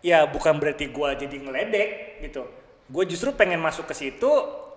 [0.00, 1.88] ya bukan berarti gua jadi ngeledek
[2.24, 2.44] gitu.
[2.90, 4.26] Gue justru pengen masuk ke situ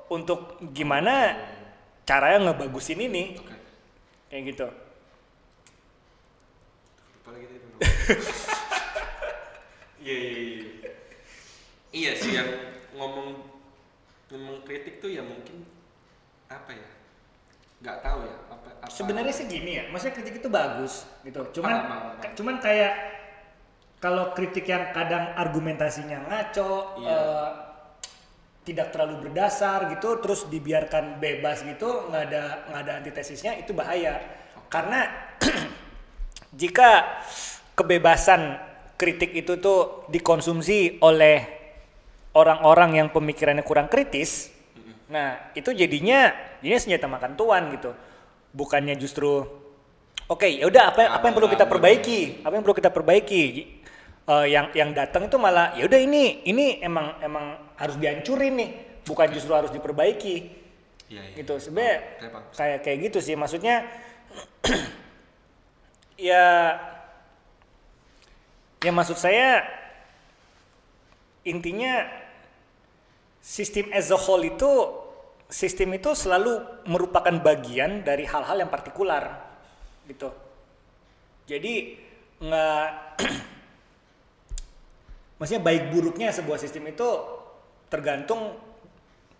[0.05, 1.33] untuk gimana
[2.05, 3.55] caranya ngebagusin ini Oke.
[4.29, 4.67] kayak gitu.
[10.03, 10.67] Iya, iya, iya.
[11.93, 12.49] Iya sih yang
[12.99, 13.39] ngomong
[14.27, 15.63] ngomong kritik tuh ya mungkin
[16.51, 16.89] apa ya?
[17.79, 21.39] Nggak tahu ya apa, apa Sebenarnya sih gini ya, maksudnya kritik itu bagus gitu.
[21.55, 22.33] Cuman Paham, paham, paham.
[22.35, 22.93] cuman kayak
[24.03, 27.15] kalau kritik yang kadang argumentasinya ngaco, Iya.
[27.15, 27.49] eh,
[28.67, 34.19] tidak terlalu berdasar gitu, terus dibiarkan bebas gitu, nggak ada nggak ada antitesisnya itu bahaya.
[34.67, 35.07] Karena
[36.61, 37.23] jika
[37.79, 38.59] kebebasan
[38.99, 41.47] kritik itu tuh dikonsumsi oleh
[42.35, 44.51] orang-orang yang pemikirannya kurang kritis,
[45.07, 46.27] nah itu jadinya
[46.59, 47.95] jadinya senjata makan tuan gitu.
[48.51, 49.47] Bukannya justru
[50.27, 53.45] oke ya udah apa apa yang perlu kita perbaiki, apa yang perlu kita perbaiki.
[54.23, 58.69] Eh, yang yang datang itu malah ya udah ini ini emang emang harus dihancurin nih,
[59.03, 60.63] bukan justru harus diperbaiki
[61.11, 61.35] Iya, iya.
[61.43, 62.43] gitu sebenarnya paham.
[62.55, 63.83] kayak kayak gitu sih maksudnya
[66.31, 66.45] ya
[68.79, 69.67] ya maksud saya
[71.43, 72.07] intinya
[73.43, 74.71] sistem as a whole itu
[75.51, 79.51] sistem itu selalu merupakan bagian dari hal-hal yang partikular
[80.07, 80.31] gitu
[81.45, 81.99] jadi
[82.39, 82.87] nggak
[85.37, 87.07] maksudnya baik buruknya sebuah sistem itu
[87.87, 88.53] tergantung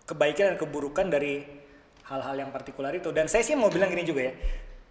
[0.04, 1.42] kebaikan dan keburukan dari
[2.04, 4.32] hal-hal yang partikular itu dan saya sih mau bilang gini juga ya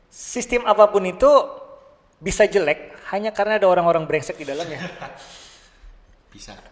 [0.09, 1.29] sistem apa pun itu
[2.17, 4.79] bisa jelek hanya karena ada orang-orang brengsek di dalamnya
[6.33, 6.57] Bisa.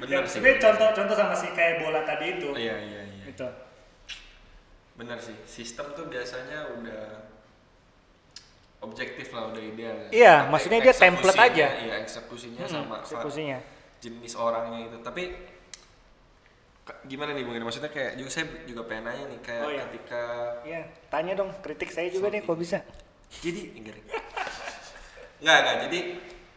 [0.00, 0.40] Ya, Bener sih.
[0.40, 3.24] sebenarnya contoh-contoh sama si kayak bola tadi itu Iya, iya, iya.
[3.28, 3.44] gitu
[4.96, 5.36] Bener sih.
[5.44, 7.04] Sistem tuh biasanya udah
[8.80, 9.96] objektif lah, udah ideal.
[10.02, 10.08] ya.
[10.10, 11.66] Iya, Tapi maksudnya dia template aja.
[11.78, 13.58] Iya, eksekusinya Hmm, sama eksekusinya.
[13.98, 14.96] jenis orangnya itu.
[14.98, 15.22] Tapi
[17.02, 19.82] gimana nih mungkin maksudnya kayak juga saya juga pengen nanya nih kayak Oh, iya.
[19.86, 20.22] ketika
[20.64, 22.82] Iya, tanya dong kritik saya juga deh kok bisa
[23.38, 23.94] jadi enggak
[25.38, 25.98] enggak enggak jadi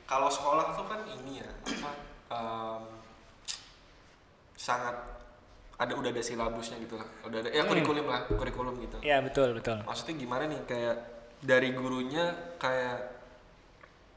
[0.04, 1.92] kalau sekolah tuh kan ini ya apa
[2.32, 2.82] em,
[4.56, 4.96] sangat
[5.76, 9.54] ada udah ada silabusnya gitu lah udah ada ya kurikulum lah kurikulum gitu Ya betul
[9.54, 9.86] betul.
[9.86, 10.98] maksudnya gimana nih kayak
[11.44, 12.26] dari gurunya
[12.56, 12.98] kayak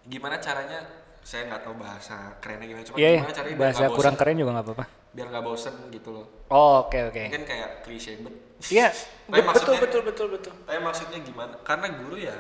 [0.03, 0.81] gimana caranya
[1.21, 4.21] saya nggak tahu bahasa kerennya gimana cuma Iya, gimana caranya biar bahasa nggak kurang bosen,
[4.23, 4.85] keren juga nggak apa-apa.
[5.11, 7.23] biar nggak bosen gitu loh Oh, oke oke.
[7.25, 8.89] mungkin kayak klise bet Iya,
[9.51, 10.53] betul betul betul betul.
[10.63, 12.37] tapi maksudnya gimana karena guru ya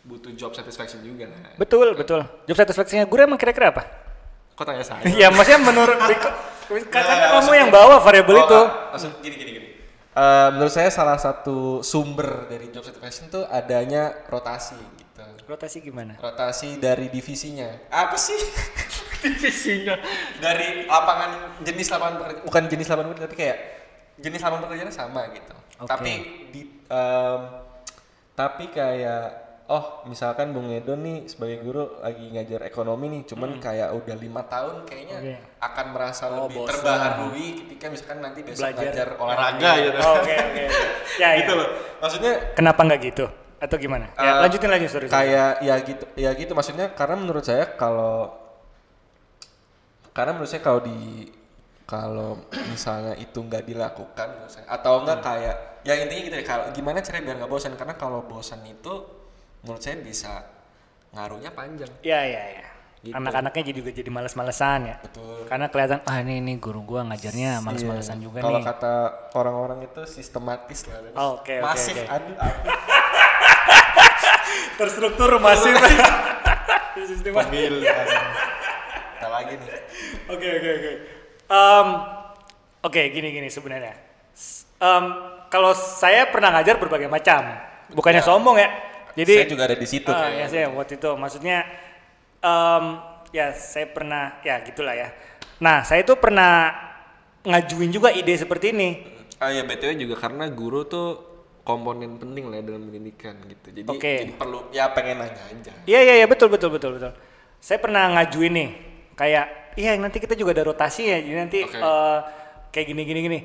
[0.00, 2.24] butuh job satisfaction juga lah Betul betul.
[2.46, 3.82] Job satisfaction-nya guru emang kira-kira apa?
[4.54, 5.98] kok tanya saya Iya, maksudnya menurut
[6.94, 8.60] karena kamu yang bawa variabel Oh, itu.
[8.94, 9.68] maksud gini gini gini
[10.20, 16.20] Eh, menurut saya salah satu sumber dari job satisfaction tuh adanya rotasi gitu Rotasi gimana?
[16.20, 18.36] rotasi dari divisinya apa sih
[19.24, 19.96] Divisinya.
[20.36, 23.58] dari lapangan jenis lapangan pekerjaan bukan jenis lapangan pekerjaan tapi kayak
[24.20, 25.88] jenis lapangan pekerjaan sama gitu Oke.
[25.88, 26.12] tapi
[26.52, 27.40] di em,
[28.36, 29.24] tapi kayak
[29.70, 34.42] oh misalkan Bung Edo nih sebagai guru lagi ngajar ekonomi nih cuman kayak udah lima
[34.44, 35.30] tahun kayaknya Hmm.
[35.30, 35.34] Oke.
[35.60, 36.70] akan merasa Oh, lebih bosan.
[36.74, 38.82] terbaharui ketika misalkan nanti besok Belajar.
[38.84, 40.62] ngajar olahraga gitu Oh, Oke oke.
[40.64, 40.64] oke.
[41.16, 41.56] Ya, gitu ya.
[41.56, 41.68] loh
[41.98, 43.24] maksudnya Kenapa nggak gitu?
[43.56, 44.08] Atau gimana?
[44.12, 45.06] Ya, Eh, lanjutin lanjut sorry.
[45.06, 45.14] sorry.
[45.14, 48.32] kayak ya gitu ya gitu maksudnya karena menurut saya kalau
[50.10, 51.30] karena menurut saya kalau di
[51.86, 55.26] kalau misalnya itu nggak dilakukan menurut saya, atau enggak Hmm.
[55.26, 58.94] kayak ya intinya gitu ya kalau gimana caranya biar nggak bosan karena kalau bosan itu
[59.60, 60.32] menurut saya bisa
[61.10, 62.66] ngaruhnya panjang Ya ya ya.
[63.00, 63.16] Gitu.
[63.16, 64.96] Anak-anaknya jadi juga jadi males-malesan ya.
[65.00, 68.24] betul Karena kelihatan ah ini ini guru gua ngajarnya males-malesan Iya.
[68.24, 68.66] juga kalau nih.
[68.66, 68.94] kata
[69.32, 72.04] orang-orang itu sistematis lah Oh, oke, oke, masif oke.
[72.06, 72.60] aduh apa
[74.76, 75.76] Terstruktur masif.
[77.00, 79.70] Sistem pemil kita lagi nih
[80.28, 80.92] Oke oke oke.
[82.82, 83.92] Oke gini gini sebenarnya.
[84.76, 85.04] Em,
[85.48, 87.44] kalau saya pernah ngajar berbagai macam,
[87.90, 88.26] bukannya Ya.
[88.26, 88.68] sombong ya.
[89.16, 90.38] Jadi saya juga ada di situ kayaknya.
[90.38, 91.58] ya saya waktu itu maksudnya
[92.40, 92.84] em,
[93.34, 95.08] ya saya pernah ya gitulah ya.
[95.62, 96.72] Nah saya itu pernah
[97.46, 98.88] ngajuin juga ide seperti ini.
[99.40, 101.08] Ah ya btw juga karena guru tuh
[101.64, 103.68] komponen penting lah ya dalam pendidikan gitu.
[103.72, 104.14] Jadi, Oke.
[104.26, 105.72] jadi perlu ya pengen nanya aja.
[105.86, 107.12] Iya iya iya betul betul betul betul.
[107.60, 108.70] Saya pernah ngajuin nih
[109.16, 111.76] kayak iya nanti kita juga ada rotasi ya jadi nanti Oke.
[111.76, 112.18] eh,
[112.72, 113.40] kayak gini gini gini.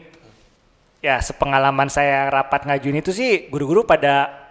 [1.04, 4.45] Ya sepengalaman saya rapat ngajuin itu sih guru-guru pada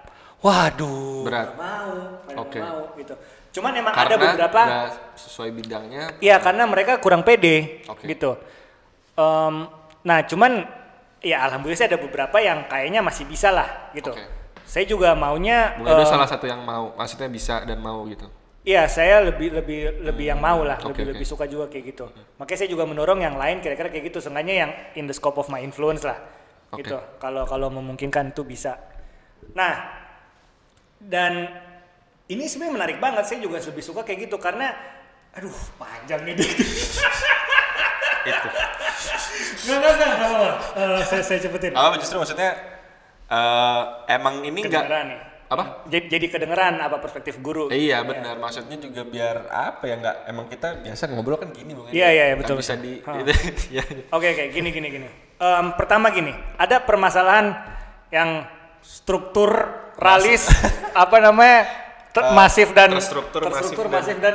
[0.45, 1.57] waduh Berat.
[1.57, 2.61] mau Oke.
[2.61, 3.15] nggak mau gitu.
[3.55, 4.61] Cuman emang Karena ada beberapa
[5.17, 6.05] sesuai bidangnya.
[6.21, 8.05] Iya karena mereka kurang pede Oke.
[8.05, 8.37] gitu.
[9.17, 9.55] Em,
[10.05, 10.69] nah cuman
[11.25, 14.13] ya alhamdulillah saya ada beberapa yang kayaknya masih bisa lah gitu.
[14.13, 14.27] Oke.
[14.69, 18.27] Saya juga maunya Bung Edo em, salah satu yang mau, maksudnya bisa dan mau gitu.
[18.65, 21.11] Iya, saya lebih lebih lebih yang mau lah, Oke, lebih oke.
[21.21, 22.09] lebih suka juga kayak gitu.
[22.41, 25.53] Makanya saya juga mendorong yang lain kira-kira kayak gitu, seenggaknya yang in the scope of
[25.53, 26.17] my influence lah.
[26.73, 26.81] Oke.
[26.81, 26.97] Gitu.
[27.21, 28.81] Kalau kalau memungkinkan itu bisa.
[29.53, 30.04] Nah,
[31.05, 31.49] dan
[32.27, 33.25] ini sebenarnya menarik banget.
[33.29, 34.73] Saya juga lebih suka kayak gitu karena
[35.35, 36.35] aduh, panjang nih.
[38.25, 38.49] Itu.
[39.69, 40.57] Enggak, enggak, enggak, enggak, enggak.
[40.81, 41.73] Eh, saya saya cepetin.
[41.77, 42.51] Oh justru maksudnya
[43.29, 43.81] eh
[44.13, 45.21] emang ini enggak nih.
[45.45, 45.85] apa?
[45.87, 47.69] Jadi, jadi kedengeran apa perspektif guru.
[47.69, 51.93] Iya benar, maksudnya juga biar apa ya nggak emang kita biasa ngobrol kan gini Edo.
[51.93, 53.13] Iya, iya, iya, Nggak betul, Bisa di Ha.
[53.21, 53.33] itu,
[53.71, 53.85] ya.
[54.09, 55.09] Oke oke gini gini gini.
[55.37, 57.53] Em, pertama gini, ada permasalahan
[58.09, 58.49] yang
[58.81, 60.47] struktur ralis
[60.93, 61.67] apa namanya
[62.11, 64.35] ter- Eh, masif dan terstruktur, terstruktur, masif masif dan,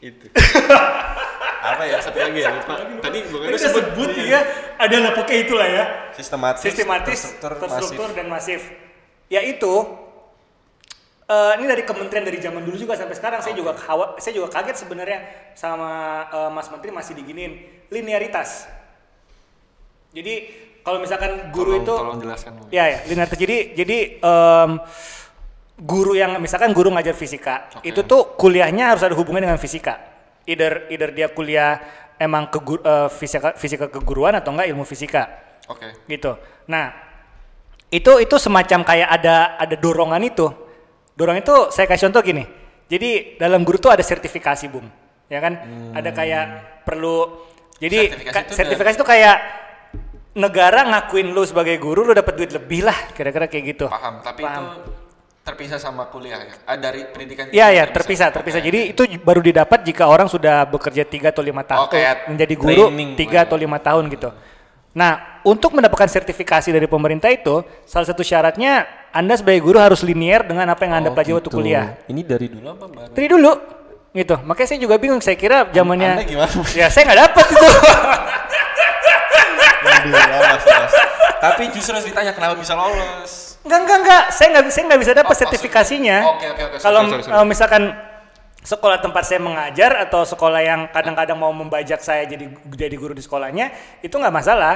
[0.00, 0.26] itu.
[1.72, 2.74] apa ya satu lagi ya lupa.
[2.98, 4.40] Tadi udah sebut sebut ya
[4.76, 5.84] ada lah pokoknya itulah ya.
[6.12, 8.16] Sistematis, sistematis terstruktur, terstruktur, masif.
[8.18, 8.60] dan masif.
[9.28, 9.72] Yaitu
[11.28, 13.40] eh, ini dari kementerian dari zaman dulu juga sampai sekarang.
[13.40, 15.18] Saya juga kawa- saya juga kaget sebenarnya
[15.54, 15.90] sama
[16.26, 17.52] eh, Mas Menteri masih diginiin.
[17.92, 18.66] Linearitas.
[20.12, 22.52] Jadi kalau misalkan guru Tolong- itu tolong jelaskan.
[22.68, 23.38] Ya, ya, linearitas.
[23.38, 24.70] Jadi, jadi em,
[25.78, 27.86] guru yang misalkan guru ngajar fisika, Oke.
[27.86, 29.98] itu tuh kuliahnya harus ada hubungan dengan fisika.
[30.44, 31.78] Either, either dia kuliah
[32.18, 32.58] emang ke
[33.10, 35.26] fisika, fisika keguruan atau enggak ilmu fisika,
[35.66, 36.06] Oke.
[36.06, 36.34] gitu.
[36.66, 36.90] Nah,
[37.88, 40.46] itu itu semacam kayak ada ada dorongan itu.
[41.12, 42.44] Dorongan itu saya kasih contoh gini.
[42.86, 44.86] Jadi dalam guru tuh ada sertifikasi, Bung.
[45.28, 45.56] Ya kan?
[45.94, 46.44] Ada kayak
[46.84, 47.48] perlu
[47.78, 48.14] jadi Hmm.
[48.14, 49.36] Sertifikasi ka- itu sertifikasi itu kayak
[50.32, 53.86] negara ngakuin lu sebagai guru lu dapat duit lebih lah kira-kira kayak gitu.
[53.86, 54.64] Paham, tapi Paham.
[54.64, 54.90] itu
[55.42, 56.54] terpisah sama kuliah ya.
[56.64, 58.60] Ah, dari pendidikan Iya ya juga terpisah terpisah.
[58.60, 62.54] Jadi itu baru didapat jika orang sudah bekerja tiga atau lima tahun Oh, kayak menjadi
[62.54, 63.44] guru training tiga ya.
[63.44, 64.30] atau lima tahun gitu.
[64.94, 70.46] Nah untuk mendapatkan sertifikasi dari pemerintah itu salah satu syaratnya anda sebagai guru harus linear
[70.46, 71.58] dengan apa yang anda Oh, pelajari waktu gitu.
[71.58, 71.98] kuliah.
[72.08, 73.10] Ini dari dulu apa baru?
[73.12, 73.52] Dari dulu
[74.14, 74.34] gitu.
[74.46, 75.20] Makanya saya juga bingung.
[75.20, 77.68] Saya kira zamannya Anda ya saya nggak dapat itu.
[80.04, 80.92] Lolos, lolos.
[81.38, 83.58] Tapi justru harus ditanya kenapa bisa lolos.
[83.62, 84.22] Enggak enggak enggak.
[84.28, 86.16] Saya nggak saya nggak bisa dapat Oh, maksud- sertifikasinya.
[86.28, 86.76] Oke, oke, oke.
[86.78, 87.82] Kalau eh, misalkan
[88.58, 93.20] sekolah tempat saya mengajar atau sekolah yang kadang-kadang mau membajak saya jadi jadi guru di
[93.20, 93.70] sekolahnya
[94.00, 94.74] itu nggak masalah.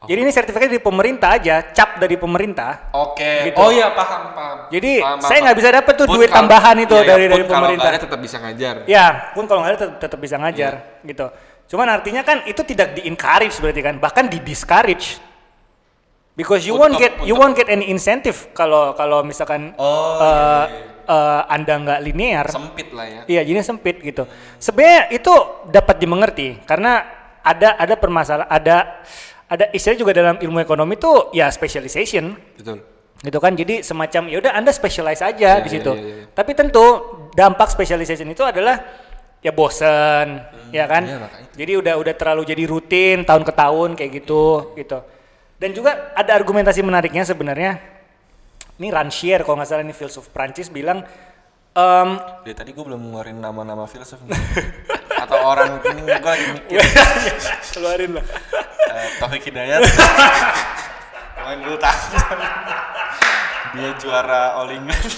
[0.00, 2.88] Jadi ini sertifikat dari pemerintah aja, cap dari pemerintah.
[2.90, 3.52] Oke.
[3.52, 3.60] Gitu.
[3.60, 4.58] Oh iya paham paham.
[4.72, 5.44] Jadi, Paham, saya paham.
[5.44, 7.52] nggak bisa dapet tuh Pun duit kalau- tambahan itu iya, iya, dari- pun dari kalau
[7.52, 7.82] pemerintah.
[7.84, 8.74] nggak ada tetap bisa ngajar.
[8.88, 9.06] Ya,
[9.36, 10.72] pun kalau nggak ada tetap, tetap bisa ngajar
[11.04, 11.26] gitu.
[11.70, 15.22] Cuman artinya kan itu tidak di encourage berarti kan, bahkan di discourage.
[16.34, 20.18] Because you won't Untuk- get you untuk- won't get any incentive kalau kalau misalkan Oh,
[20.18, 21.06] eh, iya, iya.
[21.06, 22.46] eh, anda nggak linear.
[22.48, 23.22] Sempit lah ya.
[23.28, 24.24] Iya, jadi sempit gitu.
[24.56, 25.34] Sebenarnya itu
[25.68, 27.06] dapat dimengerti karena
[27.44, 28.76] ada ada permasalahan, ada
[29.46, 32.78] ada istilah juga dalam ilmu ekonomi tuh ya specialization Betul.
[33.20, 33.52] gitu kan.
[33.52, 35.92] Jadi semacam ya udah Anda specialize aja Iya, di iya, situ.
[36.32, 36.84] Tapi tentu
[37.36, 38.80] dampak specialization itu adalah
[39.40, 41.02] ya bosen, ya kan?
[41.08, 45.00] iya, jadi udah udah terlalu jadi rutin tahun ke tahun kayak gitu gitu.
[45.60, 47.76] Dan juga ada argumentasi menariknya sebenarnya.
[48.80, 51.04] Ini Rancière kalau nggak salah ini filsuf Prancis bilang
[51.76, 52.08] em,
[52.48, 54.16] Dari tadi gue belum ngeluarin nama-nama filsuf.
[55.22, 56.80] Atau orang ini gue lagi mikir.
[57.76, 58.24] keluarin lah.
[58.88, 59.84] Eh, Taufik Hidayat.
[61.44, 62.24] Main bulu tangkis.
[63.76, 65.12] Dia juara All England.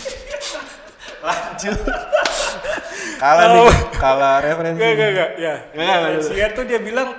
[1.22, 1.78] Lanjut.
[3.22, 3.70] Kalah nih,
[4.02, 4.82] kalah referensi.
[4.82, 5.54] Gak, gak, gak, ya.
[5.78, 5.96] Nggak.
[6.10, 7.14] Rancière tuh dia bilang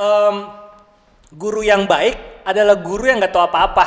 [0.00, 0.36] em,
[1.28, 2.16] guru yang baik
[2.48, 3.86] adalah guru yang nggak tahu apa-apa.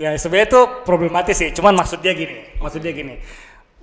[0.00, 1.52] Ya sebenarnya itu problematis sih.
[1.52, 3.20] Cuman maksudnya gini, maksudnya gini.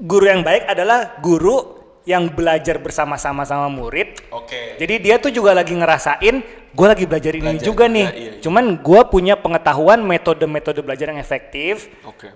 [0.01, 1.77] Guru yang baik adalah guru
[2.09, 4.17] yang belajar bersama-sama sama murid.
[4.33, 4.81] Oke.
[4.81, 6.41] Jadi dia tuh juga lagi ngerasain,
[6.73, 8.07] gue lagi belajar ini Belajar juga nih.
[8.09, 8.31] iya, iya.
[8.41, 11.85] Cuman gue punya pengetahuan metode-metode belajar yang efektif.
[12.01, 12.33] Oke.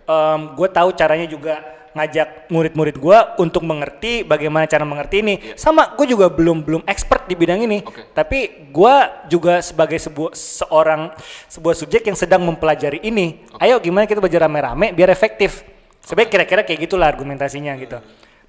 [0.53, 5.35] gue tahu caranya juga ngajak murid-murid gue untuk mengerti bagaimana cara mengerti ini.
[5.59, 7.83] Sama gue juga belum belum expert di bidang ini.
[7.83, 7.89] Iya.
[7.89, 8.01] Oke.
[8.15, 8.39] Tapi
[8.71, 8.95] gue
[9.27, 11.11] juga sebagai sebuah seorang
[11.51, 13.43] sebuah subjek yang sedang mempelajari ini.
[13.59, 15.63] Ayo gimana kita belajar rame-rame biar efektif.
[16.01, 17.99] Sebenarnya kira-kira kayak gitulah argumentasinya gitu.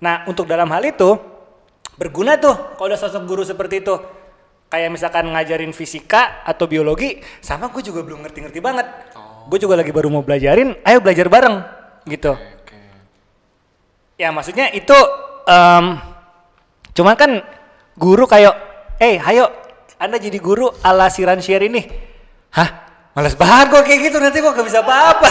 [0.00, 1.18] Nah untuk dalam hal itu
[1.98, 3.96] berguna tuh kalau ada sosok guru seperti itu.
[4.72, 8.88] Kayak misalkan ngajarin fisika atau biologi, sama gue juga belum ngerti-ngerti banget.
[9.44, 11.60] Gue juga lagi baru mau belajarin, ayo belajar bareng
[12.08, 12.32] gitu.
[12.32, 12.61] Oke.
[14.22, 14.94] Ya maksudnya itu
[15.50, 15.98] em
[16.94, 17.42] cuman kan
[17.98, 18.54] guru kayak
[19.02, 19.50] eh ayo
[19.98, 21.82] Anda jadi guru ala si ini.
[22.54, 22.70] Hah?
[23.18, 25.30] Males banget gue kayak gitu nanti gue gak bisa apa-apa.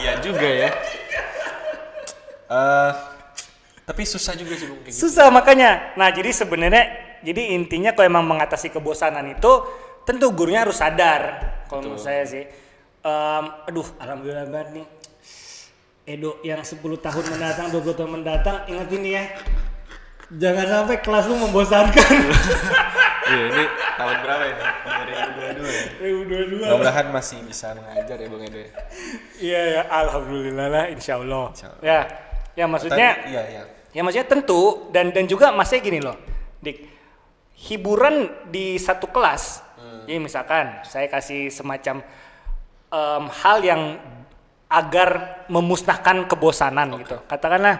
[0.00, 0.70] Iya juga ya.
[2.44, 2.92] Eh,
[3.84, 5.08] tapi susah juga sih kayak gitu.
[5.08, 5.96] Susah makanya.
[5.96, 6.84] Nah, jadi sebenarnya
[7.24, 9.52] jadi intinya kalau emang mengatasi kebosanan itu
[10.04, 11.40] tentu gurunya harus sadar.
[11.70, 12.44] Kalau menurut saya sih.
[13.04, 14.86] Em, aduh, alhamdulillah banget nih.
[16.04, 19.24] Edo yang 10 tahun mendatang, 20 tahun mendatang, ingat ini ya.
[20.36, 22.12] Jangan sampai kelas lu membosankan.
[23.24, 23.64] Iya, ini
[23.96, 24.62] tahun berapa ini?
[25.56, 25.84] 2022 ya.
[26.44, 26.60] 2022.
[26.60, 28.68] Mudah-mudahan masih bisa ngajar ya Bung Ede.
[29.40, 31.48] Iya ya, alhamdulillah lah, insya Allah.
[31.56, 31.80] Insya Allah.
[31.80, 32.00] Ya,
[32.52, 33.62] ya maksudnya, Tapi, iya, iya.
[33.96, 36.20] ya maksudnya tentu dan dan juga masnya gini loh,
[36.60, 36.84] dik,
[37.64, 39.64] hiburan di satu kelas,
[40.04, 42.04] jadi misalkan saya kasih semacam
[42.92, 43.82] em, hal yang
[44.74, 45.08] agar
[45.46, 47.78] memusnahkan kebosanan gitu, katakanlah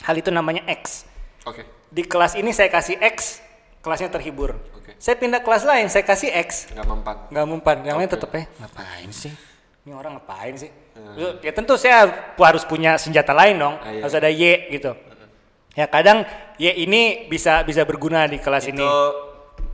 [0.00, 1.04] hal itu namanya X.
[1.42, 1.64] Oke.
[1.88, 3.42] Di kelas ini saya kasih X,
[3.78, 4.54] kelasnya terhibur.
[4.72, 4.94] Oke.
[4.96, 7.16] Saya pindah kelas lain, saya kasih X, Nggak mempan.
[7.28, 8.14] nggak mempan yang lain Oke.
[8.14, 9.32] tetep ya ngapain sih
[9.80, 10.68] ini orang ngapain sih
[11.16, 12.04] Lu- ya tentu saya
[12.36, 14.04] harus punya senjata lain dong Ah, iya.
[14.04, 14.92] harus ada Y gitu
[15.72, 16.28] ya kadang
[16.60, 18.84] Y ini bisa bisa berguna di kelas Itu ini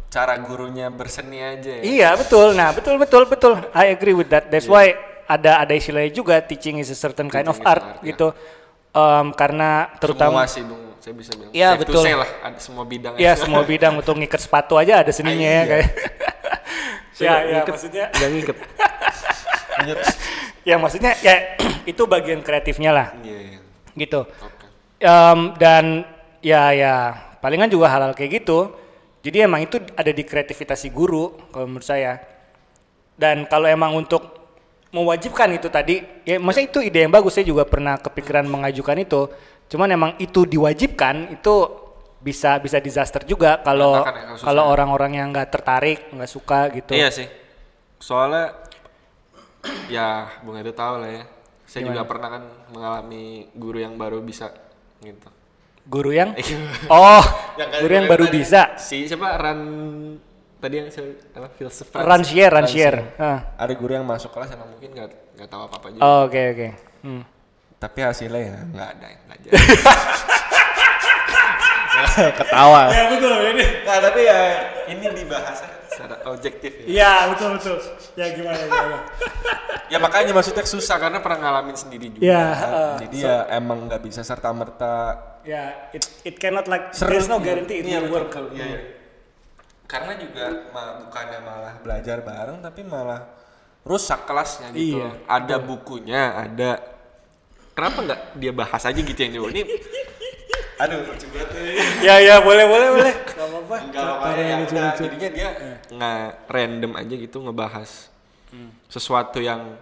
[0.07, 1.83] cara gurunya berseni aja ya.
[1.83, 4.95] iya betul nah betul betul betul I agree with that that's why
[5.27, 8.15] ada ada istilahnya juga teaching is a certain kind of Teaching art art, ya.
[8.15, 8.29] gitu
[8.91, 11.53] Em, karena terutama Semua sih Bung, saya bisa bilang.
[11.53, 12.01] Iya, betul.
[12.01, 13.13] lah, ada semua bidang.
[13.21, 15.65] ya semua bidang untuk ngikat sepatu aja ada seninya ya iya.
[15.69, 15.87] kayak
[17.21, 17.69] ya ya Ngiket.
[17.69, 18.57] maksudnya Nggak ngiket.
[19.77, 19.99] Lanjut.
[20.65, 21.35] ya maksudnya ya
[21.93, 23.59] itu bagian kreatifnya lah Iya, iya.
[23.95, 24.65] gitu Oke.
[24.99, 25.85] Em, dan
[26.41, 26.95] ya ya
[27.39, 28.73] palingan juga hal-hal kayak gitu
[29.21, 32.17] jadi emang itu ada di kreativitas si guru kalau menurut saya
[33.13, 34.46] dan kalau emang untuk
[34.97, 36.01] mewajibkan itu tadi.
[36.25, 37.37] Ya maksudnya itu ide yang bagus.
[37.37, 39.29] Saya juga pernah kepikiran mengajukan itu.
[39.69, 41.85] Cuman emang itu diwajibkan itu
[42.17, 46.97] bisa bisa disaster juga kalau ya, kalau orang-orang yang nggak tertarik nggak suka gitu.
[46.97, 47.29] Iya sih.
[48.01, 48.57] Soalnya
[49.93, 51.25] ya Bung Edo tahu lah ya.
[51.67, 54.55] Saya juga pernah kan mengalami guru yang baru bisa
[55.03, 55.29] gitu.
[55.87, 56.35] guru yang?
[56.35, 56.59] Iya.
[56.91, 57.23] oh
[57.55, 58.75] kayak guru yang baru bisa?
[58.75, 59.39] Si siapa?
[59.39, 59.61] Ran
[60.57, 62.09] tadi yang saya apa filsuf Francis.
[62.09, 62.99] Rancière Rancière.
[63.17, 63.39] Ah.
[63.57, 66.03] Ada guru yang masuk kelas emang mungkin nggak nggak tahu apa apa juga.
[66.03, 66.69] Oh, oke oke
[67.05, 67.23] Hmm.
[67.77, 69.53] Tapi hasilnya ya nggak ada yang nggak jadi.
[72.17, 72.93] Ketawa.
[72.93, 74.41] ya betul ini Nah tapi ya
[74.89, 76.87] ini dibahas secara objektif ya.
[76.89, 77.77] Iya betul betul.
[78.17, 78.99] Ya gimana gimana.
[79.93, 82.25] ya makanya maksudnya susah karena pernah ngalamin sendiri juga.
[82.25, 85.17] Ya, uh, Jadi ya emang nggak bisa serta merta
[85.47, 88.35] Ya, it it cannot like there's no guarantee it Iya, will work.
[88.35, 88.51] betul.
[88.51, 88.81] Iya, iya.
[89.87, 90.45] Karena juga
[90.75, 93.23] ma- bukannya malah belajar bareng tapi malah
[93.87, 94.99] rusak kelasnya gitu.
[94.99, 96.71] Iya, Ada bukunya, ada
[97.77, 99.63] Kenapa nggak dia bahas aja gitu yang dia ini
[100.83, 101.57] Aduh, lucu banget.
[102.05, 103.15] Ya ya boleh boleh boleh.
[103.33, 103.77] Gak apa-apa.
[103.81, 104.93] Enggak apa ya, udah.
[104.93, 105.49] jadinya dia
[105.89, 107.91] nggak random aja gitu ngebahas
[108.89, 109.77] sesuatu yang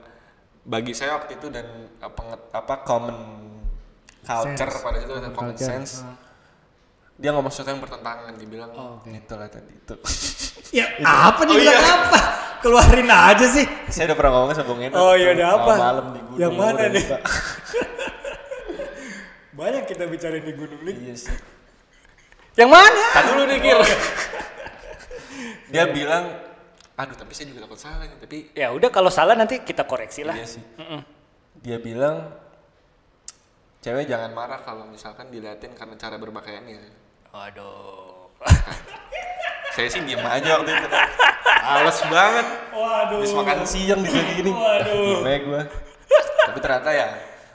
[0.65, 1.67] bagi saya waktu itu dan
[2.01, 3.19] apa apa common
[4.25, 6.01] culture pada itu dan common sense
[7.25, 8.71] dia ngomong sesuatu yang bertentangan dia bilang
[9.03, 9.95] gitu lah tadi itu
[10.71, 10.93] Ya
[11.33, 12.21] apa nih bilang apa?
[12.61, 13.65] Keluarin aja sih.
[13.89, 15.73] saya udah pernah ngomong sama Bung Eno Oh iya udah apa?
[15.75, 17.05] malam di gunung Yang mana nih?
[19.55, 20.97] Banyak kita bicara di gunung nih.
[21.01, 21.37] iya sih
[22.55, 23.05] Yang mana?
[23.13, 23.81] Tahan dulu nih Kil
[25.73, 26.25] dia bilang
[26.95, 30.23] aduh tapi saya juga takut salah nih tapi Ya udah kalau salah nanti kita koreksi
[30.23, 30.37] lah.
[30.37, 30.63] Iya sih.
[31.59, 32.31] Dia bilang
[33.81, 37.04] cewek jangan marah kalau misalkan diliatin karena cara berpakaiannya.
[37.35, 38.31] Waduh.
[39.75, 40.87] Saya sih diem aja waktu itu.
[41.65, 42.47] Males banget.
[42.71, 43.17] Waduh.
[43.19, 44.51] Habis makan siang di sini gini.
[44.55, 45.19] Waduh.
[45.19, 45.63] Gimana gua.
[46.47, 47.09] Tapi ternyata ya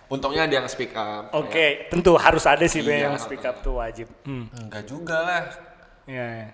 [0.05, 1.31] untungnya ada yang speak up.
[1.31, 3.07] Oke, tentu harus ada sih Iya.
[3.07, 4.11] yang speak up tuh wajib.
[4.21, 4.51] Hmm.
[4.51, 4.59] Ya.
[4.59, 5.41] Enggak juga lah.
[6.03, 6.25] Iya.
[6.35, 6.47] iya.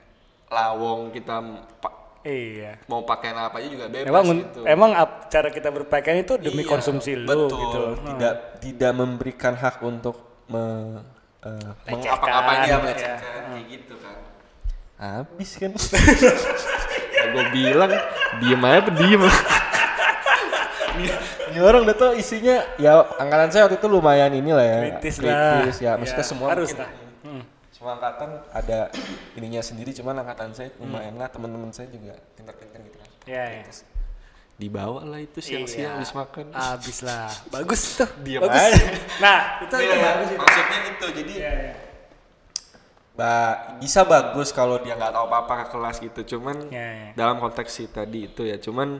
[0.45, 1.41] Lawong kita
[1.81, 2.77] pa- Iya.
[2.85, 4.59] mau pakaian apa aja juga bebas Emang gitu.
[4.65, 7.57] emang ap- cara kita berpakaian itu demi Iya, konsumsi lu betul.
[7.59, 7.81] gitu.
[8.03, 10.61] Tidak tidak memberikan hak untuk me,
[11.45, 12.77] eh, mengapa-ngapain dia ya.
[12.81, 14.15] melecehkan kayak gitu kan.
[14.95, 15.71] Habis kan.
[17.15, 17.91] ya gue bilang
[18.39, 19.21] diem aja apa diem.
[21.45, 24.77] Ini orang udah tau isinya ya angkatan saya waktu itu lumayan inilah ya.
[24.97, 25.63] Kritis lah.
[25.71, 25.91] ya.
[25.95, 26.91] Maksudnya Ya, semua harus mungkin- lah.
[27.23, 27.43] Hmm.
[27.71, 28.79] Semua angkatan ada
[29.35, 33.09] ininya sendiri cuman angkatan saya lumayan lah teman-teman saya juga pintar-pintar gitu kan.
[33.27, 33.63] Iya, iya.
[34.55, 35.95] Dibawa lah itu siang-siang Iya.
[35.95, 36.45] habis makan.
[36.49, 37.27] Abis lah.
[37.53, 38.07] Bagus tuh.
[38.23, 38.55] Diam bagus.
[38.71, 38.83] aja.
[39.19, 40.39] Nah, itu itu Iya, bagus itu.
[40.39, 41.73] maksudnya itu jadi Iya, iya.
[43.11, 47.09] ba- bisa bagus kalau dia nggak tahu apa-apa ke kelas gitu cuman Iya, iya.
[47.13, 48.99] dalam konteks si tadi itu ya cuman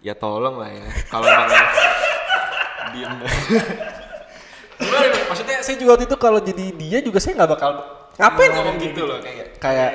[0.00, 1.46] ya tolong lah ya kalau emang
[2.92, 3.30] diem ya,
[5.24, 7.70] maksudnya saya juga waktu itu kalau jadi dia juga saya nggak bakal
[8.16, 9.92] ngapain ngomong gitu loh kayak kayak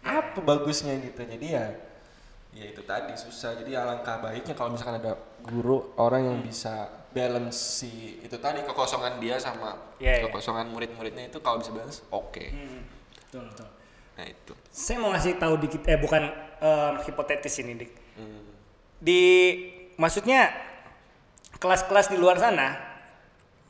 [0.00, 1.64] apa bagusnya gitu jadi ya
[2.56, 5.12] ya itu tadi susah jadi alangkah baiknya kalau misalkan ada
[5.44, 10.24] guru orang yang bisa balance si itu tadi kekosongan dia sama Iya, iya.
[10.28, 12.44] kekosongan murid-muridnya itu kalau bisa balance oke
[13.28, 13.68] Betul, betul.
[14.16, 16.22] nah itu Saya mau ngasih tahu dikit eh bukan
[16.60, 17.92] em, hipotetis ini, Dik.
[18.16, 18.44] Hmm.
[19.00, 19.20] Di
[20.00, 20.48] maksudnya
[21.56, 22.76] kelas-kelas di luar sana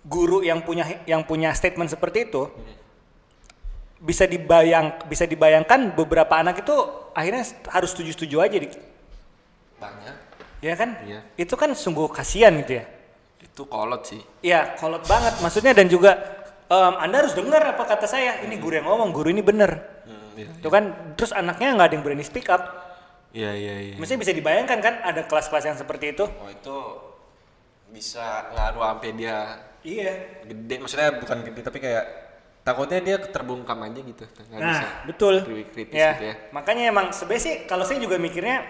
[0.06, 2.46] guru yang punya yang punya statement seperti itu
[3.98, 6.76] bisa dibayang bisa dibayangkan beberapa anak itu
[7.16, 8.74] akhirnya harus setuju-setuju aja, Dik.
[9.76, 10.16] banyak
[10.58, 10.96] Ya kan?
[11.02, 11.20] Iya.
[11.36, 12.84] Itu kan sungguh kasihan gitu ya.
[13.38, 16.12] itu kolot sih Iya, kolot banget maksudnya dan juga
[16.66, 18.44] em, Anda harus dengar apa kata saya.
[18.44, 19.80] Ini guru yang ngomong, guru ini bener.
[20.04, 22.62] hmm, iya Itu kan terus anaknya nggak ada yang berani speak up.
[23.32, 26.24] iya iya iya Maksudnya bisa dibayangkan kan ada kelas-kelas yang seperti itu?
[26.24, 26.76] oh itu
[27.88, 29.36] bisa ngaruh sampai dia
[29.80, 30.42] Iya.
[30.42, 32.04] gede maksudnya bukan gede tapi kayak
[32.66, 35.34] takutnya dia terbungkam aja gitu nggak Nah, bisa betul.
[35.46, 38.66] kri- kritis Ya, gitu ya makanya emang sebenarnya sih kalau saya juga mikirnya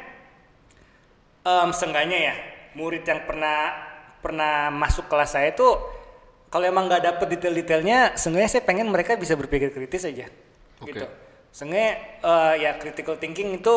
[1.47, 2.35] em seenggaknya ya
[2.77, 3.73] murid yang pernah
[4.21, 5.65] pernah masuk kelas saya itu
[6.51, 10.31] kalau emang nggak dapet detail-detailnya, seenggaknya saya pengen mereka bisa berpikir kritis aja.
[10.79, 10.95] Oke.
[10.95, 11.07] Gitu.
[11.51, 11.93] Seenggaknya
[12.23, 13.77] eh, ya critical thinking itu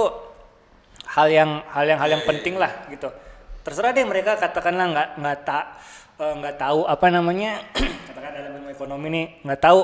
[1.17, 3.09] hal yang hal yang Iya, hal yang penting lah gitu.
[3.65, 5.65] Terserah deh mereka katakanlah nggak nggak tak
[6.19, 7.63] eh, nggak tahu apa namanya
[8.11, 9.79] katakan dalam ilmu ekonomi nih nggak tahu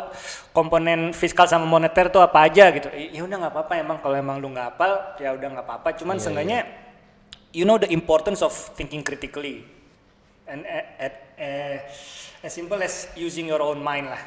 [0.52, 2.88] komponen fiskal sama moneter tuh apa aja gitu.
[2.92, 5.88] Ya udah nggak apa-apa emang kalau emang lu nggak hafal ya udah nggak apa-apa.
[5.96, 6.60] Iya, Cuman seenggaknya
[7.56, 9.64] you know the importance of thinking critically
[10.46, 11.78] and eh, at, eh,
[12.44, 14.22] as simple as using your own mind lah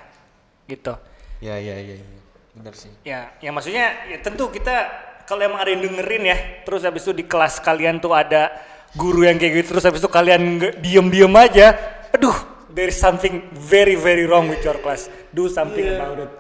[0.66, 0.96] gitu.
[1.38, 2.18] ya ya ya ya.
[2.58, 4.90] bener sih Ya, ya maksudnya ya tentu kita
[5.28, 8.48] kalau emang ada yang dengerin ya, terus habis itu di kelas kalian tuh ada
[8.96, 11.76] guru yang kayak gitu, terus habis itu kalian diem-diem aja,
[12.10, 12.36] aduh,
[12.68, 15.06] there is something very very wrong with your class.
[15.30, 15.96] Do something Iya.
[15.96, 16.30] about it.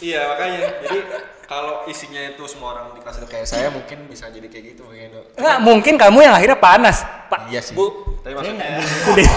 [0.00, 0.98] iya makanya jadi
[1.44, 4.86] kalau isinya itu semua orang di kelas itu kayak saya mungkin bisa jadi kayak gitu
[4.86, 5.24] mungkin Dok.
[5.36, 7.50] Nggak, mungkin kamu yang akhirnya panas, Pak.
[7.50, 7.90] iya sih Bu,
[8.22, 9.30] tapi maksudnya nggak deh.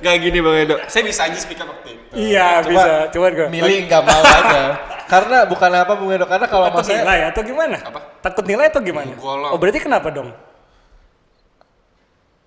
[0.00, 2.92] nggak gini bang Edo saya bisa aja speak up waktu itu Iya, Cuma bisa.
[3.10, 4.62] Cuman gue milih nggak mau aja
[5.04, 7.76] karena bukan apa bung Edo karena kalau takut nilai atau gimana?
[7.80, 8.00] Apa?
[8.20, 9.12] Takut nilai atau gimana?
[9.52, 10.32] Oh, berarti kenapa dong?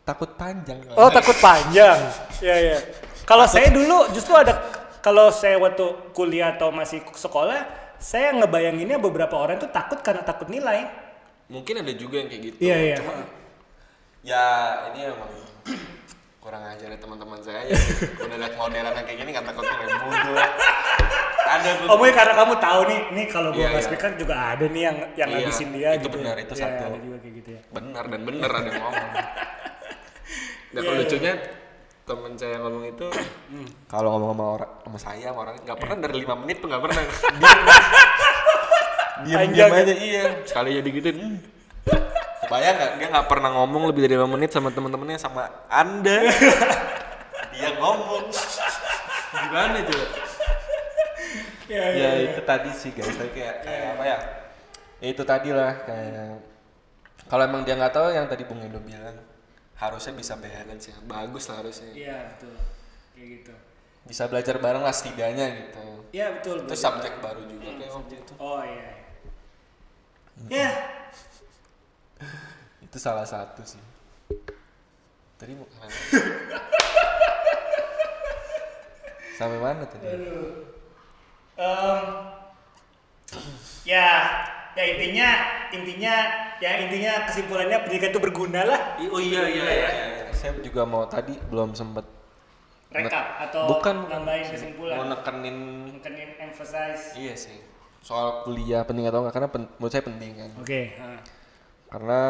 [0.08, 2.00] Takut panjang Oh takut panjang.
[2.40, 2.78] Ya ya.
[3.28, 4.56] Kalau saya dulu justru ada
[5.04, 7.68] kalau saya waktu kuliah atau masih sekolah,
[8.00, 10.88] saya ngebayanginnya beberapa orang tuh takut karena takut nilai.
[11.48, 12.96] mungkin ada juga yang kayak gitu Iya iya.
[13.00, 13.14] Cuma
[14.20, 14.44] ya
[14.92, 15.32] ini emang
[16.44, 17.76] kurang ajar ya teman-teman saya ya.
[18.20, 20.36] udah lihat modelan yang kayak gini kata takutnya kayak bodoh
[21.48, 23.88] ada Oh mungkin karena kamu tahu nih, nih kalau gua Iya, nggak iya.
[23.88, 26.18] speaker juga ada nih yang yang Iya, ngabisin dia itu gitu.
[26.20, 26.84] benar, itu Iya, satu.
[26.84, 27.62] Ada juga kayak gitu ya.
[27.72, 29.10] benar dan bener ada yang ngomong
[30.76, 31.00] dan Iya, iya.
[31.00, 31.34] lucunya
[32.08, 33.08] temen saya yang ngomong itu
[33.92, 36.84] kalau ngomong sama orang sama saya sama orang nggak pernah dari lima menit tuh nggak
[36.84, 37.04] pernah.
[39.26, 40.46] Diam diam aja iya.
[40.46, 41.38] Sekali jadi gitu hmm.
[42.48, 42.92] bayang nggak?
[43.02, 46.22] Dia nggak pernah ngomong lebih dari lima menit sama teman-temannya sama anda.
[47.58, 48.30] Dia ngomong.
[49.34, 50.06] Gimana coba?
[51.68, 53.10] Iya, ya itu tadi sih guys.
[53.12, 54.18] Tapi kayak kayak apa ya?
[55.04, 56.40] Ya itu tadi lah kayak
[57.28, 59.27] kalau emang dia nggak tahu yang tadi Bung Edo bilang
[59.78, 62.54] harusnya bisa balance ya bagus lah harusnya Iya betul.
[63.14, 63.54] Kayak gitu.
[64.06, 66.58] bisa belajar bareng lah setidaknya gitu Iya betul.
[66.66, 68.90] itu subjek baru juga kayak waktu itu Oh iya.
[70.50, 70.66] iya.
[70.66, 70.72] Ya,
[72.86, 73.82] itu salah satu sih
[75.36, 75.94] tadi mau ke mana
[79.38, 80.06] sampai mana tadi
[81.58, 82.06] Em,
[83.82, 84.14] ya,
[84.78, 85.30] ya intinya
[85.70, 86.14] intinya
[86.58, 88.82] ya intinya kesimpulannya pendidikan itu berguna lah.
[89.02, 89.90] oh iya iya iya
[90.32, 92.06] saya juga mau tadi belum sempet
[92.88, 94.98] Rekap atau bukan nambahin mau kesimpulan.
[95.12, 95.58] nekenin
[95.92, 97.18] Mungkin emphasize.
[97.18, 97.58] iya sih
[98.00, 100.96] soal kuliah penting atau enggak karena pen- menurut saya penting kan Oke.
[100.96, 101.20] nah.
[101.92, 102.22] karena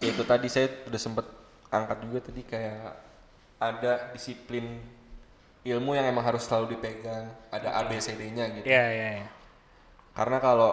[0.00, 1.26] ya itu tadi saya udah sempet
[1.68, 2.94] angkat juga tadi kayak
[3.58, 4.80] ada disiplin
[5.60, 9.08] ilmu yang emang harus selalu dipegang ada ABCD-nya gitu Iya iya.
[9.20, 9.26] iya.
[10.14, 10.72] karena kalau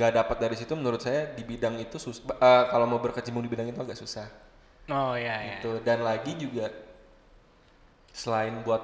[0.00, 3.50] gak dapat dari situ menurut saya di bidang itu sus eh, kalau mau berkecimpung di
[3.52, 4.26] bidang itu agak susah
[4.90, 5.58] Oh iya iya.
[5.60, 6.66] gitu dan lagi juga
[8.10, 8.82] selain buat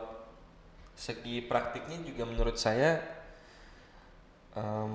[0.97, 2.91] segi praktiknya juga menurut saya
[4.57, 4.93] em,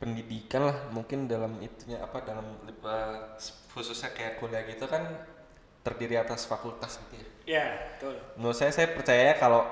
[0.00, 3.18] pendidikan lah mungkin dalam itunya apa dalam eh,
[3.74, 5.02] khususnya kayak kuliah gitu kan
[5.84, 7.64] terdiri atas fakultas gitu ya Iya
[7.96, 8.14] betul.
[8.38, 9.64] menurut saya saya percaya kalau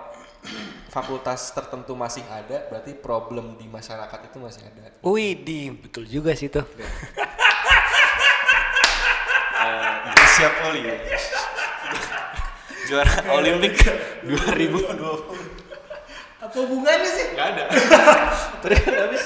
[0.89, 4.95] fakultas tertentu masih ada berarti problem di masyarakat itu masih ada.
[5.05, 6.65] Wih di betul juga sih tuh.
[10.39, 10.95] siap Oli ya?
[12.87, 13.75] Juara Olimpik
[14.23, 14.95] 2020
[16.39, 17.27] Apa hubungannya sih?
[17.35, 17.65] nggak ada.
[18.63, 19.25] Terus habis?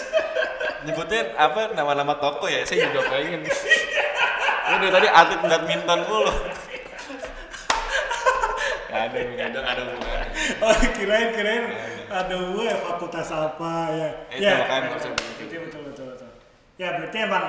[0.88, 2.64] Nyebutnya apa nama-nama toko ya?
[2.64, 3.44] Saya juga pengen.
[3.44, 6.32] Lu dari tadi atlet badminton mulu
[9.08, 10.26] nggak ada nggak ada nggak ada
[10.64, 11.64] Oh kirain kirain
[12.12, 14.08] ada gue fakultas apa ya.
[14.30, 16.30] Itu ya, makanya betul, betul, betul, betul, betul.
[16.76, 17.44] Ya berarti emang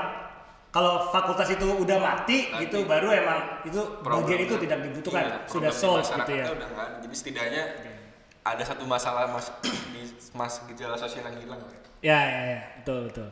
[0.74, 2.66] kalau fakultas itu udah mati, Mati.
[2.66, 6.46] gitu baru emang itu Problem- bagian itu tidak dibutuhkan, iya, sudah solve gitu ya.
[6.50, 7.64] udah jadi setidaknya
[8.42, 9.54] ada satu masalah mas
[9.94, 10.02] di
[10.34, 11.62] mas gejala sosial yang hilang
[12.04, 13.30] Ya ya ya betul betul.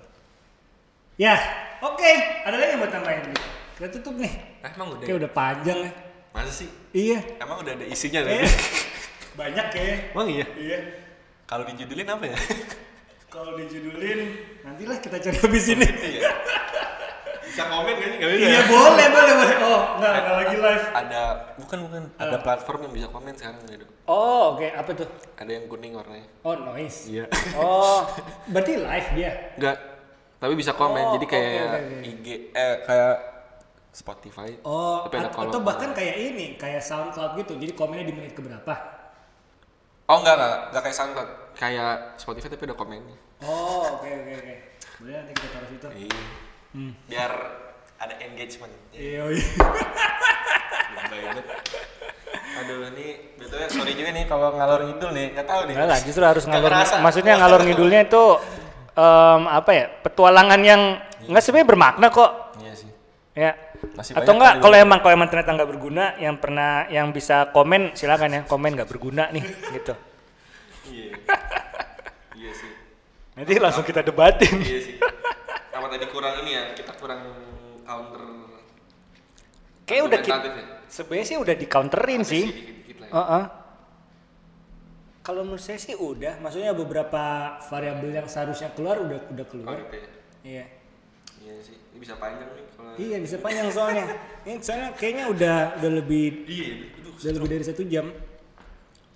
[1.19, 1.35] Ya
[1.81, 2.11] oke
[2.45, 3.33] ada lagi yang mau tambahin.
[3.75, 4.31] Kita tutup nih.
[4.61, 5.91] eh, emang udah Kayak udah panjang ya.
[6.31, 7.19] Masa sih Iya.
[7.37, 8.59] emang udah ada isinya Kayaknya tadi
[9.39, 9.95] banyak ya.
[10.11, 10.79] emang iya Iya.
[11.43, 12.37] kalau dijudulin apa ya
[13.31, 14.19] Kalau dijudulin
[14.61, 15.87] nantilah kita cari habis ini.
[15.87, 16.27] iya
[17.41, 19.55] bisa komen kan nggak bisa Iya boleh boleh boleh.
[19.61, 20.85] Oh nggak nggak lagi live.
[20.93, 21.21] ada
[21.55, 25.07] bukan bukan ada platform yang bisa komen sekarang gitu Oh oke apa tuh?
[25.33, 27.07] ada yang kuning warnanya Oh noise.
[27.07, 28.03] iya Oh
[28.51, 29.31] berarti live dia.
[29.55, 29.77] enggak
[30.35, 32.03] tapi bisa komen Oh, jadi kayak oke, oke.
[32.03, 33.15] IG eh kayak
[33.91, 37.53] Spotify Oh tapi ada kolom atau bahkan kayak ini kayak SoundCloud gitu.
[37.55, 38.73] Jadi komennya di menit keberapa?
[40.03, 44.53] oh enggak enggak enggak kayak SoundCloud kayak Spotify tapi ada komennya Oh oke oke oke.
[44.97, 45.87] Boleh nanti kita taruh situ.
[45.97, 46.19] iya
[47.05, 47.31] biar
[47.97, 49.45] ada engagement Iya ya, iya.
[51.03, 51.45] banget
[52.51, 55.99] aduh ini betulnya sorry juga nih kalau ngalor ngidul nih nggak tahu nih Enggak lah,
[55.99, 56.71] justru harus Nggak ngalor.
[56.71, 56.95] kerasa.
[56.99, 58.23] Maksudnya ngalor ngidulnya itu
[58.93, 59.85] em, apa ya?
[59.99, 60.81] Petualangan yang
[61.23, 62.31] nggak sebenarnya bermakna kok.
[62.57, 62.89] iya sih
[63.31, 63.51] Ya.
[63.91, 67.91] Masih Atau enggak kalau emang kalau emang ternyata nggak berguna, yang pernah yang bisa komen
[67.93, 69.43] silakan ya komen nggak berguna nih
[69.73, 69.93] gitu.
[70.89, 71.17] iya
[72.37, 72.71] iya sih
[73.37, 74.53] Nanti langsung kita debatin.
[74.61, 74.95] iya sih
[75.71, 77.21] apa tadi kurang ini ya kita kurang
[77.81, 78.21] counter
[79.81, 80.65] Kayak udah kita, ya?
[80.87, 82.45] sebenarnya sih udah di counterin sih.
[82.95, 83.11] lah ya.
[83.11, 83.43] Heeh.
[85.21, 87.21] Kalau menurut saya sih udah, maksudnya beberapa
[87.67, 89.75] variabel yang seharusnya keluar udah udah oh keluar.
[89.83, 90.07] gitu ya
[90.41, 90.65] Iya.
[91.43, 94.05] iya sih bisa panjang nih kalau Iya bisa panjang soalnya.
[94.41, 96.67] Ini soalnya kayaknya udah udah lebih iya
[96.97, 98.09] itu udah lebih dari satu jam.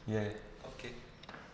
[0.05, 0.21] iya.
[0.69, 0.93] Oke.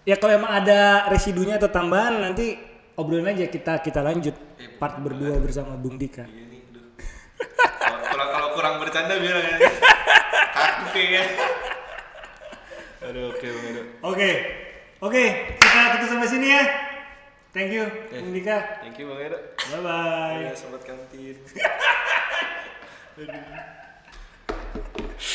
[0.03, 2.59] Ya kalau emang ada residunya atau tambahan nanti
[2.99, 3.47] obrolin aja.
[3.47, 6.27] Kita kita lanjut Iya, part berdua bersama Bung Dika.
[6.27, 6.59] iya nih
[8.11, 9.57] kalau kurang bercanda bilang ya
[10.53, 11.23] kaku kayaknya.
[13.01, 13.47] Aduh oke
[14.05, 14.31] Oke,
[15.01, 15.23] oke
[15.57, 16.90] kita kita sampai sini ya.
[17.51, 18.79] Thank you Bung Dika.
[18.79, 19.41] thank you bang aduh
[19.71, 20.39] Bye bye.
[20.47, 21.35] ya sobat kantin